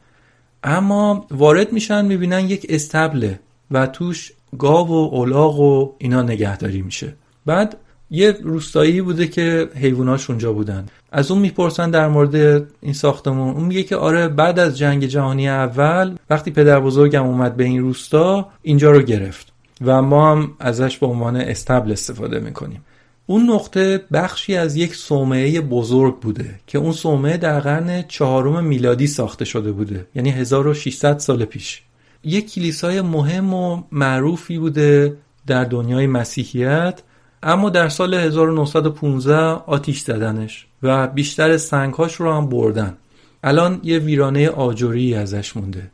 اما 0.64 1.26
وارد 1.30 1.72
میشن 1.72 2.04
می‌بینن 2.04 2.40
یک 2.40 2.66
استبله 2.68 3.40
و 3.70 3.86
توش 3.86 4.32
گاو 4.58 4.88
و 4.88 5.14
اولاغ 5.14 5.60
و 5.60 5.92
اینا 5.98 6.22
نگهداری 6.22 6.82
میشه. 6.82 7.14
بعد 7.46 7.76
یه 8.10 8.36
روستایی 8.42 9.00
بوده 9.00 9.26
که 9.28 9.68
حیواناش 9.74 10.30
اونجا 10.30 10.52
بودن. 10.52 10.86
از 11.12 11.30
اون 11.30 11.40
می‌پرسن 11.40 11.90
در 11.90 12.08
مورد 12.08 12.66
این 12.80 12.92
ساختمون. 12.92 13.54
اون 13.54 13.64
میگه 13.64 13.82
که 13.82 13.96
آره 13.96 14.28
بعد 14.28 14.58
از 14.58 14.78
جنگ 14.78 15.06
جهانی 15.06 15.48
اول 15.48 16.16
وقتی 16.30 16.50
پدر 16.50 16.80
بزرگم 16.80 17.26
اومد 17.26 17.56
به 17.56 17.64
این 17.64 17.80
روستا 17.82 18.48
اینجا 18.62 18.90
رو 18.90 19.02
گرفت 19.02 19.52
و 19.84 20.02
ما 20.02 20.30
هم 20.30 20.50
ازش 20.58 20.98
به 20.98 21.06
عنوان 21.06 21.36
استبل 21.36 21.92
استفاده 21.92 22.40
می‌کنیم. 22.40 22.84
اون 23.26 23.50
نقطه 23.50 24.04
بخشی 24.12 24.56
از 24.56 24.76
یک 24.76 24.94
صومعه 24.94 25.60
بزرگ 25.60 26.20
بوده 26.20 26.60
که 26.66 26.78
اون 26.78 26.92
صومعه 26.92 27.36
در 27.36 27.60
قرن 27.60 28.02
چهارم 28.02 28.64
میلادی 28.64 29.06
ساخته 29.06 29.44
شده 29.44 29.72
بوده 29.72 30.06
یعنی 30.14 30.30
1600 30.30 31.18
سال 31.18 31.44
پیش. 31.44 31.82
یک 32.24 32.54
کلیسای 32.54 33.00
مهم 33.00 33.54
و 33.54 33.82
معروفی 33.92 34.58
بوده 34.58 35.16
در 35.46 35.64
دنیای 35.64 36.06
مسیحیت 36.06 37.02
اما 37.42 37.70
در 37.70 37.88
سال 37.88 38.14
1915 38.14 39.36
آتیش 39.66 40.00
زدنش 40.00 40.66
و 40.82 41.06
بیشتر 41.06 41.56
سنگهاش 41.56 42.14
رو 42.14 42.32
هم 42.32 42.48
بردن. 42.48 42.96
الان 43.44 43.80
یه 43.82 43.98
ویرانه 43.98 44.48
آجوری 44.48 45.14
ازش 45.14 45.56
مونده. 45.56 45.90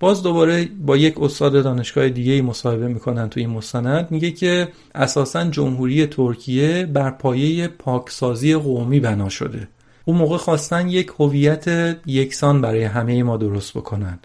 باز 0.00 0.22
دوباره 0.22 0.68
با 0.86 0.96
یک 0.96 1.22
استاد 1.22 1.64
دانشگاه 1.64 2.08
دیگه 2.08 2.42
مصاحبه 2.42 2.88
می‌کنن 2.88 3.28
تو 3.28 3.40
این 3.40 3.50
مستند. 3.50 4.10
میگه 4.10 4.30
که 4.30 4.68
اساسا 4.94 5.44
جمهوری 5.44 6.06
ترکیه 6.06 6.86
بر 6.86 7.10
پایه 7.10 7.68
پاکسازی 7.68 8.54
قومی 8.54 9.00
بنا 9.00 9.28
شده. 9.28 9.68
اون 10.04 10.16
موقع 10.16 10.36
خواستن 10.36 10.88
یک 10.88 11.12
هویت 11.18 11.96
یکسان 12.06 12.60
برای 12.60 12.84
همه 12.84 13.22
ما 13.22 13.36
درست 13.36 13.74
بکنن. 13.74 14.18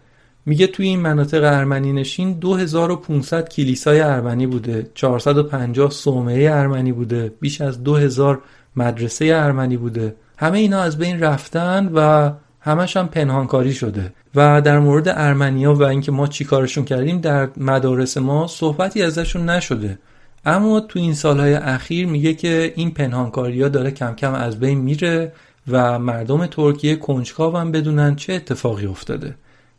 میگه 0.46 0.68
توی 0.68 0.88
این 0.88 1.00
مناطق 1.00 1.44
ارمنی 1.44 1.94
نشین 1.94 2.34
2500 2.34 3.50
کلیسای 3.50 4.00
ارمنی 4.00 4.48
بوده. 4.48 4.90
450 4.96 5.90
صومعه 5.90 6.52
ارمنی 6.52 6.92
بوده. 6.92 7.34
بیش 7.40 7.62
از 7.62 7.84
2000 7.84 8.42
مدرسه 8.76 9.26
ارمنی 9.26 9.78
بوده. 9.78 10.16
همه 10.38 10.58
اینا 10.58 10.82
از 10.82 10.98
بین 10.98 11.20
رفتن 11.20 11.92
و 11.94 12.32
همش 12.62 12.98
هم 12.98 13.08
پنهانکاری 13.08 13.74
شده 13.74 14.14
و 14.36 14.62
در 14.62 14.80
مورد 14.80 15.08
ارمنیا 15.08 15.74
و 15.74 15.84
اینکه 15.84 16.12
ما 16.12 16.28
چی 16.28 16.46
کارشون 16.46 16.86
کردیم 16.86 17.22
در 17.22 17.50
مدارس 17.58 18.18
ما 18.18 18.48
صحبتی 18.48 19.04
ازشون 19.04 19.50
نشده. 19.50 20.00
اما 20.46 20.80
تو 20.80 21.00
این 21.00 21.14
سالهای 21.14 21.54
اخیر 21.54 22.08
میگه 22.08 22.34
که 22.34 22.74
این 22.76 22.92
پنهانکاری 22.92 23.62
ها 23.62 23.70
داره 23.70 23.92
کم 23.92 24.14
کم 24.16 24.34
از 24.34 24.60
بین 24.60 24.80
میره 24.80 25.34
و 25.68 26.00
مردم 26.00 26.46
ترکیه 26.46 26.96
کنجکاو 26.96 27.58
هم 27.58 27.72
بدونن 27.72 28.16
چه 28.16 28.34
اتفاقی 28.34 28.86
افتاده. 28.86 29.36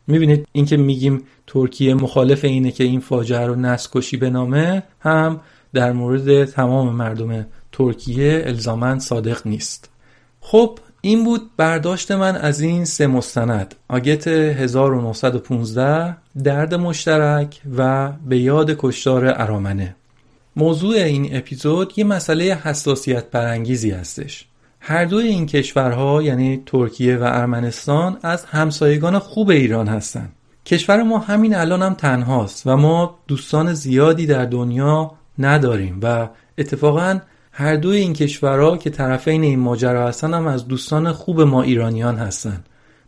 می‌بینید 0.07 0.47
اینکه 0.51 0.77
میگیم 0.77 1.23
ترکیه 1.47 1.93
مخالف 1.93 2.45
اینه 2.45 2.71
که 2.71 2.83
این 2.83 2.99
فاجعه 2.99 3.45
رو 3.47 3.55
نسکشی 3.55 4.17
بنامه 4.17 4.83
هم 4.99 5.41
در 5.73 5.91
مورد 5.91 6.45
تمام 6.45 6.95
مردم 6.95 7.45
ترکیه 7.71 8.43
الزاما 8.45 8.99
صادق 8.99 9.47
نیست. 9.47 9.89
خب 10.41 10.79
این 11.05 11.23
بود 11.23 11.49
برداشت 11.57 12.11
من 12.11 12.35
از 12.35 12.61
این 12.61 12.85
سه 12.85 13.07
مستند. 13.07 13.75
آگت 13.87 14.27
1915 14.27 16.17
درد 16.43 16.73
مشترک 16.75 17.61
و 17.77 18.11
به 18.11 18.37
یاد 18.37 18.75
کشتار 18.77 19.25
ارامنه. 19.27 19.95
موضوع 20.55 20.95
این 20.95 21.37
اپیزود 21.37 21.93
یه 21.97 22.03
مسئله 22.03 22.43
حساسیت 22.63 23.25
پرانگیزی 23.25 23.91
هستش. 23.91 24.45
هر 24.79 25.05
دوی 25.05 25.27
این 25.27 25.45
کشورها 25.45 26.21
یعنی 26.21 26.63
ترکیه 26.65 27.17
و 27.17 27.23
ارمنستان 27.23 28.17
از 28.21 28.45
همسایگان 28.45 29.19
خوب 29.19 29.49
ایران 29.49 29.87
هستند. 29.87 30.33
کشور 30.65 31.03
ما 31.03 31.17
همین 31.17 31.55
الان 31.55 31.81
هم 31.81 31.93
تنهاست 31.93 32.67
و 32.67 32.77
ما 32.77 33.19
دوستان 33.27 33.73
زیادی 33.73 34.25
در 34.25 34.45
دنیا 34.45 35.11
نداریم 35.39 35.99
و 36.03 36.29
اتفاقا 36.57 37.19
هر 37.55 37.75
دوی 37.75 37.97
این 37.97 38.13
کشورها 38.13 38.77
که 38.77 38.89
طرفین 38.89 39.43
این 39.43 39.59
ماجرا 39.59 40.07
هستن 40.07 40.33
هم 40.33 40.47
از 40.47 40.67
دوستان 40.67 41.11
خوب 41.11 41.41
ما 41.41 41.61
ایرانیان 41.61 42.15
هستند. 42.15 42.65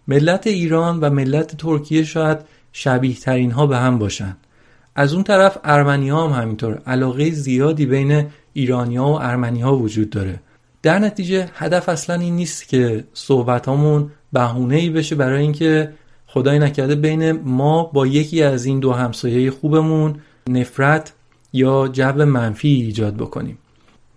ملت 0.07 0.47
ایران 0.47 0.99
و 0.99 1.09
ملت 1.09 1.57
ترکیه 1.57 2.03
شاید 2.03 2.37
شبیه 2.71 3.15
ترین 3.15 3.51
ها 3.51 3.67
به 3.67 3.77
هم 3.77 3.99
باشند. 3.99 4.37
از 4.95 5.13
اون 5.13 5.23
طرف 5.23 5.57
ارمنی 5.63 6.09
ها 6.09 6.27
هم 6.27 6.41
همینطور 6.41 6.81
علاقه 6.87 7.31
زیادی 7.31 7.85
بین 7.85 8.25
ایرانی 8.53 8.97
ها 8.97 9.11
و 9.11 9.21
ارمنی 9.21 9.61
ها 9.61 9.77
وجود 9.77 10.09
داره 10.09 10.39
در 10.81 10.99
نتیجه 10.99 11.49
هدف 11.53 11.89
اصلا 11.89 12.15
این 12.15 12.35
نیست 12.35 12.67
که 12.67 13.03
صحبت 13.13 13.65
هامون 13.65 14.11
بهونه 14.33 14.75
ای 14.75 14.89
بشه 14.89 15.15
برای 15.15 15.41
اینکه 15.41 15.93
خدای 16.27 16.59
نکرده 16.59 16.95
بین 16.95 17.31
ما 17.31 17.83
با 17.83 18.07
یکی 18.07 18.43
از 18.43 18.65
این 18.65 18.79
دو 18.79 18.93
همسایه 18.93 19.51
خوبمون 19.51 20.19
نفرت 20.49 21.13
یا 21.53 21.87
جو 21.87 22.25
منفی 22.25 22.67
ایجاد 22.67 23.15
بکنیم 23.15 23.57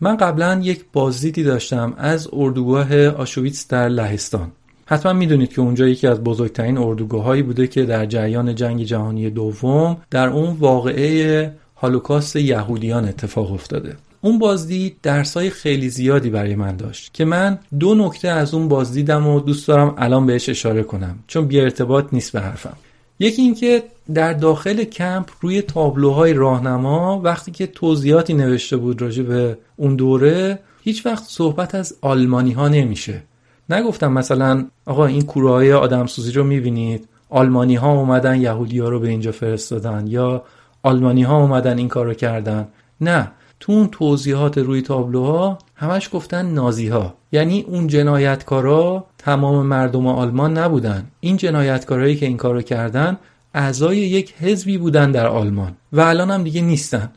من 0.01 0.17
قبلا 0.17 0.61
یک 0.63 0.85
بازدیدی 0.93 1.43
داشتم 1.43 1.95
از 1.97 2.29
اردوگاه 2.33 3.07
آشویتس 3.07 3.69
در 3.69 3.89
لهستان. 3.89 4.53
حتما 4.87 5.13
می‌دونید 5.13 5.53
که 5.53 5.61
اونجا 5.61 5.89
یکی 5.89 6.07
از 6.07 6.25
بزرگترین 6.25 6.79
اردوگاههایی 6.79 7.43
بوده 7.43 7.67
که 7.67 7.85
در 7.85 8.07
جریان 8.07 8.55
جنگ 8.55 8.83
جهانی 8.83 9.31
دوم 9.31 9.97
در 10.11 10.29
اون 10.29 10.57
واقعه 10.59 11.53
هالوکاست 11.77 12.37
یهودیان 12.37 13.05
اتفاق 13.05 13.53
افتاده. 13.53 13.97
اون 14.21 14.39
بازدید 14.39 14.97
درسای 15.03 15.51
خیلی 15.51 15.89
زیادی 15.89 16.31
برای 16.31 16.55
من 16.55 16.77
داشت 16.77 17.15
که 17.15 17.25
من 17.25 17.59
دو 17.79 17.95
نکته 17.95 18.29
از 18.29 18.55
اون 18.55 18.69
بازدیدم 18.69 19.27
و 19.27 19.41
دوست 19.41 19.69
دارم 19.69 19.95
الان 19.99 20.27
بهش 20.27 20.49
اشاره 20.49 20.83
کنم 20.83 21.19
چون 21.27 21.47
بی 21.47 21.61
ارتباط 21.61 22.05
نیست 22.13 22.33
به 22.33 22.41
حرفم. 22.41 22.77
یکی 23.19 23.43
اینکه 23.43 23.83
در 24.15 24.33
داخل 24.33 24.85
کمپ 24.85 25.31
روی 25.41 25.63
تابلوهای 25.63 26.33
راهنما 26.33 27.21
وقتی 27.25 27.51
که 27.51 27.67
توضیحاتی 27.67 28.35
نوشته 28.35 28.77
بود 28.77 29.03
راجع 29.03 29.23
به 29.23 29.59
اون 29.77 29.97
دوره 29.97 30.59
هیچ 30.83 31.07
وقت 31.07 31.25
صحبت 31.25 31.75
از 31.75 31.97
آلمانی 32.01 32.53
ها 32.53 32.69
نمیشه. 32.69 33.23
نگفتم 33.71 34.13
مثلا 34.13 34.67
آقا 34.87 35.07
این 35.07 35.23
کوره 35.23 35.51
های 35.51 35.73
آدم 35.73 36.07
سوزی 36.07 36.33
رو 36.33 36.45
می‌بینید؟ 36.45 37.09
آلمانی 37.31 37.75
ها 37.75 37.93
اومدن 37.93 38.41
یهودی 38.41 38.79
ها 38.79 38.89
رو 38.89 39.01
به 39.01 39.09
اینجا 39.09 39.33
فرستادن 39.33 40.07
یا 40.07 40.45
آلمانی 40.83 41.23
ها 41.23 41.41
اومدن 41.41 41.79
این 41.79 41.89
کار 41.89 42.07
رو 42.07 42.15
کردن؟ 42.15 42.69
نه. 43.01 43.31
تو 43.61 43.73
اون 43.73 43.89
توضیحات 43.89 44.59
روی 44.59 44.83
تابلوها 44.83 45.59
همش 45.75 46.09
گفتن 46.13 46.47
نازی 46.47 46.89
ها 46.89 47.15
یعنی 47.33 47.65
اون 47.69 47.87
جنایتکارا 47.87 49.07
تمام 49.19 49.67
مردم 49.67 50.07
آلمان 50.07 50.59
نبودن. 50.59 51.11
این 51.21 51.37
جنایتکارایی 51.37 52.17
که 52.17 52.27
این 52.27 52.37
کارو 52.37 52.63
کردن 52.63 53.19
اعضای 53.55 53.97
یک 53.97 54.35
حزبی 54.41 54.79
بودن 54.79 55.13
در 55.13 55.27
آلمان 55.27 55.77
و 55.93 56.01
الان 56.01 56.31
هم 56.31 56.45
دیگه 56.45 56.61
نیستن. 56.61 57.11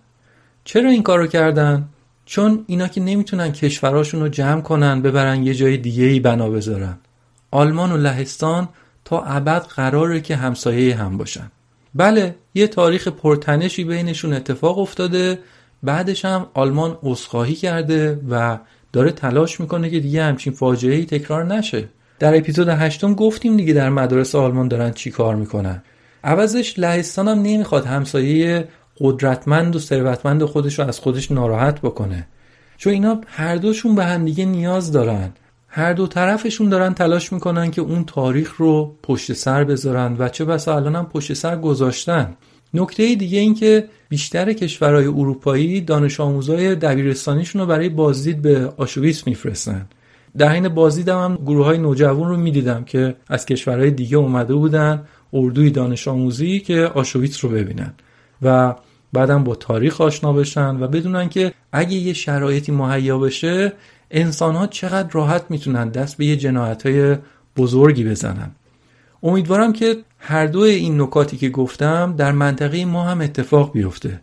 چرا 0.64 0.90
این 0.90 1.04
کارو 1.04 1.28
کردن؟ 1.28 1.90
چون 2.26 2.64
اینا 2.68 2.88
که 2.88 3.02
نمی‌تونن 3.02 3.52
کشوراشون 3.52 4.22
رو 4.22 4.28
جمع 4.28 4.62
کنن 4.62 5.02
ببرن 5.02 5.44
یه 5.44 5.54
جای 5.54 5.78
دیگه 5.78 6.04
ای 6.04 6.20
بنا 6.20 6.50
بذارن. 6.50 6.98
آلمان 7.52 7.92
و 7.92 7.98
لهستان 7.98 8.70
تا 9.06 9.22
ابد 9.22 9.62
قراره 9.62 10.22
که 10.22 10.36
همسایه 10.36 10.96
هم 10.96 11.18
باشن. 11.18 11.52
بله 11.96 12.36
یه 12.54 12.68
تاریخ 12.68 13.08
پرتنشی 13.08 13.84
بینشون 13.84 14.34
اتفاق 14.34 14.80
افتاده 14.80 15.40
بعدش 15.84 16.26
هم 16.26 16.46
آلمان 16.54 16.98
عذرخواهی 17.04 17.56
کرده 17.56 18.20
و 18.30 18.58
داره 18.94 19.12
تلاش 19.12 19.60
می‌کنه 19.60 19.90
که 19.90 20.00
دیگه 20.00 20.24
همچین 20.24 20.54
فاجعه 20.54 20.96
ای 20.96 21.06
تکرار 21.06 21.46
نشه. 21.46 21.90
در 22.20 22.38
اپیزود 22.38 22.68
هشتم 22.68 23.14
گفتیم 23.14 23.58
دیگه 23.58 23.74
در 23.74 23.90
مدارس 23.90 24.36
آلمان 24.36 24.68
دارن 24.68 24.92
چی 24.92 25.12
کار 25.12 25.36
می‌کنن. 25.36 25.84
عوضش 26.24 26.80
لهستان 26.80 27.28
هم 27.28 27.42
نمی‌خواد 27.42 27.86
همسایه 27.86 28.68
قدرتمند 29.00 29.76
و 29.76 29.80
ثروتمند 29.80 30.46
خودش 30.46 30.80
رو 30.80 30.88
از 30.88 31.00
خودش 31.00 31.32
ناراحت 31.32 31.82
بکنه. 31.82 32.28
چون 32.78 32.94
اینا 32.94 33.22
هر 33.28 33.56
دوشون 33.56 33.96
به 33.96 34.06
هم 34.06 34.26
دیگه 34.26 34.46
نیاز 34.46 34.92
دارن. 34.92 35.30
هر 35.68 35.94
دو 35.94 36.08
طرفشون 36.08 36.70
دارن 36.70 36.94
تلاش 36.94 37.34
می‌کنن 37.34 37.72
که 37.72 37.82
اون 37.82 38.06
تاریخ 38.06 38.56
رو 38.58 38.96
پشت 39.04 39.34
سر 39.34 39.64
بذارن 39.64 40.16
و 40.20 40.30
چه 40.30 40.46
بسا 40.46 40.76
الان 40.76 40.96
هم 40.96 41.06
پشت 41.06 41.34
سر 41.34 41.56
گذاشتن. 41.56 42.36
نکته 42.74 43.16
دیگه 43.16 43.40
این 43.40 43.56
که 43.56 43.88
بیشتر 44.10 44.54
کشورهای 44.54 45.06
اروپایی 45.06 45.82
دانش 45.82 46.20
آموزای 46.20 46.76
دبیرستانیشون 46.76 47.62
رو 47.62 47.68
برای 47.68 47.90
بازدید 47.90 48.42
به 48.42 48.74
آشویتس 48.78 49.28
میفرستن. 49.28 49.88
در 50.38 50.50
حین 50.50 50.70
بازدید 50.70 51.10
هم 51.10 51.36
گروه 51.46 51.66
های 51.66 51.78
نوجوان 51.78 52.30
رو 52.30 52.38
می‌دیدم 52.38 52.84
که 52.84 53.16
از 53.28 53.46
کشورهای 53.46 53.92
دیگه 53.92 54.18
اومده 54.18 54.54
بودن 54.54 55.04
اردوی 55.34 55.70
دانش 55.70 56.08
آموزی 56.08 56.60
که 56.60 56.86
آشویتس 56.86 57.46
رو 57.46 57.52
ببینن 57.52 57.94
و 58.42 58.76
بعدم 59.14 59.44
با 59.44 59.56
تاریخ 59.56 60.02
آشنا 60.02 60.34
بشن 60.34 60.84
و 60.84 60.88
بدونن 60.88 61.30
که 61.30 61.54
اگه 61.72 61.94
یه 61.94 62.14
شرایطی 62.14 62.72
مهیا 62.72 63.18
بشه 63.18 63.74
انسان 64.12 64.56
ها 64.56 64.68
چقدر 64.68 65.10
راحت 65.12 65.46
می‌تونن 65.50 65.90
دست 65.90 66.18
به 66.18 66.26
یه 66.26 66.38
جنایت 66.38 66.86
های 66.86 67.18
بزرگی 67.58 68.04
بزنن. 68.04 68.52
امیدوارم 69.24 69.74
که 69.74 69.98
هر 70.24 70.46
دو 70.46 70.60
این 70.60 71.02
نکاتی 71.02 71.38
که 71.38 71.50
گفتم 71.50 72.14
در 72.18 72.32
منطقه 72.32 72.86
ما 72.86 73.04
هم 73.04 73.22
اتفاق 73.22 73.72
بیفته. 73.72 74.22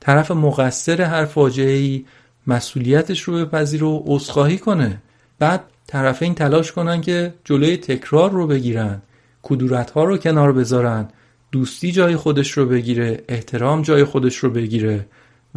طرف 0.00 0.30
مقصر 0.30 1.02
هر 1.02 1.24
فاجعه 1.24 1.72
ای 1.72 2.04
مسئولیتش 2.46 3.20
رو 3.20 3.34
بپذیر 3.34 3.84
و 3.84 4.02
عذرخواهی 4.06 4.58
کنه. 4.58 5.02
بعد 5.38 5.64
طرفین 5.86 6.34
تلاش 6.34 6.72
کنن 6.72 7.00
که 7.00 7.34
جلوی 7.44 7.76
تکرار 7.76 8.30
رو 8.30 8.46
بگیرن 8.46 9.02
کدورت 9.42 9.90
ها 9.90 10.04
رو 10.04 10.16
کنار 10.16 10.52
بذارن 10.52 11.08
دوستی 11.52 11.92
جای 11.92 12.16
خودش 12.16 12.50
رو 12.50 12.66
بگیره 12.66 13.24
احترام 13.28 13.82
جای 13.82 14.04
خودش 14.04 14.36
رو 14.36 14.50
بگیره 14.50 15.06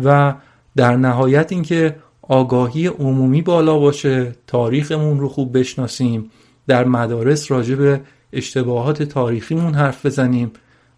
و 0.03 0.33
در 0.75 0.95
نهایت 0.95 1.51
اینکه 1.51 1.95
آگاهی 2.21 2.87
عمومی 2.87 3.41
بالا 3.41 3.79
باشه 3.79 4.35
تاریخمون 4.47 5.19
رو 5.19 5.29
خوب 5.29 5.57
بشناسیم 5.59 6.31
در 6.67 6.83
مدارس 6.83 7.51
راجع 7.51 7.75
به 7.75 8.01
اشتباهات 8.33 9.03
تاریخیمون 9.03 9.73
حرف 9.73 10.05
بزنیم 10.05 10.51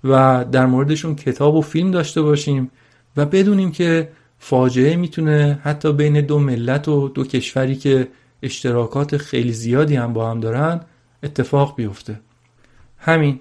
و 0.03 0.45
در 0.51 0.65
موردشون 0.65 1.15
کتاب 1.15 1.55
و 1.55 1.61
فیلم 1.61 1.91
داشته 1.91 2.21
باشیم 2.21 2.71
و 3.17 3.25
بدونیم 3.25 3.71
که 3.71 4.09
فاجعه 4.39 4.95
می‌تونه 4.95 5.59
حتی 5.63 5.93
بین 5.93 6.21
دو 6.21 6.39
ملت 6.39 6.87
و 6.87 7.09
دو 7.09 7.23
کشوری 7.23 7.75
که 7.75 8.07
اشتراکات 8.43 9.17
خیلی 9.17 9.51
زیادی 9.51 9.95
هم 9.95 10.13
با 10.13 10.31
هم 10.31 10.39
دارن 10.39 10.81
اتفاق 11.23 11.75
بیفته. 11.75 12.19
همین 12.97 13.39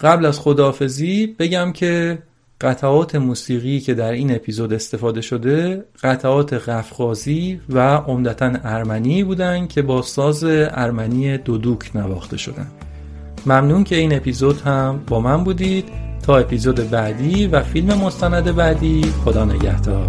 قبل 0.00 0.26
از 0.26 0.40
خداحافظی 0.40 1.26
بگم 1.26 1.72
که 1.72 2.18
قطعات 2.60 3.14
موسیقی 3.14 3.80
که 3.80 3.94
در 3.94 4.12
این 4.12 4.34
اپیزود 4.34 4.72
استفاده 4.72 5.20
شده 5.20 5.84
قطعات 6.02 6.52
غفخازی 6.68 7.60
و 7.68 7.96
عمدتا 7.96 8.52
ارمنی 8.64 9.24
بودن 9.24 9.66
که 9.66 9.82
با 9.82 10.02
ساز 10.02 10.44
ارمنی 10.44 11.38
دودوک 11.38 11.96
نواخته 11.96 12.36
شدن. 12.36 12.66
ممنون 13.46 13.84
که 13.84 13.96
این 13.96 14.16
اپیزود 14.16 14.60
هم 14.60 15.00
با 15.06 15.20
من 15.20 15.44
بودید. 15.44 15.88
تا 16.22 16.36
اپیزود 16.36 16.90
بعدی 16.90 17.46
و 17.46 17.62
فیلم 17.62 17.98
مستند 17.98 18.56
بعدی 18.56 19.04
خدا 19.24 19.44
نگهدار. 19.44 20.08